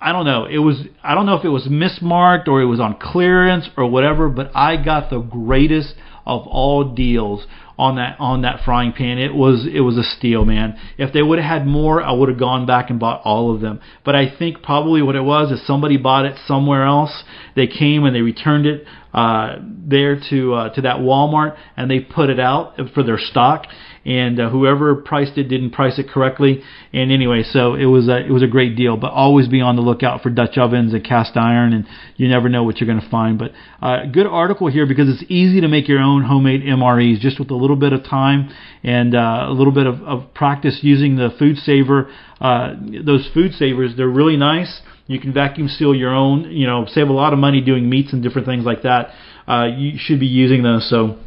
I 0.00 0.12
don't 0.12 0.26
know. 0.26 0.44
It 0.44 0.58
was 0.58 0.82
I 1.02 1.14
don't 1.14 1.26
know 1.26 1.36
if 1.36 1.44
it 1.44 1.48
was 1.48 1.66
mismarked 1.66 2.48
or 2.48 2.60
it 2.60 2.66
was 2.66 2.80
on 2.80 2.98
clearance 3.00 3.68
or 3.76 3.88
whatever, 3.88 4.28
but 4.28 4.50
I 4.54 4.76
got 4.82 5.08
the 5.10 5.20
greatest 5.20 5.94
of 6.26 6.46
all 6.46 6.94
deals 6.94 7.46
on 7.78 7.96
that 7.96 8.18
on 8.18 8.42
that 8.42 8.64
frying 8.64 8.92
pan. 8.92 9.18
It 9.18 9.34
was 9.34 9.66
it 9.70 9.80
was 9.80 9.96
a 9.96 10.02
steal, 10.02 10.44
man. 10.44 10.78
If 10.96 11.12
they 11.12 11.22
would 11.22 11.38
have 11.38 11.60
had 11.60 11.66
more, 11.66 12.02
I 12.02 12.12
would 12.12 12.28
have 12.28 12.38
gone 12.38 12.66
back 12.66 12.90
and 12.90 12.98
bought 12.98 13.20
all 13.24 13.54
of 13.54 13.60
them. 13.60 13.80
But 14.04 14.14
I 14.14 14.34
think 14.38 14.62
probably 14.62 15.02
what 15.02 15.16
it 15.16 15.22
was 15.22 15.50
is 15.50 15.66
somebody 15.66 15.96
bought 15.96 16.24
it 16.24 16.38
somewhere 16.46 16.84
else. 16.84 17.24
They 17.54 17.66
came 17.66 18.04
and 18.04 18.14
they 18.14 18.22
returned 18.22 18.66
it 18.66 18.86
uh, 19.12 19.56
there 19.60 20.20
to 20.30 20.54
uh, 20.54 20.74
to 20.74 20.80
that 20.82 20.96
Walmart 20.96 21.56
and 21.76 21.90
they 21.90 22.00
put 22.00 22.30
it 22.30 22.40
out 22.40 22.78
for 22.94 23.02
their 23.02 23.18
stock 23.18 23.66
and 24.06 24.38
uh, 24.38 24.48
whoever 24.48 24.94
priced 24.94 25.36
it 25.36 25.44
didn't 25.48 25.72
price 25.72 25.98
it 25.98 26.08
correctly. 26.08 26.62
And 26.92 27.10
anyway, 27.10 27.42
so 27.42 27.74
it 27.74 27.86
was 27.86 28.08
a 28.08 28.24
it 28.24 28.30
was 28.30 28.42
a 28.42 28.46
great 28.46 28.76
deal. 28.76 28.96
But 28.96 29.10
always 29.10 29.48
be 29.48 29.60
on 29.60 29.74
the 29.74 29.82
lookout 29.82 30.22
for 30.22 30.30
Dutch 30.30 30.56
ovens 30.56 30.94
and 30.94 31.04
cast 31.04 31.36
iron, 31.36 31.72
and 31.72 31.86
you 32.14 32.28
never 32.28 32.48
know 32.48 32.62
what 32.62 32.80
you're 32.80 32.86
going 32.86 33.00
to 33.00 33.10
find. 33.10 33.36
But 33.36 33.50
uh, 33.82 34.06
good 34.06 34.26
article 34.26 34.68
here 34.68 34.86
because 34.86 35.08
it's 35.08 35.28
easy 35.28 35.60
to 35.60 35.68
make 35.68 35.88
your 35.88 35.98
own 35.98 36.22
homemade 36.22 36.62
MREs 36.62 37.18
just 37.18 37.40
with 37.40 37.50
a 37.50 37.56
little 37.56 37.74
bit 37.74 37.92
of 37.92 38.04
time 38.04 38.54
and 38.84 39.14
uh, 39.14 39.46
a 39.48 39.52
little 39.52 39.72
bit 39.72 39.86
of, 39.86 40.00
of 40.02 40.32
practice 40.34 40.78
using 40.82 41.16
the 41.16 41.30
food 41.36 41.56
saver. 41.56 42.08
Uh, 42.40 42.74
those 43.04 43.28
food 43.34 43.52
savers, 43.54 43.94
they're 43.96 44.06
really 44.06 44.36
nice. 44.36 44.82
You 45.08 45.18
can 45.18 45.32
vacuum 45.32 45.66
seal 45.66 45.94
your 45.94 46.14
own, 46.14 46.52
you 46.52 46.66
know, 46.66 46.86
save 46.86 47.08
a 47.08 47.12
lot 47.12 47.32
of 47.32 47.40
money 47.40 47.60
doing 47.60 47.90
meats 47.90 48.12
and 48.12 48.22
different 48.22 48.46
things 48.46 48.64
like 48.64 48.82
that. 48.82 49.10
Uh, 49.48 49.66
you 49.76 49.98
should 49.98 50.20
be 50.20 50.26
using 50.26 50.62
those. 50.62 50.88
So, 50.88 51.18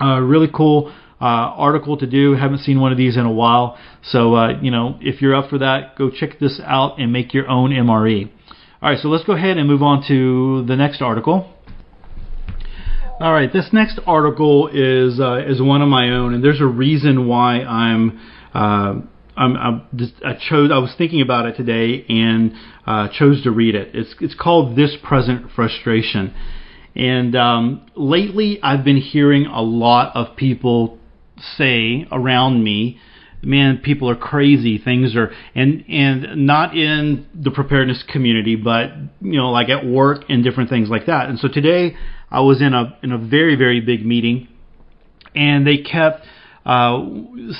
uh, 0.00 0.20
really 0.20 0.48
cool 0.52 0.92
uh, 1.20 1.24
article 1.24 1.96
to 1.98 2.06
do. 2.06 2.34
Haven't 2.34 2.60
seen 2.60 2.80
one 2.80 2.92
of 2.92 2.98
these 2.98 3.16
in 3.16 3.26
a 3.26 3.32
while. 3.32 3.78
So, 4.02 4.34
uh, 4.34 4.60
you 4.60 4.70
know, 4.70 4.98
if 5.00 5.20
you're 5.20 5.34
up 5.34 5.50
for 5.50 5.58
that, 5.58 5.96
go 5.96 6.10
check 6.10 6.38
this 6.38 6.60
out 6.64 6.98
and 6.98 7.12
make 7.12 7.34
your 7.34 7.48
own 7.48 7.70
MRE. 7.70 8.30
All 8.82 8.88
right, 8.88 8.98
so 8.98 9.08
let's 9.08 9.24
go 9.24 9.34
ahead 9.34 9.58
and 9.58 9.68
move 9.68 9.82
on 9.82 10.02
to 10.08 10.64
the 10.66 10.76
next 10.76 11.02
article. 11.02 11.54
All 13.20 13.32
right, 13.34 13.52
this 13.52 13.68
next 13.74 14.00
article 14.06 14.68
is 14.68 15.20
uh, 15.20 15.44
is 15.46 15.60
one 15.60 15.82
of 15.82 15.88
my 15.88 16.08
own, 16.08 16.32
and 16.32 16.42
there's 16.42 16.62
a 16.62 16.66
reason 16.66 17.28
why 17.28 17.60
I'm. 17.60 18.18
Uh, 18.54 19.00
I'm, 19.36 19.56
I'm 19.56 19.86
just, 19.96 20.12
I 20.24 20.34
chose. 20.34 20.70
I 20.72 20.78
was 20.78 20.94
thinking 20.98 21.22
about 21.22 21.46
it 21.46 21.56
today 21.56 22.04
and 22.08 22.52
uh, 22.86 23.08
chose 23.12 23.42
to 23.44 23.50
read 23.50 23.74
it. 23.74 23.94
It's 23.94 24.14
it's 24.20 24.34
called 24.34 24.76
"This 24.76 24.96
Present 25.02 25.50
Frustration," 25.54 26.34
and 26.94 27.36
um, 27.36 27.86
lately 27.94 28.58
I've 28.62 28.84
been 28.84 28.98
hearing 28.98 29.46
a 29.46 29.62
lot 29.62 30.14
of 30.14 30.36
people 30.36 30.98
say 31.56 32.06
around 32.10 32.62
me 32.62 33.00
man 33.42 33.78
people 33.78 34.10
are 34.10 34.16
crazy. 34.16 34.78
Things 34.78 35.16
are 35.16 35.32
and 35.54 35.84
and 35.88 36.46
not 36.46 36.76
in 36.76 37.26
the 37.34 37.50
preparedness 37.50 38.04
community 38.08 38.56
but 38.56 38.90
you 39.20 39.38
know 39.38 39.50
like 39.50 39.68
at 39.68 39.86
work 39.86 40.24
and 40.28 40.44
different 40.44 40.70
things 40.70 40.88
like 40.88 41.06
that. 41.06 41.28
And 41.28 41.38
so 41.38 41.48
today 41.48 41.96
i 42.30 42.40
was 42.40 42.62
in 42.62 42.74
a 42.74 42.98
in 43.02 43.12
a 43.12 43.18
very 43.18 43.56
very 43.56 43.80
big 43.80 44.04
meeting 44.04 44.48
and 45.34 45.66
they 45.66 45.78
kept 45.78 46.26
uh 46.66 47.04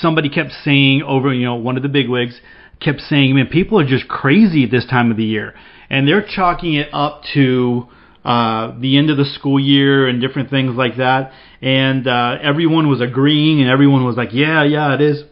somebody 0.00 0.28
kept 0.28 0.52
saying 0.64 1.02
over 1.02 1.32
you 1.32 1.44
know 1.44 1.56
one 1.56 1.76
of 1.76 1.82
the 1.82 1.88
big 1.88 2.08
wigs 2.08 2.40
kept 2.80 3.00
saying 3.00 3.34
man 3.34 3.46
people 3.46 3.78
are 3.78 3.86
just 3.86 4.08
crazy 4.08 4.64
at 4.64 4.70
this 4.70 4.86
time 4.86 5.10
of 5.10 5.16
the 5.16 5.24
year. 5.24 5.54
And 5.88 6.06
they're 6.06 6.24
chalking 6.24 6.74
it 6.74 6.88
up 6.92 7.22
to 7.34 7.88
uh, 8.24 8.78
the 8.78 8.96
end 8.96 9.10
of 9.10 9.16
the 9.16 9.24
school 9.24 9.58
year 9.58 10.06
and 10.06 10.20
different 10.20 10.50
things 10.50 10.76
like 10.76 10.96
that. 10.98 11.32
And 11.62 12.06
uh, 12.06 12.38
everyone 12.42 12.88
was 12.88 13.00
agreeing, 13.00 13.60
and 13.60 13.68
everyone 13.68 14.04
was 14.04 14.16
like, 14.16 14.30
"Yeah, 14.32 14.64
yeah, 14.64 14.94
it 14.94 15.00
is." 15.00 15.24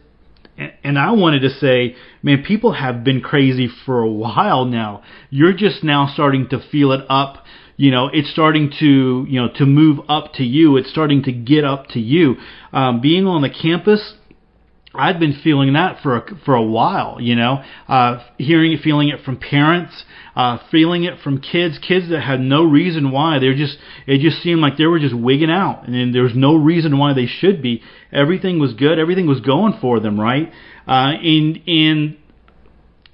And 0.83 0.99
I 0.99 1.11
wanted 1.11 1.41
to 1.41 1.49
say, 1.51 1.95
man, 2.21 2.43
people 2.43 2.73
have 2.73 3.03
been 3.03 3.21
crazy 3.21 3.69
for 3.85 4.01
a 4.01 4.09
while 4.09 4.65
now. 4.65 5.03
You're 5.29 5.53
just 5.53 5.85
now 5.85 6.09
starting 6.13 6.49
to 6.49 6.59
feel 6.69 6.91
it 6.91 7.05
up. 7.09 7.45
You 7.77 7.91
know, 7.91 8.09
it's 8.11 8.29
starting 8.29 8.73
to, 8.79 9.25
you 9.29 9.41
know, 9.41 9.47
to 9.55 9.65
move 9.65 9.99
up 10.09 10.33
to 10.33 10.43
you. 10.43 10.75
It's 10.75 10.89
starting 10.89 11.23
to 11.23 11.31
get 11.31 11.63
up 11.63 11.87
to 11.89 11.99
you. 11.99 12.35
Um, 12.73 12.99
being 12.99 13.25
on 13.25 13.41
the 13.41 13.49
campus, 13.49 14.15
I've 14.93 15.19
been 15.19 15.39
feeling 15.43 15.73
that 15.73 16.01
for 16.01 16.17
a, 16.17 16.35
for 16.43 16.55
a 16.55 16.63
while, 16.63 17.21
you 17.21 17.35
know, 17.35 17.63
uh, 17.87 18.23
hearing 18.37 18.73
it, 18.73 18.81
feeling 18.81 19.07
it 19.07 19.23
from 19.23 19.37
parents, 19.37 20.03
uh, 20.35 20.57
feeling 20.71 21.03
it 21.03 21.19
from 21.23 21.41
kids, 21.41 21.79
kids 21.79 22.09
that 22.09 22.21
had 22.21 22.39
no 22.39 22.63
reason 22.63 23.11
why. 23.11 23.39
They're 23.39 23.55
just, 23.55 23.77
it 24.07 24.19
just 24.19 24.41
seemed 24.41 24.61
like 24.61 24.77
they 24.77 24.85
were 24.85 24.99
just 24.99 25.15
wigging 25.15 25.51
out, 25.51 25.87
and 25.87 26.13
there 26.13 26.23
was 26.23 26.35
no 26.35 26.55
reason 26.55 26.97
why 26.97 27.13
they 27.13 27.25
should 27.25 27.61
be. 27.61 27.81
Everything 28.11 28.59
was 28.59 28.73
good, 28.73 28.99
everything 28.99 29.27
was 29.27 29.41
going 29.41 29.77
for 29.81 29.99
them, 29.99 30.19
right? 30.19 30.51
Uh, 30.87 31.13
and 31.21 31.59
and 31.67 32.17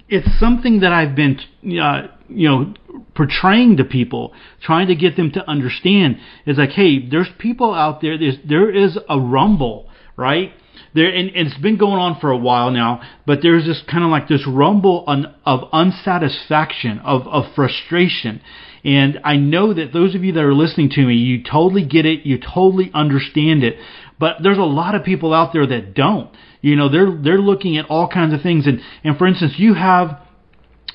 it's 0.08 0.38
something 0.38 0.80
that 0.80 0.92
I've 0.92 1.14
been, 1.14 1.38
uh, 1.80 2.08
you 2.28 2.48
know, 2.48 2.74
portraying 3.14 3.76
to 3.78 3.84
people, 3.84 4.32
trying 4.62 4.88
to 4.88 4.94
get 4.94 5.16
them 5.16 5.32
to 5.32 5.50
understand. 5.50 6.18
Is 6.46 6.58
like, 6.58 6.70
hey, 6.70 7.08
there's 7.08 7.28
people 7.38 7.74
out 7.74 8.00
there. 8.00 8.18
There's 8.18 8.36
there 8.48 8.70
is 8.70 8.98
a 9.08 9.18
rumble, 9.18 9.88
right? 10.16 10.52
There 10.94 11.08
and, 11.08 11.30
it's 11.34 11.58
been 11.58 11.76
going 11.76 11.98
on 11.98 12.18
for 12.20 12.30
a 12.30 12.36
while 12.36 12.70
now 12.70 13.00
but 13.26 13.40
there's 13.42 13.64
this 13.64 13.82
kind 13.90 14.04
of 14.04 14.10
like 14.10 14.28
this 14.28 14.46
rumble 14.46 15.04
of 15.44 15.60
unsatisfaction 15.72 16.98
of, 17.00 17.26
of 17.26 17.54
frustration. 17.54 18.40
And 18.84 19.20
i 19.24 19.36
know 19.36 19.74
that 19.74 19.92
those 19.92 20.14
of 20.14 20.24
you 20.24 20.32
that 20.32 20.44
are 20.44 20.54
listening 20.54 20.90
to 20.90 21.02
me 21.02 21.14
you 21.14 21.42
totally 21.42 21.84
get 21.84 22.06
it 22.06 22.26
you 22.26 22.38
totally 22.38 22.90
understand 22.94 23.64
it 23.64 23.76
but 24.18 24.36
there's 24.42 24.58
a 24.58 24.62
lot 24.62 24.94
of 24.94 25.04
people 25.04 25.34
out 25.34 25.52
there 25.52 25.66
that 25.66 25.94
don't. 25.94 26.30
You 26.62 26.76
know 26.76 26.88
they're 26.88 27.10
they're 27.10 27.38
looking 27.38 27.76
at 27.76 27.86
all 27.86 28.08
kinds 28.08 28.34
of 28.34 28.42
things. 28.42 28.66
And 28.66 28.80
and 29.04 29.16
for 29.16 29.26
instance 29.26 29.54
you 29.56 29.74
have 29.74 30.20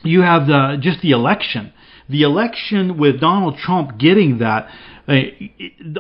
you 0.04 0.22
have 0.22 0.48
the 0.48 0.78
just 0.80 1.02
the 1.02 1.12
election. 1.12 1.74
The 2.10 2.24
election 2.24 2.98
with 2.98 3.22
Donald 3.22 3.58
Trump 3.58 3.98
getting 3.98 4.40
that 4.40 4.68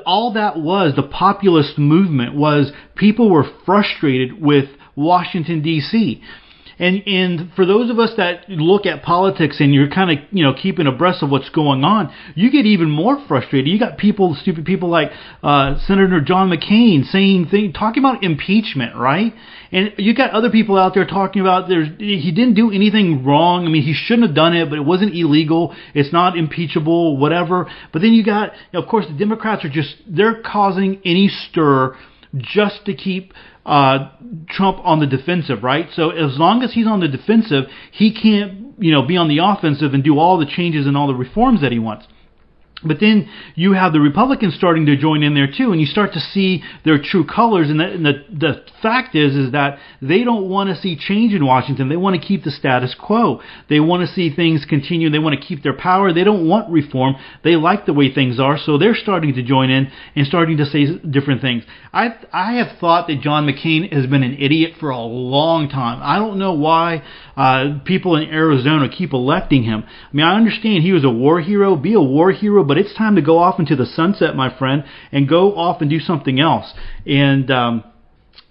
all 0.05 0.33
that 0.33 0.59
was 0.59 0.95
the 0.95 1.03
populist 1.03 1.77
movement 1.77 2.35
was 2.35 2.71
people 2.95 3.29
were 3.29 3.45
frustrated 3.65 4.41
with 4.41 4.65
Washington 4.95 5.61
D.C. 5.61 6.21
And 6.81 7.03
and 7.05 7.53
for 7.55 7.63
those 7.63 7.91
of 7.91 7.99
us 7.99 8.09
that 8.17 8.49
look 8.49 8.87
at 8.87 9.03
politics 9.03 9.57
and 9.59 9.71
you're 9.71 9.87
kind 9.87 10.09
of 10.09 10.25
you 10.31 10.43
know 10.43 10.55
keeping 10.59 10.87
abreast 10.87 11.21
of 11.21 11.29
what's 11.29 11.49
going 11.49 11.83
on, 11.83 12.11
you 12.33 12.49
get 12.51 12.65
even 12.65 12.89
more 12.89 13.23
frustrated. 13.27 13.67
You 13.67 13.77
got 13.77 13.99
people, 13.99 14.35
stupid 14.41 14.65
people 14.65 14.89
like 14.89 15.11
uh, 15.43 15.77
Senator 15.85 16.19
John 16.21 16.49
McCain 16.49 17.05
saying 17.05 17.49
things, 17.51 17.75
talking 17.77 18.03
about 18.03 18.23
impeachment, 18.23 18.95
right? 18.95 19.31
And 19.71 19.93
you 19.97 20.15
got 20.15 20.31
other 20.31 20.49
people 20.49 20.75
out 20.75 20.95
there 20.95 21.05
talking 21.05 21.43
about 21.43 21.69
there's 21.69 21.87
he 21.99 22.31
didn't 22.31 22.55
do 22.55 22.71
anything 22.71 23.23
wrong. 23.23 23.67
I 23.67 23.69
mean, 23.69 23.83
he 23.83 23.93
shouldn't 23.93 24.25
have 24.25 24.35
done 24.35 24.55
it, 24.55 24.67
but 24.67 24.79
it 24.79 24.83
wasn't 24.83 25.13
illegal. 25.13 25.75
It's 25.93 26.11
not 26.11 26.35
impeachable, 26.35 27.15
whatever. 27.15 27.69
But 27.93 28.01
then 28.01 28.13
you 28.13 28.25
got, 28.25 28.53
you 28.53 28.79
know, 28.79 28.81
of 28.81 28.89
course, 28.89 29.05
the 29.05 29.15
Democrats 29.15 29.63
are 29.63 29.69
just 29.69 29.97
they're 30.07 30.41
causing 30.41 30.99
any 31.05 31.27
stir 31.27 31.95
just 32.33 32.85
to 32.85 32.95
keep 32.95 33.33
uh, 33.65 34.09
Trump 34.49 34.79
on 34.83 34.99
the 34.99 35.07
defensive, 35.07 35.63
right? 35.63 35.87
So 35.93 36.09
as 36.09 36.37
long 36.37 36.63
as 36.63 36.73
he's 36.73 36.87
on 36.87 36.99
the 36.99 37.07
defensive, 37.07 37.65
he 37.91 38.13
can't, 38.13 38.75
you 38.79 38.91
know, 38.91 39.05
be 39.05 39.17
on 39.17 39.27
the 39.27 39.39
offensive 39.43 39.93
and 39.93 40.03
do 40.03 40.17
all 40.17 40.37
the 40.37 40.45
changes 40.45 40.87
and 40.87 40.97
all 40.97 41.07
the 41.07 41.15
reforms 41.15 41.61
that 41.61 41.71
he 41.71 41.79
wants. 41.79 42.07
But 42.83 42.99
then 42.99 43.29
you 43.55 43.73
have 43.73 43.93
the 43.93 43.99
Republicans 43.99 44.55
starting 44.55 44.87
to 44.87 44.97
join 44.97 45.21
in 45.21 45.35
there 45.35 45.47
too, 45.47 45.71
and 45.71 45.79
you 45.79 45.85
start 45.85 46.13
to 46.13 46.19
see 46.19 46.63
their 46.83 47.01
true 47.01 47.25
colors. 47.25 47.69
And 47.69 47.79
the, 47.79 47.85
and 47.85 48.05
the, 48.05 48.13
the 48.31 48.65
fact 48.81 49.15
is, 49.15 49.35
is 49.35 49.51
that 49.51 49.77
they 50.01 50.23
don't 50.23 50.49
want 50.49 50.69
to 50.69 50.75
see 50.75 50.95
change 50.95 51.33
in 51.33 51.45
Washington. 51.45 51.89
They 51.89 51.97
want 51.97 52.19
to 52.19 52.27
keep 52.27 52.43
the 52.43 52.51
status 52.51 52.95
quo. 52.99 53.41
They 53.69 53.79
want 53.79 54.07
to 54.07 54.13
see 54.13 54.33
things 54.35 54.65
continue. 54.65 55.09
They 55.09 55.19
want 55.19 55.39
to 55.39 55.45
keep 55.45 55.61
their 55.61 55.77
power. 55.77 56.11
They 56.11 56.23
don't 56.23 56.47
want 56.47 56.71
reform. 56.71 57.15
They 57.43 57.55
like 57.55 57.85
the 57.85 57.93
way 57.93 58.13
things 58.13 58.39
are, 58.39 58.57
so 58.57 58.77
they're 58.77 58.95
starting 58.95 59.35
to 59.35 59.43
join 59.43 59.69
in 59.69 59.91
and 60.15 60.25
starting 60.25 60.57
to 60.57 60.65
say 60.65 60.97
different 60.97 61.41
things. 61.41 61.63
I 61.93 62.15
I 62.33 62.53
have 62.53 62.79
thought 62.79 63.07
that 63.07 63.21
John 63.21 63.45
McCain 63.45 63.91
has 63.93 64.07
been 64.07 64.23
an 64.23 64.37
idiot 64.39 64.73
for 64.79 64.89
a 64.89 64.99
long 64.99 65.69
time. 65.69 65.99
I 66.01 66.17
don't 66.17 66.39
know 66.39 66.53
why 66.53 67.03
uh, 67.35 67.79
people 67.85 68.15
in 68.15 68.29
Arizona 68.29 68.89
keep 68.89 69.13
electing 69.13 69.63
him. 69.63 69.83
I 69.85 70.15
mean, 70.15 70.25
I 70.25 70.35
understand 70.35 70.83
he 70.83 70.91
was 70.91 71.03
a 71.03 71.09
war 71.09 71.41
hero. 71.41 71.75
Be 71.75 71.93
a 71.93 72.01
war 72.01 72.31
hero 72.31 72.63
but 72.63 72.77
it's 72.77 72.95
time 72.95 73.15
to 73.15 73.21
go 73.21 73.37
off 73.37 73.59
into 73.59 73.75
the 73.75 73.85
sunset, 73.85 74.35
my 74.35 74.55
friend, 74.57 74.83
and 75.11 75.27
go 75.27 75.55
off 75.55 75.81
and 75.81 75.89
do 75.89 75.99
something 75.99 76.39
else. 76.39 76.71
And 77.05 77.49
um, 77.51 77.83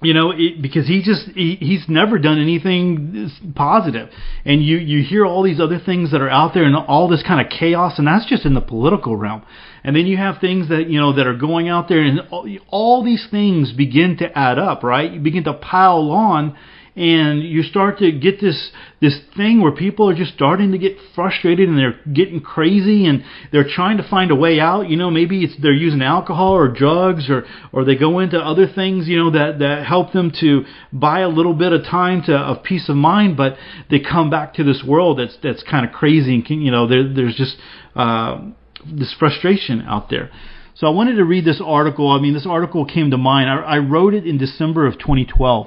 you 0.02 0.14
know, 0.14 0.32
it, 0.34 0.62
because 0.62 0.86
he 0.86 1.02
just 1.02 1.28
he, 1.34 1.56
he's 1.56 1.84
never 1.88 2.18
done 2.18 2.40
anything 2.40 3.30
positive. 3.54 3.54
positive, 3.54 4.08
and 4.44 4.64
you 4.64 4.78
you 4.78 5.04
hear 5.04 5.26
all 5.26 5.42
these 5.42 5.60
other 5.60 5.78
things 5.78 6.12
that 6.12 6.20
are 6.20 6.30
out 6.30 6.54
there 6.54 6.64
and 6.64 6.74
all 6.74 7.08
this 7.08 7.22
kind 7.22 7.40
of 7.44 7.52
chaos, 7.52 7.98
and 7.98 8.06
that's 8.06 8.26
just 8.26 8.46
in 8.46 8.54
the 8.54 8.60
political 8.60 9.16
realm. 9.16 9.42
And 9.84 9.94
then 9.94 10.06
you 10.06 10.16
have 10.16 10.40
things 10.40 10.68
that 10.68 10.88
you 10.88 10.98
know 10.98 11.14
that 11.16 11.26
are 11.26 11.36
going 11.36 11.68
out 11.68 11.88
there, 11.88 12.00
and 12.00 12.20
all, 12.30 12.48
all 12.68 13.04
these 13.04 13.26
things 13.30 13.72
begin 13.72 14.16
to 14.18 14.38
add 14.38 14.58
up, 14.58 14.82
right? 14.82 15.12
You 15.12 15.20
begin 15.20 15.44
to 15.44 15.54
pile 15.54 16.10
on 16.10 16.56
and 17.00 17.42
you 17.42 17.62
start 17.62 17.98
to 17.98 18.12
get 18.12 18.42
this 18.42 18.70
this 19.00 19.18
thing 19.34 19.62
where 19.62 19.72
people 19.72 20.10
are 20.10 20.14
just 20.14 20.34
starting 20.34 20.72
to 20.72 20.76
get 20.76 20.98
frustrated 21.14 21.66
and 21.66 21.78
they're 21.78 21.98
getting 22.12 22.42
crazy 22.42 23.06
and 23.06 23.24
they're 23.50 23.66
trying 23.66 23.96
to 23.96 24.06
find 24.06 24.30
a 24.30 24.34
way 24.34 24.60
out 24.60 24.90
you 24.90 24.98
know 24.98 25.10
maybe 25.10 25.42
it's 25.42 25.54
they're 25.62 25.72
using 25.72 26.02
alcohol 26.02 26.52
or 26.52 26.68
drugs 26.68 27.30
or 27.30 27.46
or 27.72 27.86
they 27.86 27.96
go 27.96 28.18
into 28.18 28.36
other 28.36 28.66
things 28.66 29.08
you 29.08 29.16
know 29.16 29.30
that 29.30 29.58
that 29.60 29.86
help 29.86 30.12
them 30.12 30.30
to 30.38 30.62
buy 30.92 31.20
a 31.20 31.28
little 31.28 31.54
bit 31.54 31.72
of 31.72 31.82
time 31.84 32.22
to 32.22 32.36
of 32.36 32.62
peace 32.62 32.86
of 32.90 32.96
mind 32.96 33.34
but 33.34 33.56
they 33.90 33.98
come 33.98 34.28
back 34.28 34.52
to 34.52 34.62
this 34.62 34.84
world 34.86 35.18
that's 35.18 35.38
that's 35.42 35.62
kind 35.62 35.86
of 35.86 35.92
crazy 35.92 36.34
and 36.34 36.44
can, 36.44 36.60
you 36.60 36.70
know 36.70 36.86
there 36.86 37.14
there's 37.14 37.34
just 37.34 37.56
uh, 37.96 38.38
this 38.84 39.14
frustration 39.18 39.80
out 39.88 40.10
there 40.10 40.30
so 40.74 40.86
I 40.86 40.90
wanted 40.90 41.16
to 41.16 41.24
read 41.26 41.44
this 41.44 41.60
article. 41.62 42.10
I 42.10 42.18
mean, 42.22 42.32
this 42.32 42.46
article 42.48 42.86
came 42.86 43.10
to 43.10 43.18
mind. 43.18 43.50
I, 43.50 43.56
I 43.56 43.78
wrote 43.80 44.14
it 44.14 44.26
in 44.26 44.38
December 44.38 44.86
of 44.86 44.94
2012 44.94 45.66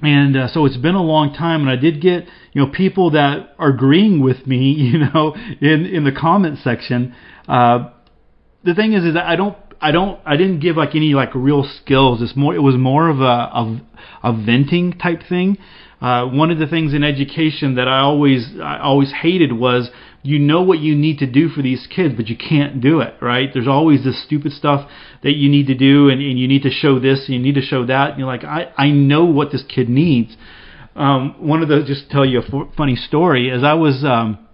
and 0.00 0.36
uh, 0.36 0.48
so 0.48 0.64
it's 0.64 0.76
been 0.76 0.94
a 0.94 1.02
long 1.02 1.34
time 1.34 1.60
and 1.62 1.70
i 1.70 1.76
did 1.76 2.00
get 2.00 2.24
you 2.52 2.64
know 2.64 2.70
people 2.70 3.10
that 3.10 3.54
are 3.58 3.70
agreeing 3.70 4.20
with 4.20 4.46
me 4.46 4.72
you 4.76 4.98
know 4.98 5.34
in 5.60 5.86
in 5.86 6.04
the 6.04 6.12
comment 6.12 6.58
section. 6.62 7.14
Uh 7.46 7.90
the 8.64 8.74
thing 8.74 8.92
is 8.92 9.04
is 9.04 9.14
that 9.14 9.26
i 9.26 9.36
don't 9.36 9.56
i 9.80 9.90
don't 9.92 10.20
i 10.26 10.36
didn't 10.36 10.60
give 10.60 10.76
like 10.76 10.94
any 10.94 11.14
like 11.14 11.34
real 11.34 11.68
skills. 11.80 12.22
It's 12.22 12.36
more 12.36 12.54
it 12.54 12.62
was 12.62 12.76
more 12.76 13.08
of 13.08 13.20
a 13.20 13.22
a, 13.22 13.80
a 14.24 14.32
venting 14.32 14.92
type 14.98 15.22
thing. 15.28 15.58
Uh 16.00 16.26
one 16.26 16.50
of 16.50 16.58
the 16.58 16.66
things 16.66 16.94
in 16.94 17.02
education 17.02 17.74
that 17.76 17.88
i 17.88 18.00
always 18.00 18.46
i 18.62 18.78
always 18.78 19.12
hated 19.22 19.52
was 19.52 19.90
you 20.22 20.38
know 20.38 20.62
what 20.62 20.80
you 20.80 20.94
need 20.94 21.18
to 21.18 21.26
do 21.26 21.48
for 21.48 21.62
these 21.62 21.86
kids, 21.86 22.14
but 22.16 22.28
you 22.28 22.36
can't 22.36 22.80
do 22.80 23.00
it, 23.00 23.14
right? 23.22 23.50
There's 23.54 23.68
always 23.68 24.04
this 24.04 24.22
stupid 24.24 24.52
stuff 24.52 24.90
that 25.22 25.34
you 25.34 25.48
need 25.48 25.66
to 25.66 25.74
do, 25.74 26.08
and, 26.08 26.20
and 26.20 26.38
you 26.38 26.48
need 26.48 26.62
to 26.62 26.70
show 26.70 26.98
this, 26.98 27.26
and 27.26 27.34
you 27.36 27.40
need 27.40 27.54
to 27.54 27.62
show 27.62 27.86
that. 27.86 28.10
And 28.10 28.18
you're 28.18 28.28
like, 28.28 28.44
I, 28.44 28.72
I 28.76 28.90
know 28.90 29.24
what 29.24 29.52
this 29.52 29.62
kid 29.62 29.88
needs. 29.88 30.36
Um, 30.94 31.36
one 31.38 31.62
of 31.62 31.68
the, 31.68 31.82
just 31.86 32.10
tell 32.10 32.24
you 32.24 32.40
a 32.40 32.44
f- 32.44 32.74
funny 32.76 32.96
story, 32.96 33.50
as 33.50 33.62
I 33.62 33.74
was, 33.74 34.04
um, 34.04 34.46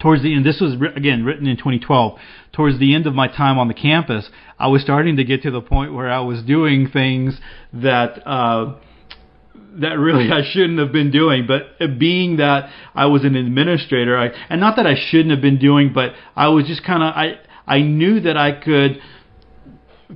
towards 0.00 0.22
the 0.22 0.34
end, 0.34 0.44
this 0.44 0.60
was, 0.60 0.74
again, 0.94 1.24
written 1.24 1.46
in 1.46 1.56
2012, 1.56 2.18
towards 2.52 2.78
the 2.78 2.94
end 2.94 3.06
of 3.06 3.14
my 3.14 3.28
time 3.28 3.58
on 3.58 3.68
the 3.68 3.74
campus, 3.74 4.28
I 4.58 4.68
was 4.68 4.82
starting 4.82 5.16
to 5.16 5.24
get 5.24 5.42
to 5.42 5.50
the 5.50 5.62
point 5.62 5.94
where 5.94 6.10
I 6.10 6.20
was 6.20 6.42
doing 6.42 6.88
things 6.88 7.38
that, 7.72 8.26
uh, 8.26 8.74
that 9.80 9.98
really 9.98 10.30
I 10.32 10.42
shouldn't 10.50 10.78
have 10.78 10.92
been 10.92 11.10
doing. 11.10 11.46
But 11.46 11.98
being 11.98 12.36
that 12.36 12.70
I 12.94 13.06
was 13.06 13.24
an 13.24 13.36
administrator, 13.36 14.18
I, 14.18 14.30
and 14.48 14.60
not 14.60 14.76
that 14.76 14.86
I 14.86 14.94
shouldn't 14.96 15.30
have 15.30 15.40
been 15.40 15.58
doing, 15.58 15.92
but 15.92 16.12
I 16.36 16.48
was 16.48 16.66
just 16.66 16.84
kind 16.84 17.02
of 17.02 17.14
I 17.14 17.38
I 17.66 17.82
knew 17.82 18.20
that 18.20 18.36
I 18.36 18.52
could 18.52 19.00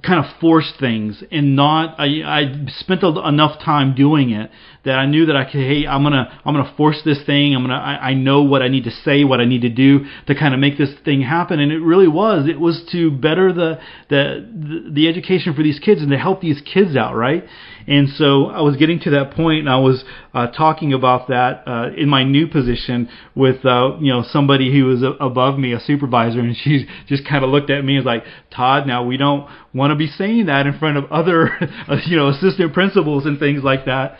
kind 0.02 0.24
of 0.24 0.40
force 0.40 0.72
things 0.80 1.22
and 1.30 1.54
not 1.54 1.98
I 1.98 2.22
I 2.24 2.66
spent 2.78 3.02
enough 3.02 3.60
time 3.62 3.94
doing 3.94 4.30
it 4.30 4.50
that 4.84 4.98
I 4.98 5.06
knew 5.06 5.26
that 5.26 5.36
I 5.36 5.44
could 5.44 5.60
hey 5.60 5.86
I'm 5.86 6.02
gonna 6.02 6.40
I'm 6.44 6.54
gonna 6.54 6.74
force 6.76 7.00
this 7.04 7.22
thing. 7.24 7.54
I'm 7.54 7.62
gonna 7.62 7.74
I, 7.74 8.10
I 8.10 8.14
know 8.14 8.42
what 8.42 8.62
I 8.62 8.68
need 8.68 8.84
to 8.84 8.90
say 8.90 9.24
what 9.24 9.40
I 9.40 9.44
need 9.44 9.62
to 9.62 9.70
do 9.70 10.06
to 10.26 10.34
kind 10.34 10.54
of 10.54 10.60
make 10.60 10.78
this 10.78 10.90
thing 11.04 11.22
happen. 11.22 11.60
And 11.60 11.72
it 11.72 11.80
really 11.80 12.08
was. 12.08 12.48
It 12.48 12.60
was 12.60 12.82
to 12.92 13.10
better 13.10 13.52
the 13.52 13.78
the 14.08 14.90
the 14.92 15.08
education 15.08 15.54
for 15.54 15.62
these 15.62 15.78
kids 15.78 16.02
and 16.02 16.10
to 16.10 16.18
help 16.18 16.40
these 16.40 16.60
kids 16.62 16.96
out 16.96 17.14
right? 17.14 17.44
And 17.86 18.08
so 18.10 18.46
I 18.46 18.60
was 18.62 18.76
getting 18.76 19.00
to 19.00 19.10
that 19.10 19.32
point, 19.32 19.60
and 19.60 19.68
I 19.68 19.78
was 19.78 20.04
uh, 20.34 20.48
talking 20.48 20.92
about 20.92 21.28
that 21.28 21.64
uh, 21.66 21.90
in 21.96 22.08
my 22.08 22.22
new 22.22 22.46
position 22.46 23.08
with 23.34 23.64
uh, 23.64 23.96
you 24.00 24.12
know 24.12 24.22
somebody 24.28 24.72
who 24.72 24.84
was 24.84 25.02
above 25.20 25.58
me, 25.58 25.72
a 25.72 25.80
supervisor, 25.80 26.40
and 26.40 26.56
she 26.56 26.86
just 27.06 27.26
kind 27.26 27.44
of 27.44 27.50
looked 27.50 27.70
at 27.70 27.84
me 27.84 27.96
and 27.96 28.04
was 28.04 28.06
like, 28.06 28.24
"Todd, 28.54 28.86
now 28.86 29.04
we 29.04 29.16
don't 29.16 29.48
want 29.74 29.90
to 29.90 29.96
be 29.96 30.06
saying 30.06 30.46
that 30.46 30.66
in 30.66 30.78
front 30.78 30.96
of 30.96 31.10
other 31.10 31.50
you 32.06 32.16
know 32.16 32.28
assistant 32.28 32.72
principals 32.72 33.26
and 33.26 33.38
things 33.38 33.62
like 33.62 33.86
that." 33.86 34.18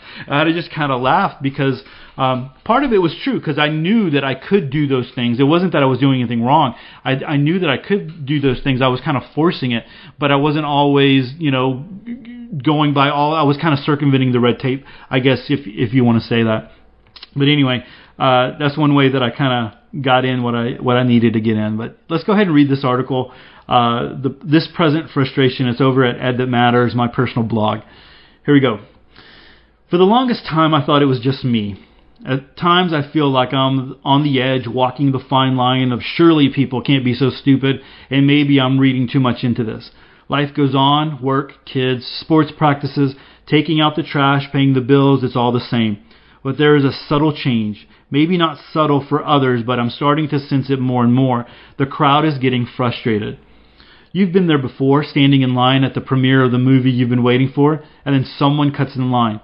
Just 0.53 0.71
kind 0.71 0.91
of 0.91 1.01
laughed 1.01 1.41
because 1.41 1.81
um, 2.17 2.51
part 2.63 2.83
of 2.83 2.93
it 2.93 2.99
was 2.99 3.15
true 3.23 3.39
because 3.39 3.57
I 3.57 3.69
knew 3.69 4.11
that 4.11 4.23
I 4.23 4.35
could 4.35 4.69
do 4.69 4.87
those 4.87 5.11
things. 5.15 5.39
It 5.39 5.43
wasn't 5.43 5.73
that 5.73 5.81
I 5.81 5.85
was 5.85 5.99
doing 5.99 6.19
anything 6.19 6.43
wrong. 6.43 6.75
I, 7.03 7.11
I 7.11 7.37
knew 7.37 7.59
that 7.59 7.69
I 7.69 7.77
could 7.77 8.25
do 8.25 8.39
those 8.39 8.61
things. 8.63 8.81
I 8.81 8.87
was 8.87 9.01
kind 9.01 9.17
of 9.17 9.23
forcing 9.33 9.71
it, 9.71 9.83
but 10.19 10.31
I 10.31 10.35
wasn't 10.35 10.65
always, 10.65 11.33
you 11.39 11.51
know, 11.51 11.85
going 12.63 12.93
by 12.93 13.09
all. 13.09 13.33
I 13.33 13.43
was 13.43 13.57
kind 13.57 13.73
of 13.73 13.79
circumventing 13.79 14.31
the 14.31 14.39
red 14.39 14.59
tape, 14.59 14.85
I 15.09 15.19
guess, 15.19 15.45
if 15.49 15.61
if 15.65 15.93
you 15.93 16.03
want 16.03 16.21
to 16.21 16.27
say 16.27 16.43
that. 16.43 16.71
But 17.35 17.47
anyway, 17.47 17.83
uh, 18.19 18.57
that's 18.59 18.77
one 18.77 18.93
way 18.93 19.09
that 19.09 19.23
I 19.23 19.31
kind 19.31 19.73
of 19.73 20.03
got 20.03 20.23
in 20.23 20.43
what 20.43 20.55
I 20.55 20.73
what 20.73 20.97
I 20.97 21.03
needed 21.03 21.33
to 21.33 21.41
get 21.41 21.57
in. 21.57 21.77
But 21.77 21.97
let's 22.09 22.23
go 22.23 22.33
ahead 22.33 22.47
and 22.47 22.55
read 22.55 22.69
this 22.69 22.83
article. 22.83 23.33
Uh, 23.67 24.21
the, 24.21 24.37
this 24.43 24.67
present 24.75 25.09
frustration. 25.11 25.67
It's 25.67 25.81
over 25.81 26.03
at 26.03 26.19
Ed 26.19 26.37
That 26.37 26.47
Matters, 26.47 26.93
my 26.93 27.07
personal 27.07 27.47
blog. 27.47 27.79
Here 28.45 28.53
we 28.53 28.59
go. 28.59 28.79
For 29.93 29.99
the 29.99 30.05
longest 30.05 30.47
time, 30.47 30.73
I 30.73 30.83
thought 30.83 31.03
it 31.03 31.05
was 31.05 31.19
just 31.19 31.45
me. 31.45 31.79
At 32.25 32.57
times, 32.57 32.93
I 32.93 33.07
feel 33.11 33.29
like 33.29 33.53
I'm 33.53 33.95
on 34.03 34.23
the 34.23 34.41
edge, 34.41 34.67
walking 34.67 35.11
the 35.11 35.19
fine 35.19 35.55
line 35.55 35.91
of 35.91 36.01
surely 36.01 36.49
people 36.49 36.81
can't 36.81 37.05
be 37.05 37.13
so 37.13 37.29
stupid, 37.29 37.79
and 38.09 38.25
maybe 38.25 38.59
I'm 38.59 38.79
reading 38.79 39.07
too 39.07 39.19
much 39.19 39.43
into 39.43 39.63
this. 39.63 39.91
Life 40.27 40.55
goes 40.55 40.73
on, 40.73 41.21
work, 41.21 41.63
kids, 41.65 42.07
sports 42.07 42.51
practices, 42.57 43.13
taking 43.45 43.79
out 43.79 43.95
the 43.95 44.01
trash, 44.01 44.51
paying 44.51 44.73
the 44.73 44.81
bills, 44.81 45.23
it's 45.23 45.35
all 45.35 45.51
the 45.51 45.59
same. 45.59 45.99
But 46.43 46.57
there 46.57 46.75
is 46.75 46.85
a 46.85 46.91
subtle 46.91 47.31
change. 47.31 47.87
Maybe 48.09 48.35
not 48.35 48.57
subtle 48.71 49.05
for 49.07 49.23
others, 49.23 49.61
but 49.63 49.77
I'm 49.77 49.91
starting 49.91 50.27
to 50.29 50.39
sense 50.39 50.71
it 50.71 50.79
more 50.79 51.03
and 51.03 51.13
more. 51.13 51.45
The 51.77 51.85
crowd 51.85 52.25
is 52.25 52.39
getting 52.39 52.65
frustrated. 52.65 53.37
You've 54.11 54.33
been 54.33 54.47
there 54.47 54.57
before, 54.57 55.03
standing 55.03 55.43
in 55.43 55.53
line 55.53 55.83
at 55.83 55.93
the 55.93 56.01
premiere 56.01 56.43
of 56.43 56.51
the 56.51 56.57
movie 56.57 56.89
you've 56.89 57.11
been 57.11 57.21
waiting 57.21 57.51
for, 57.53 57.83
and 58.03 58.15
then 58.15 58.25
someone 58.25 58.73
cuts 58.73 58.95
in 58.95 59.11
line. 59.11 59.39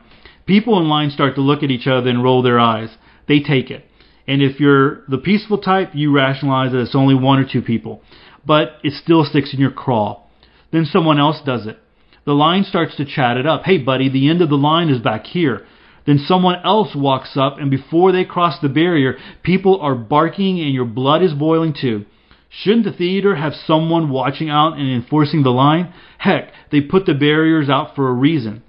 People 0.49 0.81
in 0.81 0.89
line 0.89 1.11
start 1.11 1.35
to 1.35 1.41
look 1.41 1.61
at 1.61 1.69
each 1.69 1.85
other 1.85 2.09
and 2.09 2.23
roll 2.23 2.41
their 2.41 2.59
eyes. 2.59 2.89
They 3.27 3.39
take 3.39 3.69
it. 3.69 3.85
And 4.27 4.41
if 4.41 4.59
you're 4.59 5.03
the 5.07 5.19
peaceful 5.19 5.59
type, 5.59 5.91
you 5.93 6.11
rationalize 6.11 6.71
that 6.71 6.81
it's 6.81 6.95
only 6.95 7.13
one 7.13 7.37
or 7.37 7.47
two 7.47 7.61
people. 7.61 8.01
But 8.47 8.77
it 8.83 8.93
still 8.93 9.23
sticks 9.23 9.53
in 9.53 9.59
your 9.59 9.69
craw. 9.69 10.23
Then 10.71 10.85
someone 10.85 11.19
else 11.19 11.39
does 11.45 11.67
it. 11.67 11.77
The 12.25 12.33
line 12.33 12.63
starts 12.63 12.95
to 12.97 13.05
chat 13.05 13.37
it 13.37 13.45
up. 13.45 13.61
Hey, 13.65 13.77
buddy, 13.77 14.09
the 14.09 14.27
end 14.27 14.41
of 14.41 14.49
the 14.49 14.55
line 14.55 14.89
is 14.89 14.99
back 14.99 15.27
here. 15.27 15.67
Then 16.07 16.17
someone 16.17 16.55
else 16.65 16.95
walks 16.95 17.37
up, 17.37 17.59
and 17.59 17.69
before 17.69 18.11
they 18.11 18.25
cross 18.25 18.59
the 18.59 18.69
barrier, 18.69 19.17
people 19.43 19.79
are 19.81 19.93
barking 19.93 20.59
and 20.59 20.73
your 20.73 20.85
blood 20.85 21.21
is 21.21 21.33
boiling 21.33 21.75
too. 21.79 22.07
Shouldn't 22.49 22.85
the 22.85 22.91
theater 22.91 23.35
have 23.35 23.53
someone 23.53 24.09
watching 24.09 24.49
out 24.49 24.79
and 24.79 24.89
enforcing 24.89 25.43
the 25.43 25.51
line? 25.51 25.93
Heck, 26.17 26.51
they 26.71 26.81
put 26.81 27.05
the 27.05 27.13
barriers 27.13 27.69
out 27.69 27.95
for 27.95 28.09
a 28.09 28.13
reason. 28.13 28.63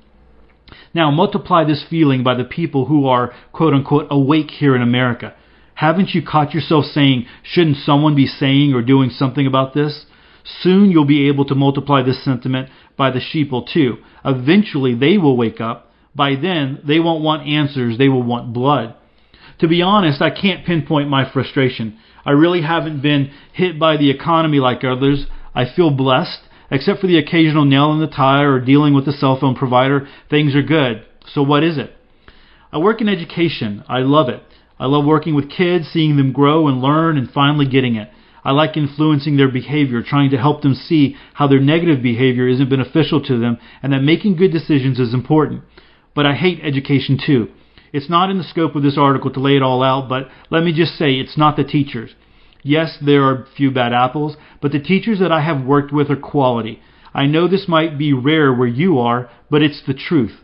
Now 0.95 1.11
multiply 1.11 1.65
this 1.65 1.85
feeling 1.89 2.23
by 2.23 2.35
the 2.35 2.45
people 2.45 2.87
who 2.87 3.07
are 3.07 3.33
quote 3.53 3.75
unquote 3.75 4.07
awake 4.11 4.51
here 4.51 4.75
in 4.75 4.83
America. 4.83 5.35
Haven't 5.75 6.15
you 6.15 6.23
caught 6.23 6.53
yourself 6.53 6.85
saying, 6.85 7.27
shouldn't 7.43 7.79
someone 7.79 8.15
be 8.15 8.27
saying 8.27 8.75
or 8.75 8.83
doing 8.83 9.11
something 9.11 9.47
about 9.47 9.73
this? 9.73 10.05
Soon 10.45 10.91
you'll 10.91 11.07
be 11.07 11.29
able 11.29 11.45
to 11.47 11.55
multiply 11.55 12.03
this 12.03 12.23
sentiment 12.23 12.69
by 12.97 13.11
the 13.11 13.21
sheeple 13.21 13.67
too. 13.67 13.99
Eventually 14.25 14.95
they 14.95 15.17
will 15.17 15.37
wake 15.37 15.61
up. 15.61 15.91
By 16.15 16.35
then 16.35 16.81
they 16.87 17.01
won't 17.01 17.23
want 17.23 17.47
answers, 17.47 17.97
they 17.97 18.09
will 18.09 18.23
want 18.23 18.53
blood. 18.53 18.95
To 19.61 19.69
be 19.69 19.83
honest, 19.83 20.21
I 20.21 20.31
can't 20.31 20.67
pinpoint 20.67 21.09
my 21.09 21.31
frustration. 21.31 21.99
I 22.25 22.33
really 22.33 22.63
haven't 22.63 23.03
been 23.03 23.31
hit 23.53 23.79
by 23.79 23.97
the 23.97 24.11
economy 24.11 24.59
like 24.59 24.85
others. 24.85 25.27
I 25.55 25.65
feel 25.65 25.91
blessed. 25.91 26.41
Except 26.71 27.01
for 27.01 27.07
the 27.07 27.19
occasional 27.19 27.65
nail 27.65 27.93
in 27.93 28.01
the 28.01 28.07
tire 28.07 28.53
or 28.53 28.61
dealing 28.61 28.95
with 28.95 29.05
the 29.05 29.13
cell 29.13 29.39
phone 29.41 29.57
provider, 29.57 30.07
things 30.29 30.55
are 30.55 30.63
good. 30.63 31.05
So 31.33 31.43
what 31.43 31.65
is 31.65 31.79
it? 31.79 31.93
I 32.73 32.79
work 32.79 33.01
in 33.01 33.09
education. 33.09 33.85
I 33.89 33.99
love 33.99 34.29
it. 34.29 34.43
I 34.79 34.87
love 34.87 35.05
working 35.05 35.35
with 35.35 35.51
kids, 35.51 35.89
seeing 35.93 36.17
them 36.17 36.33
grow 36.33 36.69
and 36.69 36.81
learn 36.81 37.19
and 37.19 37.31
finally 37.31 37.67
getting 37.67 37.97
it. 37.97 38.09
I 38.43 38.53
like 38.53 38.77
influencing 38.77 39.37
their 39.37 39.51
behavior, 39.51 40.03
trying 40.03 40.31
to 40.31 40.39
help 40.39 40.63
them 40.63 40.75
see 40.75 41.17
how 41.35 41.47
their 41.47 41.61
negative 41.61 42.03
behavior 42.03 42.49
isn't 42.49 42.71
beneficial 42.71 43.23
to 43.25 43.39
them 43.39 43.59
and 43.83 43.93
that 43.93 44.01
making 44.01 44.37
good 44.37 44.53
decisions 44.53 44.99
is 44.99 45.13
important. 45.13 45.63
But 46.15 46.25
I 46.25 46.35
hate 46.35 46.61
education 46.63 47.19
too. 47.25 47.49
It's 47.93 48.09
not 48.09 48.31
in 48.31 48.39
the 48.39 48.45
scope 48.45 48.77
of 48.77 48.83
this 48.83 48.97
article 48.97 49.31
to 49.33 49.41
lay 49.41 49.57
it 49.57 49.63
all 49.63 49.83
out, 49.83 50.09
but 50.09 50.29
let 50.49 50.63
me 50.63 50.73
just 50.73 50.97
say 50.97 51.15
it's 51.15 51.37
not 51.37 51.57
the 51.57 51.65
teachers. 51.65 52.15
Yes, 52.63 52.99
there 53.01 53.23
are 53.25 53.43
a 53.43 53.47
few 53.57 53.71
bad 53.71 53.93
apples, 53.93 54.37
but 54.61 54.73
the 54.73 54.81
teachers 54.81 55.19
that 55.21 55.33
I 55.33 55.41
have 55.43 55.65
worked 55.65 55.93
with 55.93 56.11
are 56.11 56.17
quality. 56.17 56.81
I 57.15 57.27
know 57.27 57.49
this 57.49 57.67
might 57.69 57.99
be 57.99 58.13
rare 58.13 58.53
where 58.53 58.69
you 58.69 58.99
are, 58.99 59.31
but 59.51 59.63
it's 59.63 59.83
the 59.87 59.95
truth. 59.95 60.41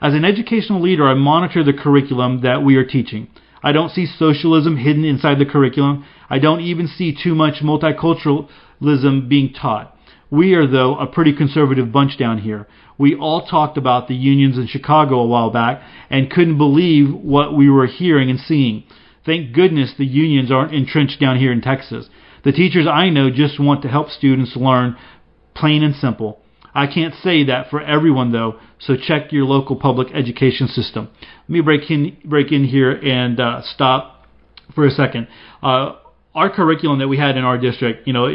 As 0.00 0.14
an 0.14 0.24
educational 0.24 0.80
leader, 0.80 1.06
I 1.06 1.14
monitor 1.14 1.62
the 1.62 1.72
curriculum 1.72 2.40
that 2.42 2.62
we 2.62 2.76
are 2.76 2.84
teaching. 2.84 3.28
I 3.62 3.72
don't 3.72 3.90
see 3.90 4.06
socialism 4.06 4.76
hidden 4.76 5.04
inside 5.04 5.38
the 5.38 5.44
curriculum. 5.44 6.04
I 6.30 6.38
don't 6.38 6.60
even 6.60 6.86
see 6.86 7.12
too 7.14 7.34
much 7.34 7.62
multiculturalism 7.62 9.28
being 9.28 9.52
taught. 9.52 9.94
We 10.30 10.54
are, 10.54 10.66
though, 10.66 10.96
a 10.96 11.06
pretty 11.06 11.32
conservative 11.32 11.90
bunch 11.90 12.18
down 12.18 12.38
here. 12.38 12.68
We 12.98 13.14
all 13.14 13.46
talked 13.46 13.76
about 13.76 14.08
the 14.08 14.14
unions 14.14 14.58
in 14.58 14.66
Chicago 14.66 15.20
a 15.20 15.26
while 15.26 15.50
back 15.50 15.82
and 16.10 16.30
couldn't 16.30 16.58
believe 16.58 17.12
what 17.12 17.56
we 17.56 17.70
were 17.70 17.86
hearing 17.86 18.30
and 18.30 18.38
seeing. 18.38 18.84
Thank 19.24 19.54
goodness 19.54 19.94
the 19.98 20.06
unions 20.06 20.50
aren't 20.50 20.74
entrenched 20.74 21.20
down 21.20 21.38
here 21.38 21.52
in 21.52 21.60
Texas. 21.60 22.08
The 22.44 22.52
teachers 22.52 22.86
I 22.86 23.10
know 23.10 23.30
just 23.30 23.60
want 23.60 23.82
to 23.82 23.88
help 23.88 24.08
students 24.10 24.56
learn, 24.56 24.96
plain 25.54 25.82
and 25.82 25.94
simple. 25.94 26.40
I 26.74 26.86
can't 26.86 27.14
say 27.14 27.44
that 27.44 27.70
for 27.70 27.80
everyone 27.80 28.32
though, 28.32 28.58
so 28.78 28.94
check 28.96 29.32
your 29.32 29.44
local 29.44 29.76
public 29.76 30.08
education 30.14 30.68
system. 30.68 31.08
Let 31.42 31.50
me 31.50 31.60
break 31.60 31.90
in 31.90 32.16
break 32.24 32.52
in 32.52 32.64
here 32.64 32.92
and 32.92 33.40
uh, 33.40 33.62
stop 33.62 34.26
for 34.74 34.86
a 34.86 34.90
second. 34.90 35.28
Uh, 35.62 35.96
our 36.34 36.50
curriculum 36.50 37.00
that 37.00 37.08
we 37.08 37.18
had 37.18 37.36
in 37.36 37.44
our 37.44 37.58
district, 37.58 38.06
you 38.06 38.12
know, 38.12 38.26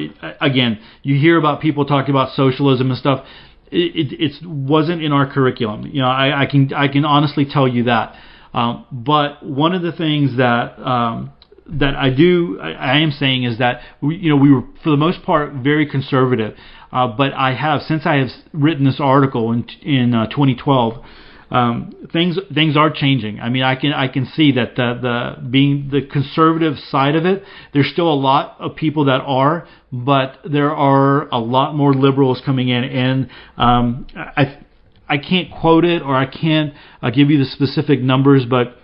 again, 0.41 0.79
you 1.03 1.17
hear 1.17 1.37
about 1.37 1.61
people 1.61 1.85
talking 1.85 2.09
about 2.09 2.35
socialism 2.35 2.89
and 2.89 2.99
stuff. 2.99 3.25
It, 3.71 4.11
it, 4.11 4.19
it 4.19 4.45
wasn't 4.45 5.01
in 5.01 5.13
our 5.13 5.31
curriculum. 5.31 5.85
You 5.87 6.01
know, 6.01 6.09
I, 6.09 6.41
I 6.41 6.45
can 6.45 6.73
I 6.73 6.89
can 6.89 7.05
honestly 7.05 7.45
tell 7.45 7.67
you 7.67 7.85
that. 7.85 8.15
Um, 8.53 8.85
but 8.91 9.43
one 9.43 9.73
of 9.73 9.81
the 9.81 9.91
things 9.91 10.37
that 10.37 10.79
um, 10.79 11.31
that 11.67 11.95
I 11.95 12.09
do 12.09 12.59
I, 12.61 12.71
I 12.71 12.97
am 12.99 13.11
saying 13.11 13.43
is 13.43 13.57
that 13.59 13.81
we, 14.01 14.17
you 14.17 14.29
know 14.29 14.37
we 14.37 14.51
were 14.51 14.63
for 14.83 14.89
the 14.91 14.97
most 14.97 15.23
part 15.23 15.53
very 15.53 15.89
conservative, 15.89 16.55
uh, 16.91 17.07
but 17.07 17.33
I 17.33 17.55
have 17.55 17.81
since 17.81 18.05
I 18.05 18.15
have 18.17 18.29
written 18.53 18.85
this 18.85 18.99
article 18.99 19.51
in 19.51 19.67
in 19.81 20.13
uh, 20.13 20.27
2012. 20.27 21.03
Um, 21.51 21.93
things 22.11 22.39
things 22.51 22.75
are 22.75 22.89
changing. 22.89 23.39
I 23.39 23.49
mean, 23.49 23.61
I 23.61 23.75
can 23.75 23.93
I 23.93 24.07
can 24.07 24.25
see 24.25 24.53
that 24.53 24.75
the 24.75 24.97
the 25.39 25.49
being 25.49 25.89
the 25.91 26.01
conservative 26.01 26.79
side 26.89 27.15
of 27.15 27.25
it, 27.25 27.43
there's 27.73 27.91
still 27.91 28.11
a 28.11 28.15
lot 28.15 28.55
of 28.59 28.75
people 28.75 29.05
that 29.05 29.21
are, 29.21 29.67
but 29.91 30.39
there 30.51 30.75
are 30.75 31.27
a 31.29 31.37
lot 31.37 31.75
more 31.75 31.93
liberals 31.93 32.41
coming 32.43 32.69
in, 32.69 32.83
and 32.83 33.29
um, 33.57 34.07
I 34.15 34.63
I 35.13 35.19
can't 35.19 35.51
quote 35.51 35.85
it 35.85 36.01
or 36.01 36.15
I 36.15 36.25
can't 36.25 36.73
uh, 37.03 37.11
give 37.11 37.29
you 37.29 37.37
the 37.37 37.45
specific 37.45 38.01
numbers, 38.01 38.45
but 38.49 38.75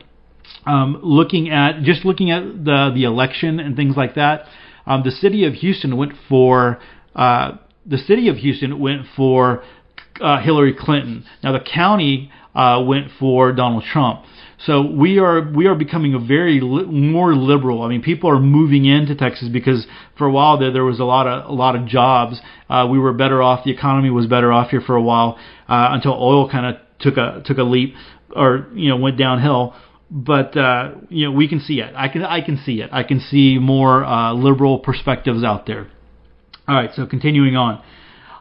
um, 0.68 1.00
looking 1.02 1.50
at 1.50 1.82
just 1.82 2.06
looking 2.06 2.30
at 2.30 2.44
the 2.64 2.92
the 2.94 3.06
election 3.06 3.60
and 3.60 3.76
things 3.76 3.98
like 3.98 4.14
that, 4.14 4.46
um, 4.86 5.02
the 5.04 5.10
city 5.10 5.46
of 5.48 5.56
Houston 5.56 5.98
went 5.98 6.14
for 6.28 6.80
uh, 7.16 7.58
the 7.84 7.98
city 7.98 8.30
of 8.30 8.38
Houston 8.38 8.80
went 8.80 9.08
for 9.16 9.64
uh, 10.22 10.40
Hillary 10.40 10.76
Clinton. 10.78 11.26
Now 11.42 11.52
the 11.54 11.62
county 11.62 12.32
uh, 12.54 12.84
went 12.86 13.08
for 13.20 13.52
Donald 13.52 13.84
Trump. 13.92 14.24
So 14.66 14.86
we 14.86 15.18
are 15.18 15.50
we 15.52 15.66
are 15.66 15.76
becoming 15.76 16.14
a 16.14 16.20
very 16.20 16.60
li- 16.62 16.86
more 16.86 17.34
liberal. 17.34 17.82
I 17.82 17.88
mean, 17.88 18.04
people 18.04 18.30
are 18.30 18.40
moving 18.40 18.86
into 18.86 19.16
Texas 19.16 19.50
because 19.52 19.88
for 20.16 20.28
a 20.28 20.32
while 20.32 20.60
there 20.60 20.72
there 20.72 20.84
was 20.84 21.00
a 21.00 21.06
lot 21.06 21.26
of 21.26 21.50
a 21.50 21.54
lot 21.54 21.76
of 21.76 21.88
jobs. 21.88 22.40
Uh, 22.70 22.88
we 22.92 23.00
were 23.00 23.14
better 23.14 23.42
off. 23.42 23.64
The 23.64 23.72
economy 23.72 24.12
was 24.12 24.28
better 24.28 24.52
off 24.52 24.70
here 24.70 24.82
for 24.82 24.96
a 24.96 25.02
while 25.02 25.40
uh, 25.70 25.90
until 25.92 26.14
oil 26.14 26.50
kind 26.50 26.66
of 26.66 26.82
took 27.00 27.18
a 27.18 27.42
took 27.46 27.58
a 27.58 27.64
leap 27.64 27.94
or 28.36 28.68
you 28.74 28.90
know 28.90 28.98
went 28.98 29.18
downhill. 29.18 29.76
But 30.12 30.58
uh, 30.58 30.96
you 31.10 31.26
know 31.26 31.32
we 31.32 31.48
can 31.48 31.60
see 31.60 31.80
it. 31.80 31.94
I 31.96 32.08
can 32.10 32.24
I 32.24 32.42
can 32.42 32.58
see 32.58 32.82
it. 32.82 32.90
I 32.92 33.04
can 33.04 33.20
see 33.20 33.58
more 33.60 34.04
uh, 34.04 34.34
liberal 34.34 34.80
perspectives 34.80 35.44
out 35.44 35.66
there. 35.68 35.88
All 36.68 36.76
right, 36.76 36.92
so 36.96 37.06
continuing 37.06 37.56
on. 37.56 37.82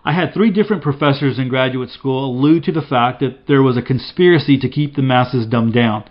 I 0.05 0.13
had 0.13 0.33
three 0.33 0.51
different 0.51 0.83
professors 0.83 1.39
in 1.39 1.49
graduate 1.49 1.91
school 1.91 2.31
allude 2.31 2.65
to 2.65 2.73
the 2.73 2.83
fact 2.83 3.21
that 3.21 3.47
there 3.47 3.63
was 3.63 3.77
a 3.77 3.83
conspiracy 3.83 4.59
to 4.59 4.69
keep 4.69 4.95
the 4.95 5.03
masses 5.03 5.47
dumbed 5.47 5.75
down. 5.75 6.05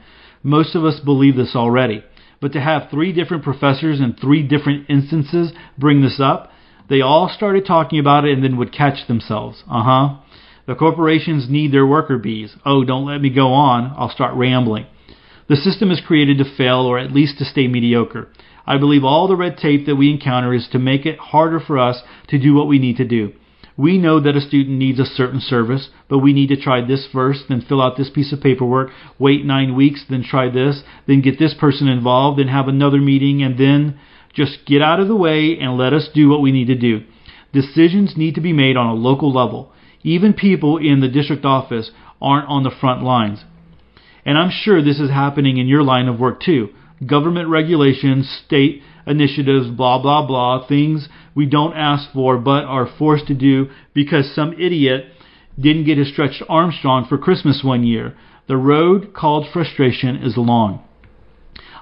Most 0.43 0.75
of 0.75 0.85
us 0.85 0.99
believe 0.99 1.35
this 1.35 1.55
already. 1.55 2.03
But 2.39 2.53
to 2.53 2.61
have 2.61 2.91
three 2.91 3.11
different 3.11 3.43
professors 3.43 3.99
in 3.99 4.13
three 4.13 4.43
different 4.43 4.89
instances 4.89 5.51
bring 5.77 6.01
this 6.01 6.19
up, 6.19 6.51
they 6.89 7.01
all 7.01 7.29
started 7.29 7.65
talking 7.65 7.99
about 7.99 8.25
it 8.25 8.33
and 8.33 8.43
then 8.43 8.57
would 8.57 8.71
catch 8.71 9.07
themselves. 9.07 9.63
Uh 9.69 9.83
huh. 9.83 10.15
The 10.67 10.75
corporations 10.75 11.49
need 11.49 11.71
their 11.71 11.87
worker 11.87 12.17
bees. 12.17 12.53
Oh, 12.65 12.83
don't 12.83 13.05
let 13.05 13.21
me 13.21 13.29
go 13.29 13.53
on. 13.53 13.95
I'll 13.97 14.09
start 14.09 14.35
rambling. 14.35 14.85
The 15.47 15.55
system 15.55 15.91
is 15.91 16.01
created 16.05 16.37
to 16.39 16.57
fail 16.57 16.81
or 16.81 16.99
at 16.99 17.13
least 17.13 17.37
to 17.37 17.45
stay 17.45 17.69
mediocre. 17.69 18.27
I 18.65 18.77
believe 18.77 19.05
all 19.05 19.29
the 19.29 19.37
red 19.37 19.57
tape 19.57 19.85
that 19.85 19.95
we 19.95 20.11
encounter 20.11 20.53
is 20.53 20.67
to 20.73 20.79
make 20.79 21.05
it 21.05 21.19
harder 21.19 21.61
for 21.61 21.79
us 21.79 22.01
to 22.27 22.37
do 22.37 22.53
what 22.53 22.67
we 22.67 22.79
need 22.79 22.97
to 22.97 23.05
do. 23.05 23.31
We 23.77 23.97
know 23.97 24.19
that 24.19 24.35
a 24.35 24.41
student 24.41 24.77
needs 24.77 24.99
a 24.99 25.05
certain 25.05 25.39
service, 25.39 25.89
but 26.09 26.19
we 26.19 26.33
need 26.33 26.47
to 26.47 26.61
try 26.61 26.85
this 26.85 27.07
first, 27.13 27.45
then 27.47 27.61
fill 27.61 27.81
out 27.81 27.95
this 27.95 28.09
piece 28.09 28.33
of 28.33 28.41
paperwork, 28.41 28.89
wait 29.17 29.45
nine 29.45 29.73
weeks, 29.75 30.03
then 30.09 30.23
try 30.23 30.49
this, 30.49 30.83
then 31.05 31.21
get 31.21 31.39
this 31.39 31.53
person 31.53 31.87
involved, 31.87 32.39
then 32.39 32.49
have 32.49 32.67
another 32.67 32.97
meeting, 32.97 33.41
and 33.41 33.57
then 33.57 33.97
just 34.33 34.65
get 34.65 34.81
out 34.81 34.99
of 34.99 35.07
the 35.07 35.15
way 35.15 35.57
and 35.61 35.77
let 35.77 35.93
us 35.93 36.09
do 36.13 36.27
what 36.27 36.41
we 36.41 36.51
need 36.51 36.67
to 36.67 36.75
do. 36.75 37.03
Decisions 37.53 38.17
need 38.17 38.35
to 38.35 38.41
be 38.41 38.51
made 38.51 38.75
on 38.75 38.87
a 38.87 38.93
local 38.93 39.31
level. 39.31 39.71
Even 40.03 40.33
people 40.33 40.77
in 40.77 40.99
the 40.99 41.07
district 41.07 41.45
office 41.45 41.91
aren't 42.21 42.47
on 42.47 42.63
the 42.63 42.71
front 42.71 43.03
lines. 43.03 43.43
And 44.25 44.37
I'm 44.37 44.51
sure 44.51 44.81
this 44.81 44.99
is 44.99 45.09
happening 45.09 45.57
in 45.57 45.67
your 45.67 45.83
line 45.83 46.07
of 46.07 46.19
work 46.19 46.41
too. 46.41 46.69
Government 47.05 47.49
regulations, 47.49 48.41
state 48.45 48.81
initiatives, 49.05 49.69
blah, 49.69 50.01
blah, 50.01 50.25
blah, 50.25 50.67
things 50.67 51.07
we 51.37 51.45
don't 51.45 51.77
ask 51.77 52.11
for 52.13 52.39
but 52.39 52.63
are 52.63 52.89
forced 52.97 53.27
to 53.27 53.35
do 53.35 53.69
because 53.93 54.33
some 54.33 54.53
idiot 54.53 55.05
didn't 55.59 55.85
get 55.85 55.99
his 55.99 56.09
Stretch 56.11 56.41
Armstrong 56.49 57.05
for 57.07 57.19
Christmas 57.19 57.61
one 57.63 57.83
year. 57.83 58.17
The 58.47 58.57
road 58.57 59.13
called 59.13 59.45
frustration 59.53 60.15
is 60.15 60.35
long. 60.35 60.83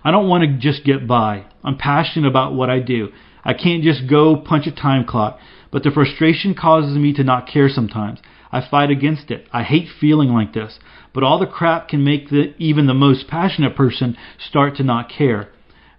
I 0.04 0.12
don't 0.12 0.28
want 0.28 0.44
to 0.44 0.58
just 0.60 0.84
get 0.84 1.08
by. 1.08 1.46
I'm 1.64 1.78
passionate 1.78 2.28
about 2.28 2.54
what 2.54 2.70
I 2.70 2.80
do. 2.80 3.10
I 3.46 3.54
can't 3.54 3.82
just 3.82 4.10
go 4.10 4.36
punch 4.36 4.68
a 4.68 4.72
time 4.72 5.06
clock, 5.06 5.40
but 5.76 5.84
the 5.84 5.92
frustration 5.92 6.56
causes 6.56 6.96
me 6.96 7.12
to 7.12 7.22
not 7.22 7.50
care 7.50 7.68
sometimes. 7.68 8.20
I 8.50 8.66
fight 8.66 8.90
against 8.90 9.30
it. 9.30 9.46
I 9.52 9.64
hate 9.64 9.90
feeling 10.00 10.30
like 10.30 10.54
this, 10.54 10.80
but 11.14 11.22
all 11.22 11.38
the 11.38 11.46
crap 11.46 11.90
can 11.90 12.02
make 12.02 12.30
the, 12.30 12.54
even 12.58 12.88
the 12.88 12.94
most 12.94 13.28
passionate 13.28 13.76
person 13.76 14.16
start 14.40 14.78
to 14.78 14.84
not 14.84 15.10
care. 15.10 15.50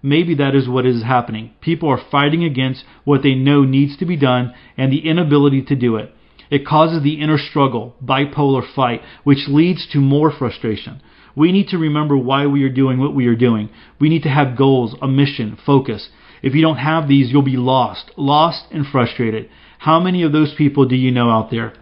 Maybe 0.02 0.34
that 0.36 0.54
is 0.54 0.66
what 0.66 0.86
is 0.86 1.02
happening. 1.02 1.52
People 1.60 1.90
are 1.90 2.00
fighting 2.10 2.42
against 2.42 2.86
what 3.04 3.22
they 3.22 3.34
know 3.34 3.64
needs 3.64 3.98
to 3.98 4.06
be 4.06 4.16
done 4.16 4.54
and 4.78 4.90
the 4.90 5.06
inability 5.06 5.60
to 5.64 5.76
do 5.76 5.96
it. 5.96 6.10
It 6.50 6.66
causes 6.66 7.02
the 7.02 7.20
inner 7.20 7.36
struggle, 7.36 7.96
bipolar 8.02 8.62
fight, 8.74 9.02
which 9.24 9.46
leads 9.46 9.86
to 9.92 9.98
more 9.98 10.32
frustration. 10.32 11.02
We 11.34 11.52
need 11.52 11.68
to 11.68 11.76
remember 11.76 12.16
why 12.16 12.46
we 12.46 12.62
are 12.62 12.70
doing 12.70 12.98
what 12.98 13.14
we 13.14 13.26
are 13.26 13.36
doing. 13.36 13.68
We 14.00 14.08
need 14.08 14.22
to 14.22 14.30
have 14.30 14.56
goals, 14.56 14.96
a 15.02 15.06
mission, 15.06 15.58
focus. 15.66 16.08
If 16.42 16.54
you 16.54 16.62
don't 16.62 16.78
have 16.78 17.08
these, 17.08 17.30
you'll 17.30 17.42
be 17.42 17.58
lost, 17.58 18.10
lost 18.16 18.64
and 18.70 18.86
frustrated. 18.86 19.50
How 19.78 20.00
many 20.00 20.22
of 20.22 20.32
those 20.32 20.54
people 20.54 20.86
do 20.86 20.96
you 20.96 21.10
know 21.10 21.30
out 21.30 21.50
there? 21.50 21.72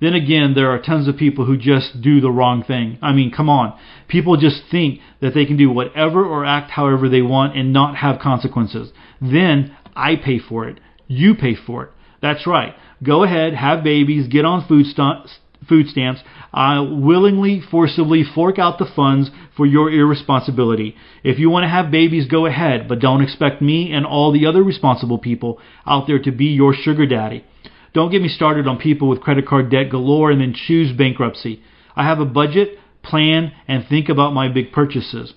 Then 0.00 0.14
again, 0.14 0.54
there 0.54 0.70
are 0.70 0.80
tons 0.80 1.08
of 1.08 1.16
people 1.16 1.44
who 1.44 1.58
just 1.58 2.00
do 2.00 2.20
the 2.20 2.30
wrong 2.30 2.64
thing. 2.64 2.98
I 3.02 3.12
mean, 3.12 3.30
come 3.30 3.50
on. 3.50 3.78
People 4.08 4.36
just 4.38 4.62
think 4.70 5.00
that 5.20 5.34
they 5.34 5.44
can 5.44 5.58
do 5.58 5.70
whatever 5.70 6.24
or 6.24 6.44
act 6.44 6.70
however 6.70 7.08
they 7.08 7.20
want 7.20 7.56
and 7.56 7.72
not 7.72 7.96
have 7.96 8.18
consequences. 8.18 8.92
Then 9.20 9.76
I 9.94 10.16
pay 10.16 10.38
for 10.38 10.66
it. 10.66 10.80
You 11.06 11.34
pay 11.34 11.54
for 11.54 11.84
it. 11.84 11.90
That's 12.22 12.46
right. 12.46 12.74
Go 13.02 13.24
ahead, 13.24 13.54
have 13.54 13.84
babies, 13.84 14.28
get 14.28 14.44
on 14.44 14.66
food 14.66 14.86
stamps, 14.86 15.38
food 15.68 15.88
stamps, 15.88 16.20
I 16.52 16.80
willingly, 16.80 17.60
forcibly 17.60 18.24
fork 18.24 18.58
out 18.58 18.78
the 18.78 18.90
funds 18.96 19.30
for 19.56 19.66
your 19.66 19.90
irresponsibility. 19.90 20.96
If 21.22 21.38
you 21.38 21.50
want 21.50 21.64
to 21.64 21.68
have 21.68 21.90
babies, 21.90 22.26
go 22.26 22.46
ahead, 22.46 22.88
but 22.88 23.00
don't 23.00 23.22
expect 23.22 23.62
me 23.62 23.92
and 23.92 24.04
all 24.04 24.32
the 24.32 24.46
other 24.46 24.62
responsible 24.62 25.18
people 25.18 25.58
out 25.86 26.06
there 26.06 26.18
to 26.18 26.32
be 26.32 26.46
your 26.46 26.74
sugar 26.74 27.06
daddy. 27.06 27.44
Don't 27.92 28.10
get 28.10 28.22
me 28.22 28.28
started 28.28 28.66
on 28.66 28.78
people 28.78 29.08
with 29.08 29.20
credit 29.20 29.46
card 29.46 29.70
debt 29.70 29.90
galore 29.90 30.30
and 30.30 30.40
then 30.40 30.54
choose 30.54 30.96
bankruptcy. 30.96 31.62
I 31.96 32.04
have 32.04 32.20
a 32.20 32.24
budget, 32.24 32.78
plan, 33.02 33.52
and 33.66 33.84
think 33.88 34.08
about 34.08 34.32
my 34.32 34.48
big 34.48 34.72
purchases. 34.72 35.34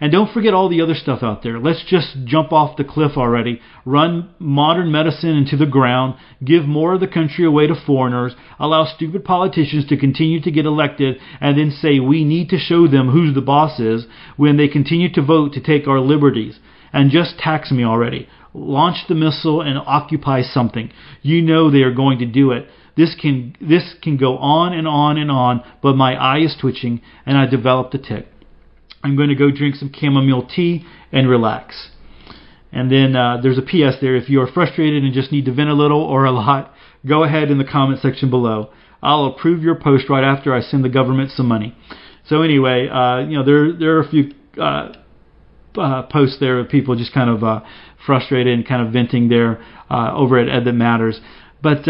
And 0.00 0.10
don't 0.10 0.32
forget 0.32 0.54
all 0.54 0.68
the 0.68 0.80
other 0.80 0.94
stuff 0.94 1.22
out 1.22 1.42
there. 1.42 1.58
Let's 1.58 1.84
just 1.86 2.24
jump 2.24 2.52
off 2.52 2.76
the 2.76 2.84
cliff 2.84 3.12
already, 3.16 3.60
run 3.84 4.34
modern 4.38 4.90
medicine 4.90 5.36
into 5.36 5.56
the 5.56 5.66
ground, 5.66 6.16
give 6.44 6.64
more 6.64 6.94
of 6.94 7.00
the 7.00 7.06
country 7.08 7.44
away 7.44 7.66
to 7.66 7.74
foreigners, 7.74 8.34
allow 8.58 8.84
stupid 8.84 9.24
politicians 9.24 9.86
to 9.88 9.96
continue 9.96 10.40
to 10.40 10.50
get 10.50 10.66
elected, 10.66 11.18
and 11.40 11.56
then 11.58 11.70
say 11.70 12.00
we 12.00 12.24
need 12.24 12.48
to 12.50 12.58
show 12.58 12.88
them 12.88 13.10
who 13.10 13.32
the 13.32 13.40
boss 13.40 13.78
is 13.78 14.06
when 14.36 14.56
they 14.56 14.68
continue 14.68 15.12
to 15.12 15.22
vote 15.22 15.52
to 15.52 15.60
take 15.60 15.86
our 15.86 16.00
liberties. 16.00 16.58
And 16.92 17.10
just 17.10 17.38
tax 17.38 17.72
me 17.72 17.84
already. 17.84 18.28
Launch 18.52 19.08
the 19.08 19.16
missile 19.16 19.60
and 19.60 19.78
occupy 19.78 20.42
something. 20.42 20.92
You 21.22 21.42
know 21.42 21.70
they 21.70 21.82
are 21.82 21.92
going 21.92 22.20
to 22.20 22.26
do 22.26 22.52
it. 22.52 22.68
This 22.96 23.16
can 23.20 23.56
this 23.60 23.96
can 24.00 24.16
go 24.16 24.38
on 24.38 24.72
and 24.72 24.86
on 24.86 25.18
and 25.18 25.30
on, 25.30 25.64
but 25.82 25.96
my 25.96 26.14
eye 26.14 26.38
is 26.38 26.56
twitching 26.60 27.00
and 27.26 27.36
I 27.36 27.46
developed 27.46 27.94
a 27.94 27.98
tick. 27.98 28.28
I'm 29.04 29.16
going 29.16 29.28
to 29.28 29.34
go 29.34 29.50
drink 29.50 29.76
some 29.76 29.92
chamomile 29.94 30.46
tea 30.46 30.84
and 31.12 31.28
relax. 31.28 31.90
And 32.72 32.90
then 32.90 33.14
uh, 33.14 33.38
there's 33.42 33.58
a 33.58 33.62
PS 33.62 34.00
there. 34.00 34.16
If 34.16 34.28
you 34.28 34.40
are 34.40 34.50
frustrated 34.50 35.04
and 35.04 35.12
just 35.12 35.30
need 35.30 35.44
to 35.44 35.52
vent 35.52 35.68
a 35.68 35.74
little 35.74 36.02
or 36.02 36.24
a 36.24 36.32
lot, 36.32 36.72
go 37.06 37.22
ahead 37.22 37.50
in 37.50 37.58
the 37.58 37.64
comment 37.64 38.00
section 38.00 38.30
below. 38.30 38.70
I'll 39.02 39.26
approve 39.26 39.62
your 39.62 39.74
post 39.76 40.08
right 40.08 40.24
after 40.24 40.54
I 40.54 40.60
send 40.60 40.84
the 40.84 40.88
government 40.88 41.30
some 41.30 41.46
money. 41.46 41.76
So 42.26 42.40
anyway, 42.40 42.88
uh, 42.88 43.18
you 43.18 43.36
know 43.36 43.44
there 43.44 43.72
there 43.72 43.96
are 43.98 44.00
a 44.00 44.08
few 44.08 44.32
uh, 44.58 44.94
uh, 45.76 46.02
posts 46.04 46.38
there 46.40 46.58
of 46.58 46.70
people 46.70 46.96
just 46.96 47.12
kind 47.12 47.28
of 47.28 47.44
uh, 47.44 47.60
frustrated 48.06 48.54
and 48.54 48.66
kind 48.66 48.84
of 48.84 48.92
venting 48.92 49.28
there 49.28 49.62
uh, 49.90 50.14
over 50.14 50.38
at 50.38 50.48
Ed 50.48 50.64
That 50.64 50.72
Matters. 50.72 51.20
But 51.62 51.86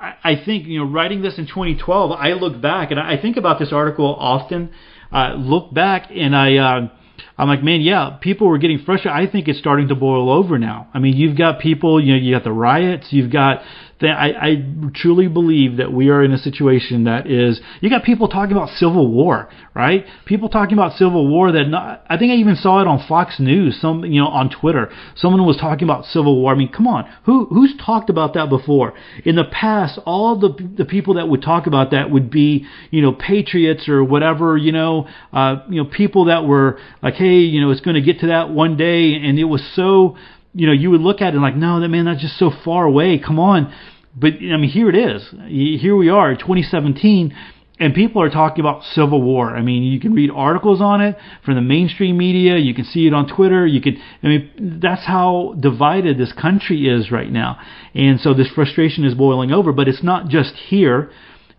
I, 0.00 0.14
I 0.24 0.44
think 0.44 0.66
you 0.66 0.80
know 0.80 0.90
writing 0.90 1.22
this 1.22 1.38
in 1.38 1.46
2012, 1.46 2.12
I 2.12 2.32
look 2.32 2.60
back 2.60 2.90
and 2.90 2.98
I 2.98 3.20
think 3.20 3.36
about 3.36 3.58
this 3.58 3.72
article 3.72 4.14
often 4.18 4.72
uh, 5.12 5.34
look 5.36 5.72
back 5.72 6.10
and 6.10 6.34
I, 6.34 6.56
uh, 6.56 6.88
I'm 7.36 7.48
like, 7.48 7.62
man, 7.62 7.80
yeah, 7.80 8.18
people 8.20 8.48
were 8.48 8.58
getting 8.58 8.78
frustrated. 8.78 9.12
I 9.12 9.30
think 9.30 9.48
it's 9.48 9.58
starting 9.58 9.88
to 9.88 9.94
boil 9.94 10.30
over 10.30 10.58
now. 10.58 10.88
I 10.94 10.98
mean, 10.98 11.16
you've 11.16 11.36
got 11.36 11.60
people, 11.60 12.02
you 12.02 12.14
know, 12.14 12.18
you 12.18 12.34
got 12.34 12.44
the 12.44 12.52
riots, 12.52 13.08
you've 13.10 13.32
got 13.32 13.62
I, 14.08 14.28
I 14.28 14.64
truly 14.94 15.28
believe 15.28 15.76
that 15.76 15.92
we 15.92 16.08
are 16.08 16.22
in 16.22 16.32
a 16.32 16.38
situation 16.38 17.04
that 17.04 17.26
is. 17.26 17.60
You 17.80 17.90
got 17.90 18.02
people 18.04 18.28
talking 18.28 18.56
about 18.56 18.70
civil 18.70 19.10
war, 19.12 19.50
right? 19.74 20.06
People 20.24 20.48
talking 20.48 20.74
about 20.74 20.94
civil 20.94 21.28
war 21.28 21.52
that 21.52 21.64
not, 21.64 22.04
I 22.08 22.16
think 22.16 22.32
I 22.32 22.36
even 22.36 22.56
saw 22.56 22.80
it 22.80 22.86
on 22.86 23.04
Fox 23.06 23.38
News, 23.38 23.78
some 23.80 24.04
you 24.04 24.20
know 24.20 24.28
on 24.28 24.50
Twitter. 24.50 24.90
Someone 25.16 25.44
was 25.44 25.56
talking 25.58 25.84
about 25.84 26.06
civil 26.06 26.40
war. 26.40 26.52
I 26.52 26.56
mean, 26.56 26.72
come 26.72 26.86
on, 26.86 27.10
who 27.24 27.46
who's 27.46 27.74
talked 27.84 28.08
about 28.08 28.34
that 28.34 28.48
before? 28.48 28.94
In 29.24 29.36
the 29.36 29.44
past, 29.44 29.98
all 30.06 30.38
the 30.38 30.50
the 30.76 30.84
people 30.84 31.14
that 31.14 31.28
would 31.28 31.42
talk 31.42 31.66
about 31.66 31.90
that 31.90 32.10
would 32.10 32.30
be 32.30 32.66
you 32.90 33.02
know 33.02 33.12
patriots 33.12 33.88
or 33.88 34.02
whatever, 34.02 34.56
you 34.56 34.72
know, 34.72 35.08
uh, 35.32 35.56
you 35.68 35.82
know 35.82 35.90
people 35.90 36.26
that 36.26 36.44
were 36.46 36.78
like, 37.02 37.14
hey, 37.14 37.40
you 37.40 37.60
know, 37.60 37.70
it's 37.70 37.82
going 37.82 37.96
to 37.96 38.02
get 38.02 38.20
to 38.20 38.28
that 38.28 38.50
one 38.50 38.76
day, 38.76 39.14
and 39.14 39.38
it 39.38 39.44
was 39.44 39.62
so 39.74 40.16
you 40.54 40.66
know, 40.66 40.72
you 40.72 40.90
would 40.90 41.00
look 41.00 41.20
at 41.20 41.34
it 41.34 41.38
like, 41.38 41.56
no, 41.56 41.80
that 41.80 41.88
man, 41.88 42.04
that's 42.06 42.20
just 42.20 42.38
so 42.38 42.50
far 42.64 42.84
away. 42.84 43.18
Come 43.18 43.38
on. 43.38 43.72
But 44.14 44.34
I 44.34 44.56
mean, 44.56 44.70
here 44.70 44.88
it 44.88 44.96
is. 44.96 45.28
Here 45.48 45.96
we 45.96 46.08
are, 46.08 46.34
2017, 46.34 47.34
and 47.78 47.94
people 47.94 48.20
are 48.20 48.28
talking 48.28 48.60
about 48.60 48.82
civil 48.82 49.22
war. 49.22 49.56
I 49.56 49.62
mean, 49.62 49.84
you 49.84 50.00
can 50.00 50.12
read 50.12 50.30
articles 50.30 50.80
on 50.82 51.00
it 51.00 51.16
from 51.44 51.54
the 51.54 51.62
mainstream 51.62 52.18
media. 52.18 52.58
You 52.58 52.74
can 52.74 52.84
see 52.84 53.06
it 53.06 53.14
on 53.14 53.28
Twitter. 53.34 53.66
You 53.66 53.80
can. 53.80 53.96
I 54.22 54.26
mean, 54.26 54.80
that's 54.82 55.06
how 55.06 55.54
divided 55.58 56.18
this 56.18 56.32
country 56.32 56.88
is 56.88 57.10
right 57.10 57.30
now. 57.30 57.58
And 57.94 58.20
so 58.20 58.34
this 58.34 58.48
frustration 58.48 59.04
is 59.04 59.14
boiling 59.14 59.52
over. 59.52 59.72
But 59.72 59.88
it's 59.88 60.02
not 60.02 60.28
just 60.28 60.54
here. 60.54 61.10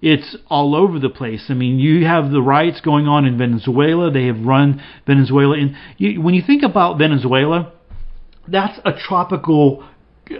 It's 0.01 0.35
all 0.47 0.75
over 0.75 0.99
the 0.99 1.09
place. 1.09 1.45
I 1.49 1.53
mean, 1.53 1.79
you 1.79 2.05
have 2.05 2.31
the 2.31 2.41
riots 2.41 2.81
going 2.81 3.07
on 3.07 3.25
in 3.25 3.37
Venezuela. 3.37 4.11
They 4.11 4.25
have 4.25 4.41
run 4.41 4.83
Venezuela. 5.07 5.57
And 5.57 5.75
when 6.23 6.33
you 6.33 6.43
think 6.45 6.63
about 6.63 6.97
Venezuela 6.97 7.71
that's 8.47 8.79
a 8.85 8.93
tropical 8.93 9.83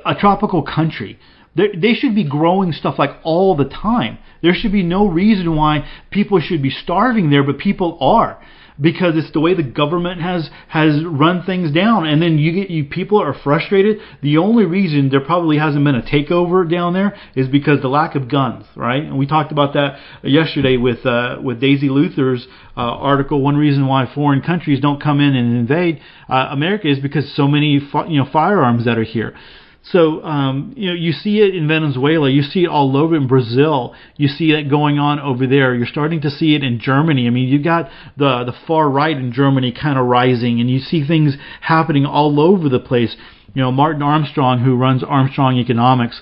a 0.06 0.16
tropical 0.16 0.64
country. 0.64 1.20
They, 1.56 1.68
they 1.76 1.93
should 1.93 2.16
be 2.16 2.24
growing 2.24 2.72
stuff 2.72 2.95
like 2.97 3.12
all 3.24 3.56
the 3.56 3.66
time. 3.66 4.20
There 4.41 4.54
should 4.54 4.72
be 4.72 4.84
no 4.84 5.08
reason 5.08 5.56
why 5.56 5.86
people 6.10 6.39
should 6.39 6.62
be 6.62 6.70
starving 6.70 7.30
there, 7.30 7.43
but 7.43 7.58
people 7.58 7.97
are 7.99 8.41
because 8.82 9.13
it's 9.15 9.32
the 9.32 9.39
way 9.39 9.53
the 9.53 9.63
government 9.63 10.21
has 10.21 10.49
has 10.67 11.03
run 11.05 11.43
things 11.43 11.71
down. 11.71 12.05
And 12.07 12.21
then 12.21 12.38
you 12.39 12.51
get 12.51 12.69
you 12.69 12.86
people 12.86 13.21
are 13.21 13.36
frustrated. 13.43 13.99
The 14.21 14.38
only 14.38 14.65
reason 14.65 15.09
there 15.09 15.21
probably 15.21 15.57
hasn't 15.57 15.86
been 15.86 15.95
a 15.95 16.01
takeover 16.01 16.69
down 16.69 16.93
there 16.93 17.15
is 17.36 17.47
because 17.47 17.82
the 17.82 17.88
lack 17.88 18.15
of 18.15 18.27
guns 18.27 18.65
right? 18.75 19.03
And 19.03 19.17
we 19.17 19.27
talked 19.27 19.51
about 19.51 19.73
that 19.73 19.99
yesterday 20.23 20.77
with 20.77 21.05
uh, 21.05 21.38
with 21.41 21.59
Daisy 21.59 21.89
Luther's 21.89 22.47
uh, 22.75 22.82
article 22.82 23.41
one 23.41 23.57
reason 23.57 23.88
why 23.88 24.11
foreign 24.13 24.41
countries 24.41 24.79
don't 24.79 25.01
come 25.01 25.19
in 25.19 25.36
and 25.36 25.55
invade 25.55 26.01
uh, 26.29 26.47
America 26.51 26.89
is 26.89 26.99
because 26.99 27.32
so 27.36 27.47
many 27.47 27.73
you 28.09 28.19
know 28.19 28.27
firearms 28.32 28.86
that 28.86 28.97
are 28.97 29.03
here 29.03 29.36
so 29.84 30.23
um, 30.23 30.73
you 30.77 30.89
know 30.89 30.93
you 30.93 31.11
see 31.11 31.39
it 31.39 31.55
in 31.55 31.67
Venezuela, 31.67 32.29
you 32.29 32.43
see 32.43 32.63
it 32.63 32.67
all 32.67 32.95
over 32.95 33.15
in 33.15 33.27
Brazil, 33.27 33.95
you 34.15 34.27
see 34.27 34.51
it 34.51 34.69
going 34.69 34.99
on 34.99 35.19
over 35.19 35.47
there. 35.47 35.73
You're 35.73 35.88
starting 35.88 36.21
to 36.21 36.29
see 36.29 36.53
it 36.55 36.63
in 36.63 36.79
Germany. 36.79 37.25
I 37.25 37.32
mean, 37.32 37.47
you 37.47 37.63
got 37.63 37.89
the 38.15 38.43
the 38.45 38.53
far 38.67 38.89
right 38.89 39.15
in 39.15 39.34
Germany 39.34 39.71
kind 39.71 39.97
of 39.97 40.05
rising, 40.05 40.61
and 40.61 40.69
you 40.69 40.79
see 40.79 41.05
things 41.05 41.36
happening 41.61 42.05
all 42.05 42.39
over 42.39 42.69
the 42.69 42.79
place. 42.79 43.15
You 43.55 43.63
know, 43.63 43.71
Martin 43.71 44.03
Armstrong, 44.03 44.59
who 44.59 44.75
runs 44.75 45.03
Armstrong 45.03 45.57
Economics, 45.57 46.21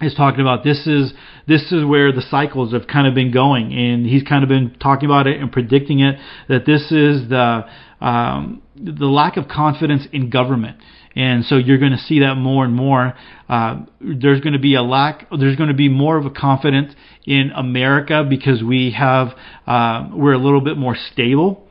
is 0.00 0.14
talking 0.14 0.40
about 0.40 0.62
this 0.62 0.86
is 0.86 1.12
this 1.48 1.72
is 1.72 1.84
where 1.84 2.12
the 2.12 2.22
cycles 2.22 2.72
have 2.72 2.86
kind 2.86 3.08
of 3.08 3.14
been 3.14 3.32
going, 3.32 3.72
and 3.72 4.06
he's 4.06 4.22
kind 4.22 4.44
of 4.44 4.48
been 4.48 4.76
talking 4.80 5.06
about 5.08 5.26
it 5.26 5.40
and 5.40 5.50
predicting 5.50 6.00
it 6.00 6.20
that 6.48 6.66
this 6.66 6.92
is 6.92 7.28
the 7.28 7.64
um, 8.00 8.62
the 8.76 9.06
lack 9.06 9.36
of 9.36 9.48
confidence 9.48 10.06
in 10.12 10.30
government 10.30 10.78
and 11.16 11.44
so 11.46 11.56
you're 11.56 11.78
going 11.78 11.92
to 11.92 11.98
see 11.98 12.20
that 12.20 12.34
more 12.34 12.64
and 12.64 12.74
more. 12.74 13.14
Uh, 13.48 13.80
there's 14.00 14.40
going 14.40 14.52
to 14.52 14.58
be 14.58 14.74
a 14.74 14.82
lack. 14.82 15.26
There's 15.36 15.56
going 15.56 15.70
to 15.70 15.74
be 15.74 15.88
more 15.88 16.18
of 16.18 16.26
a 16.26 16.30
confidence 16.30 16.94
in 17.24 17.50
America 17.56 18.24
because 18.28 18.62
we 18.62 18.92
have 18.92 19.28
uh, 19.66 20.10
we're 20.12 20.34
a 20.34 20.38
little 20.38 20.60
bit 20.60 20.76
more 20.76 20.94
stable. 21.12 21.65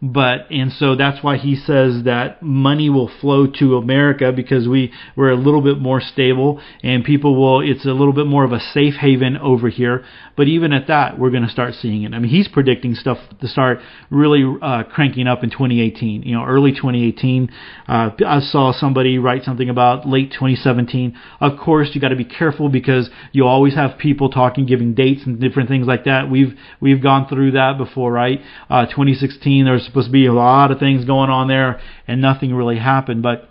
But 0.00 0.50
and 0.50 0.70
so 0.70 0.94
that's 0.94 1.24
why 1.24 1.36
he 1.36 1.56
says 1.56 2.04
that 2.04 2.40
money 2.40 2.88
will 2.88 3.10
flow 3.20 3.48
to 3.58 3.76
America 3.76 4.30
because 4.30 4.68
we 4.68 4.92
we're 5.16 5.30
a 5.30 5.36
little 5.36 5.60
bit 5.60 5.78
more 5.78 6.00
stable 6.00 6.60
and 6.84 7.02
people 7.04 7.34
will 7.34 7.60
it's 7.60 7.84
a 7.84 7.90
little 7.90 8.12
bit 8.12 8.26
more 8.26 8.44
of 8.44 8.52
a 8.52 8.60
safe 8.60 8.94
haven 8.94 9.36
over 9.36 9.68
here. 9.68 10.04
But 10.36 10.46
even 10.46 10.72
at 10.72 10.86
that, 10.86 11.18
we're 11.18 11.30
going 11.30 11.42
to 11.42 11.48
start 11.48 11.74
seeing 11.74 12.04
it. 12.04 12.14
I 12.14 12.20
mean, 12.20 12.30
he's 12.30 12.46
predicting 12.46 12.94
stuff 12.94 13.18
to 13.40 13.48
start 13.48 13.80
really 14.08 14.44
uh, 14.62 14.84
cranking 14.84 15.26
up 15.26 15.42
in 15.42 15.50
2018. 15.50 16.22
You 16.22 16.36
know, 16.36 16.44
early 16.44 16.70
2018. 16.70 17.50
Uh, 17.88 18.10
I 18.24 18.38
saw 18.38 18.72
somebody 18.72 19.18
write 19.18 19.42
something 19.42 19.68
about 19.68 20.06
late 20.06 20.30
2017. 20.30 21.18
Of 21.40 21.58
course, 21.58 21.88
you 21.92 22.00
got 22.00 22.10
to 22.10 22.16
be 22.16 22.24
careful 22.24 22.68
because 22.68 23.10
you 23.32 23.46
always 23.46 23.74
have 23.74 23.98
people 23.98 24.30
talking, 24.30 24.64
giving 24.64 24.94
dates 24.94 25.22
and 25.26 25.40
different 25.40 25.68
things 25.68 25.88
like 25.88 26.04
that. 26.04 26.30
We've 26.30 26.56
we've 26.80 27.02
gone 27.02 27.26
through 27.26 27.52
that 27.52 27.78
before, 27.78 28.12
right? 28.12 28.38
Uh, 28.70 28.86
2016, 28.86 29.64
there's 29.64 29.87
supposed 29.88 30.08
to 30.08 30.12
be 30.12 30.26
a 30.26 30.32
lot 30.32 30.70
of 30.70 30.78
things 30.78 31.04
going 31.04 31.30
on 31.30 31.48
there, 31.48 31.80
and 32.06 32.20
nothing 32.20 32.54
really 32.54 32.78
happened. 32.78 33.22
But 33.22 33.48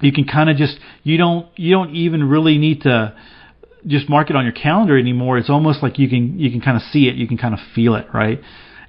you 0.00 0.12
can 0.12 0.24
kind 0.24 0.50
of 0.50 0.56
just 0.56 0.78
you 1.02 1.16
don't 1.16 1.46
you 1.56 1.72
don't 1.72 1.94
even 1.94 2.28
really 2.28 2.58
need 2.58 2.82
to 2.82 3.14
just 3.86 4.08
mark 4.08 4.30
it 4.30 4.36
on 4.36 4.44
your 4.44 4.52
calendar 4.52 4.98
anymore. 4.98 5.38
It's 5.38 5.50
almost 5.50 5.82
like 5.82 5.98
you 5.98 6.08
can 6.08 6.38
you 6.38 6.50
can 6.50 6.60
kind 6.60 6.76
of 6.76 6.82
see 6.82 7.08
it, 7.08 7.16
you 7.16 7.26
can 7.26 7.38
kind 7.38 7.54
of 7.54 7.60
feel 7.74 7.94
it, 7.94 8.06
right? 8.12 8.40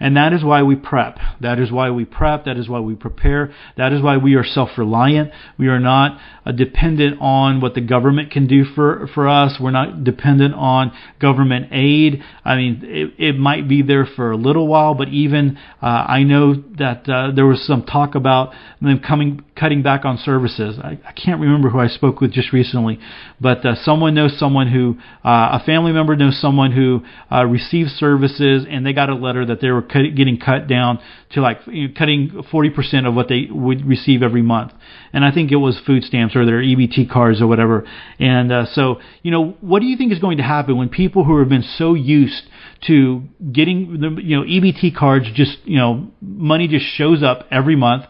And 0.03 0.17
that 0.17 0.33
is 0.33 0.43
why 0.43 0.63
we 0.63 0.75
prep. 0.75 1.17
That 1.39 1.59
is 1.59 1.71
why 1.71 1.89
we 1.89 2.03
prep. 2.03 2.43
That 2.43 2.57
is 2.57 2.67
why 2.67 2.81
we 2.81 2.93
prepare. 2.93 3.53
That 3.77 3.93
is 3.93 4.01
why 4.01 4.17
we 4.17 4.35
are 4.35 4.43
self-reliant. 4.43 5.31
We 5.57 5.69
are 5.69 5.79
not 5.79 6.19
uh, 6.45 6.51
dependent 6.51 7.21
on 7.21 7.61
what 7.61 7.73
the 7.73 7.79
government 7.79 8.29
can 8.29 8.45
do 8.45 8.65
for 8.65 9.07
for 9.15 9.29
us. 9.29 9.55
We're 9.61 9.71
not 9.71 10.03
dependent 10.03 10.55
on 10.55 10.91
government 11.21 11.67
aid. 11.71 12.21
I 12.43 12.57
mean, 12.57 12.81
it, 12.83 13.13
it 13.17 13.37
might 13.37 13.69
be 13.69 13.81
there 13.81 14.05
for 14.05 14.31
a 14.31 14.35
little 14.35 14.67
while, 14.67 14.93
but 14.93 15.07
even 15.07 15.57
uh, 15.81 15.85
I 15.85 16.23
know 16.23 16.53
that 16.77 17.07
uh, 17.07 17.31
there 17.33 17.45
was 17.45 17.65
some 17.65 17.83
talk 17.83 18.15
about 18.15 18.53
them 18.81 18.99
coming 18.99 19.41
cutting 19.55 19.83
back 19.83 20.03
on 20.03 20.17
services. 20.17 20.79
I, 20.83 20.99
I 21.07 21.13
can't 21.13 21.39
remember 21.39 21.69
who 21.69 21.79
I 21.79 21.87
spoke 21.87 22.19
with 22.19 22.33
just 22.33 22.51
recently, 22.51 22.99
but 23.39 23.65
uh, 23.65 23.75
someone 23.83 24.15
knows 24.15 24.37
someone 24.37 24.69
who 24.69 24.97
uh, 25.23 25.59
a 25.61 25.63
family 25.65 25.93
member 25.93 26.17
knows 26.17 26.41
someone 26.41 26.73
who 26.73 27.05
uh, 27.31 27.45
received 27.45 27.91
services 27.91 28.65
and 28.69 28.85
they 28.85 28.91
got 28.91 29.09
a 29.09 29.15
letter 29.15 29.45
that 29.45 29.61
they 29.61 29.69
were 29.69 29.81
cut, 29.93 30.01
getting 30.15 30.39
cut 30.39 30.67
down 30.67 30.99
to 31.31 31.41
like 31.41 31.59
you 31.67 31.87
know, 31.87 31.93
cutting 31.97 32.29
40% 32.51 33.07
of 33.07 33.13
what 33.13 33.27
they 33.29 33.47
would 33.49 33.85
receive 33.85 34.23
every 34.23 34.41
month. 34.41 34.71
And 35.13 35.23
I 35.23 35.31
think 35.31 35.51
it 35.51 35.57
was 35.57 35.79
food 35.85 36.03
stamps 36.03 36.35
or 36.35 36.45
their 36.45 36.61
EBT 36.61 37.09
cards 37.09 37.41
or 37.41 37.47
whatever. 37.47 37.85
And 38.19 38.51
uh, 38.51 38.65
so, 38.73 38.99
you 39.21 39.31
know, 39.31 39.51
what 39.61 39.79
do 39.79 39.85
you 39.85 39.95
think 39.95 40.11
is 40.11 40.19
going 40.19 40.37
to 40.37 40.43
happen 40.43 40.77
when 40.77 40.89
people 40.89 41.23
who 41.23 41.37
have 41.39 41.49
been 41.49 41.63
so 41.63 41.93
used 41.93 42.43
to 42.87 43.23
getting 43.51 43.99
the, 44.01 44.21
you 44.21 44.35
know, 44.35 44.43
EBT 44.43 44.95
cards 44.95 45.27
just, 45.33 45.59
you 45.65 45.77
know, 45.77 46.11
money 46.21 46.67
just 46.67 46.85
shows 46.85 47.21
up 47.21 47.45
every 47.51 47.75
month 47.75 48.05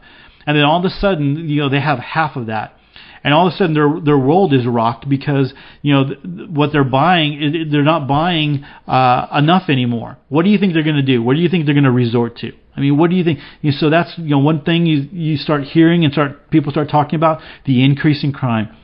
and 0.45 0.57
then 0.57 0.63
all 0.63 0.79
of 0.79 0.85
a 0.85 0.89
sudden, 0.89 1.49
you 1.49 1.61
know, 1.61 1.69
they 1.69 1.79
have 1.79 1.99
half 1.99 2.35
of 2.35 2.47
that 2.47 2.77
and 3.23 3.33
all 3.33 3.47
of 3.47 3.53
a 3.53 3.55
sudden 3.55 3.73
their 3.73 3.99
their 4.03 4.17
world 4.17 4.53
is 4.53 4.65
rocked 4.65 5.07
because 5.07 5.53
you 5.81 5.93
know 5.93 6.05
th- 6.07 6.49
what 6.49 6.71
they're 6.71 6.83
buying 6.83 7.69
they're 7.71 7.83
not 7.83 8.07
buying 8.07 8.63
uh, 8.87 9.27
enough 9.37 9.69
anymore. 9.69 10.17
What 10.29 10.43
do 10.43 10.49
you 10.49 10.57
think 10.57 10.73
they're 10.73 10.83
going 10.83 10.95
to 10.95 11.01
do? 11.01 11.21
What 11.23 11.35
do 11.35 11.39
you 11.39 11.49
think 11.49 11.65
they're 11.65 11.75
going 11.75 11.83
to 11.85 11.91
resort 11.91 12.37
to? 12.37 12.51
I 12.75 12.81
mean, 12.81 12.97
what 12.97 13.09
do 13.09 13.15
you 13.15 13.23
think? 13.23 13.39
You 13.61 13.71
know, 13.71 13.77
so 13.79 13.89
that's 13.89 14.17
you 14.17 14.29
know 14.29 14.39
one 14.39 14.63
thing 14.63 14.85
you 14.85 15.07
you 15.11 15.37
start 15.37 15.63
hearing 15.63 16.03
and 16.03 16.13
start 16.13 16.49
people 16.49 16.71
start 16.71 16.89
talking 16.89 17.15
about 17.15 17.41
the 17.65 17.83
increase 17.83 18.23
in 18.23 18.33
crime. 18.33 18.75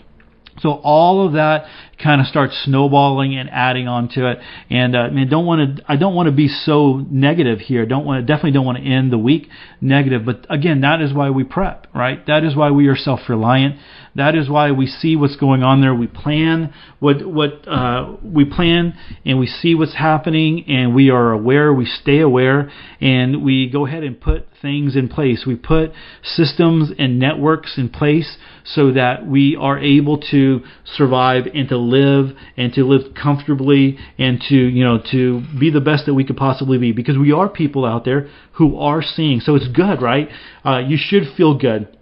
So 0.61 0.71
all 0.71 1.25
of 1.25 1.33
that 1.33 1.65
kind 2.03 2.21
of 2.21 2.27
starts 2.27 2.53
snowballing 2.65 3.35
and 3.37 3.49
adding 3.49 3.87
on 3.87 4.09
to 4.09 4.31
it. 4.31 4.39
And 4.69 4.95
uh, 4.95 4.99
I 4.99 5.09
mean, 5.09 5.29
don't 5.29 5.45
want 5.45 5.77
to. 5.77 5.83
I 5.87 5.95
don't 5.95 6.15
want 6.15 6.27
to 6.27 6.31
be 6.31 6.47
so 6.47 7.05
negative 7.09 7.59
here. 7.59 7.85
Don't 7.85 8.05
want. 8.05 8.25
Definitely 8.25 8.51
don't 8.51 8.65
want 8.65 8.77
to 8.77 8.83
end 8.83 9.11
the 9.11 9.17
week 9.17 9.47
negative. 9.81 10.25
But 10.25 10.45
again, 10.49 10.81
that 10.81 11.01
is 11.01 11.13
why 11.13 11.29
we 11.29 11.43
prep, 11.43 11.87
right? 11.93 12.25
That 12.27 12.43
is 12.43 12.55
why 12.55 12.71
we 12.71 12.87
are 12.87 12.95
self-reliant. 12.95 13.75
That 14.15 14.35
is 14.35 14.49
why 14.49 14.71
we 14.71 14.87
see 14.87 15.15
what's 15.15 15.35
going 15.35 15.63
on 15.63 15.81
there. 15.81 15.93
We 15.93 16.07
plan 16.07 16.73
what 16.99 17.25
what 17.25 17.67
uh, 17.67 18.15
we 18.23 18.45
plan, 18.45 18.97
and 19.25 19.39
we 19.39 19.47
see 19.47 19.75
what's 19.75 19.95
happening, 19.95 20.65
and 20.67 20.95
we 20.95 21.09
are 21.09 21.31
aware. 21.31 21.73
We 21.73 21.85
stay 21.85 22.19
aware, 22.19 22.71
and 22.99 23.43
we 23.43 23.69
go 23.69 23.85
ahead 23.85 24.03
and 24.03 24.19
put 24.19 24.47
things 24.61 24.95
in 24.95 25.09
place. 25.09 25.45
We 25.45 25.55
put 25.55 25.91
systems 26.23 26.91
and 26.97 27.19
networks 27.19 27.77
in 27.77 27.89
place 27.89 28.37
so 28.65 28.91
that 28.93 29.25
we 29.25 29.55
are 29.55 29.79
able 29.79 30.17
to 30.31 30.61
survive 30.83 31.45
and 31.53 31.69
to 31.69 31.77
live 31.77 32.35
and 32.57 32.73
to 32.73 32.83
live 32.83 33.13
comfortably 33.15 33.97
and 34.17 34.41
to 34.49 34.55
you 34.55 34.83
know 34.83 35.01
to 35.11 35.43
be 35.59 35.69
the 35.69 35.81
best 35.81 36.05
that 36.07 36.13
we 36.13 36.23
could 36.23 36.37
possibly 36.37 36.77
be 36.77 36.91
because 36.91 37.17
we 37.17 37.31
are 37.31 37.47
people 37.47 37.85
out 37.85 38.05
there 38.05 38.29
who 38.53 38.77
are 38.77 39.01
seeing. 39.01 39.39
So 39.39 39.55
it's 39.55 39.67
good, 39.67 40.01
right? 40.01 40.29
Uh, 40.65 40.79
you 40.79 40.97
should 40.99 41.23
feel 41.37 41.57
good 41.57 41.95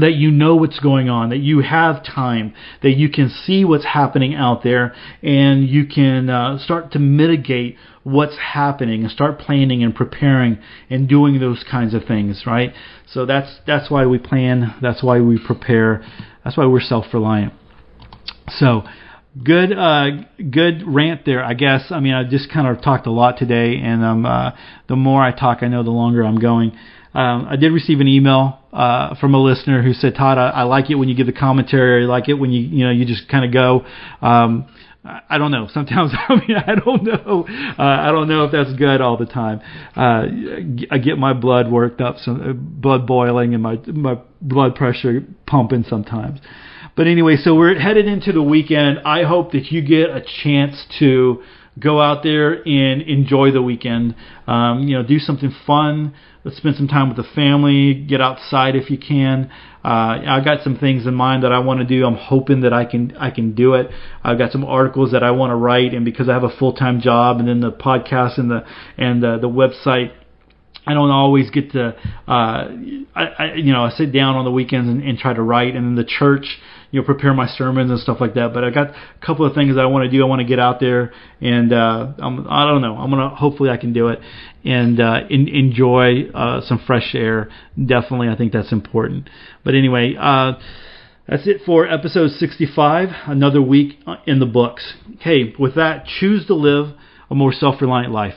that 0.00 0.14
you 0.14 0.30
know 0.30 0.56
what's 0.56 0.78
going 0.80 1.08
on, 1.08 1.30
that 1.30 1.38
you 1.38 1.60
have 1.60 2.04
time, 2.04 2.54
that 2.82 2.92
you 2.92 3.08
can 3.08 3.30
see 3.30 3.64
what's 3.64 3.84
happening 3.84 4.34
out 4.34 4.62
there, 4.62 4.94
and 5.22 5.68
you 5.68 5.86
can 5.86 6.28
uh, 6.28 6.58
start 6.58 6.92
to 6.92 6.98
mitigate 6.98 7.76
what's 8.02 8.36
happening 8.36 9.02
and 9.02 9.10
start 9.10 9.38
planning 9.38 9.82
and 9.82 9.94
preparing 9.94 10.58
and 10.88 11.08
doing 11.08 11.38
those 11.38 11.64
kinds 11.70 11.94
of 11.94 12.04
things, 12.04 12.44
right? 12.46 12.72
So 13.06 13.26
that's 13.26 13.60
that's 13.66 13.90
why 13.90 14.06
we 14.06 14.18
plan, 14.18 14.74
that's 14.80 15.02
why 15.02 15.20
we 15.20 15.38
prepare, 15.44 16.04
that's 16.44 16.56
why 16.56 16.66
we're 16.66 16.80
self-reliant. 16.80 17.52
So 18.48 18.82
good 19.44 19.70
uh 19.72 20.06
good 20.50 20.82
rant 20.84 21.24
there 21.24 21.44
i 21.44 21.54
guess 21.54 21.92
i 21.92 22.00
mean 22.00 22.12
i 22.12 22.24
just 22.24 22.52
kind 22.52 22.66
of 22.66 22.82
talked 22.82 23.06
a 23.06 23.12
lot 23.12 23.38
today 23.38 23.76
and 23.76 24.04
um 24.04 24.26
uh 24.26 24.50
the 24.88 24.96
more 24.96 25.22
i 25.22 25.30
talk 25.30 25.58
i 25.62 25.68
know 25.68 25.84
the 25.84 25.90
longer 25.90 26.24
i'm 26.24 26.40
going 26.40 26.76
um, 27.12 27.46
I 27.48 27.56
did 27.56 27.72
receive 27.72 28.00
an 28.00 28.08
email 28.08 28.59
uh, 28.72 29.14
from 29.16 29.34
a 29.34 29.38
listener 29.38 29.82
who 29.82 29.92
said, 29.92 30.14
"Todd, 30.14 30.38
I, 30.38 30.50
I 30.50 30.62
like 30.62 30.90
it 30.90 30.94
when 30.94 31.08
you 31.08 31.14
give 31.14 31.26
the 31.26 31.32
commentary. 31.32 32.04
I 32.04 32.06
like 32.06 32.28
it 32.28 32.34
when 32.34 32.50
you 32.50 32.60
you 32.60 32.84
know 32.84 32.90
you 32.90 33.04
just 33.04 33.28
kind 33.28 33.44
of 33.44 33.52
go." 33.52 33.84
Um, 34.26 34.68
I 35.02 35.38
don't 35.38 35.50
know. 35.50 35.66
Sometimes 35.72 36.12
I 36.28 36.34
mean 36.34 36.56
I 36.56 36.74
don't 36.74 37.04
know. 37.04 37.46
Uh, 37.78 37.82
I 37.82 38.12
don't 38.12 38.28
know 38.28 38.44
if 38.44 38.52
that's 38.52 38.72
good 38.74 39.00
all 39.00 39.16
the 39.16 39.26
time. 39.26 39.60
Uh, 39.96 40.26
I 40.90 40.98
get 40.98 41.18
my 41.18 41.32
blood 41.32 41.70
worked 41.70 42.00
up, 42.00 42.18
some 42.18 42.76
blood 42.80 43.06
boiling, 43.06 43.54
and 43.54 43.62
my 43.62 43.76
my 43.86 44.18
blood 44.40 44.74
pressure 44.74 45.24
pumping 45.46 45.84
sometimes. 45.88 46.40
But 46.96 47.06
anyway, 47.06 47.36
so 47.36 47.54
we're 47.54 47.78
headed 47.78 48.06
into 48.06 48.32
the 48.32 48.42
weekend. 48.42 48.98
I 49.04 49.22
hope 49.22 49.52
that 49.52 49.70
you 49.70 49.80
get 49.80 50.10
a 50.10 50.22
chance 50.42 50.84
to 50.98 51.42
go 51.78 52.00
out 52.00 52.22
there 52.22 52.66
and 52.66 53.00
enjoy 53.02 53.52
the 53.52 53.62
weekend. 53.62 54.14
Um, 54.46 54.80
you 54.80 54.96
know, 54.96 55.02
do 55.02 55.18
something 55.18 55.54
fun. 55.66 56.14
Let's 56.42 56.56
spend 56.56 56.76
some 56.76 56.88
time 56.88 57.08
with 57.08 57.18
the 57.18 57.30
family. 57.34 57.92
Get 57.92 58.22
outside 58.22 58.74
if 58.74 58.90
you 58.90 58.96
can. 58.96 59.50
Uh, 59.84 60.20
I've 60.26 60.44
got 60.44 60.62
some 60.62 60.78
things 60.78 61.06
in 61.06 61.14
mind 61.14 61.42
that 61.42 61.52
I 61.52 61.58
want 61.58 61.80
to 61.80 61.86
do. 61.86 62.06
I'm 62.06 62.16
hoping 62.16 62.62
that 62.62 62.72
I 62.72 62.86
can 62.86 63.14
I 63.18 63.30
can 63.30 63.54
do 63.54 63.74
it. 63.74 63.90
I've 64.24 64.38
got 64.38 64.50
some 64.50 64.64
articles 64.64 65.12
that 65.12 65.22
I 65.22 65.32
want 65.32 65.50
to 65.50 65.56
write, 65.56 65.92
and 65.92 66.04
because 66.04 66.30
I 66.30 66.32
have 66.32 66.44
a 66.44 66.56
full 66.56 66.72
time 66.72 67.00
job, 67.02 67.40
and 67.40 67.48
then 67.48 67.60
the 67.60 67.70
podcast 67.70 68.38
and 68.38 68.50
the 68.50 68.64
and 68.96 69.22
the, 69.22 69.38
the 69.38 69.48
website. 69.48 70.12
I 70.86 70.94
don't 70.94 71.10
always 71.10 71.50
get 71.50 71.72
to, 71.72 71.94
uh, 72.26 72.26
I, 72.26 73.04
I, 73.14 73.52
you 73.54 73.70
know, 73.70 73.84
I 73.84 73.90
sit 73.90 74.12
down 74.12 74.36
on 74.36 74.46
the 74.46 74.50
weekends 74.50 74.88
and, 74.88 75.02
and 75.02 75.18
try 75.18 75.34
to 75.34 75.42
write, 75.42 75.76
and 75.76 75.84
then 75.84 75.94
the 75.94 76.08
church, 76.08 76.58
you 76.90 77.00
know 77.00 77.06
prepare 77.06 77.34
my 77.34 77.46
sermons 77.46 77.90
and 77.90 78.00
stuff 78.00 78.18
like 78.20 78.34
that. 78.34 78.52
But 78.52 78.64
I 78.64 78.70
got 78.70 78.90
a 78.90 79.26
couple 79.26 79.46
of 79.46 79.54
things 79.54 79.74
that 79.76 79.82
I 79.82 79.86
want 79.86 80.04
to 80.04 80.10
do. 80.10 80.22
I 80.22 80.26
want 80.26 80.40
to 80.40 80.46
get 80.46 80.58
out 80.58 80.80
there 80.80 81.12
and 81.40 81.72
uh, 81.72 82.12
I'm, 82.18 82.46
I 82.48 82.66
don't 82.66 82.82
know. 82.82 82.96
I'm 82.96 83.10
gonna 83.10 83.34
hopefully 83.34 83.70
I 83.70 83.76
can 83.76 83.92
do 83.92 84.08
it 84.08 84.20
and 84.64 85.00
uh, 85.00 85.20
in, 85.28 85.48
enjoy 85.48 86.30
uh, 86.34 86.60
some 86.62 86.82
fresh 86.86 87.14
air. 87.14 87.48
Definitely, 87.76 88.28
I 88.28 88.36
think 88.36 88.52
that's 88.52 88.72
important. 88.72 89.28
But 89.64 89.74
anyway. 89.74 90.14
Uh, 90.18 90.52
that's 91.28 91.46
it 91.46 91.60
for 91.64 91.86
episode 91.86 92.32
65. 92.32 93.10
Another 93.26 93.62
week 93.62 94.00
in 94.26 94.40
the 94.40 94.46
books. 94.46 94.94
Okay, 95.20 95.54
with 95.56 95.76
that, 95.76 96.04
choose 96.04 96.44
to 96.46 96.54
live 96.54 96.96
a 97.30 97.36
more 97.36 97.52
self 97.52 97.80
reliant 97.80 98.12
life. 98.12 98.34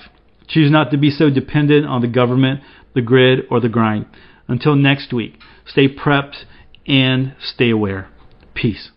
Choose 0.48 0.70
not 0.70 0.92
to 0.92 0.98
be 0.98 1.10
so 1.10 1.32
dependent 1.32 1.88
on 1.88 2.02
the 2.02 2.08
government, 2.08 2.62
the 2.94 3.02
grid, 3.02 3.48
or 3.50 3.60
the 3.60 3.70
grind. 3.70 4.06
Until 4.48 4.76
next 4.76 5.12
week, 5.12 5.40
stay 5.66 5.88
prepped 5.88 6.44
and 6.86 7.36
stay 7.40 7.72
aware. 7.72 8.13
Peace. 8.54 8.94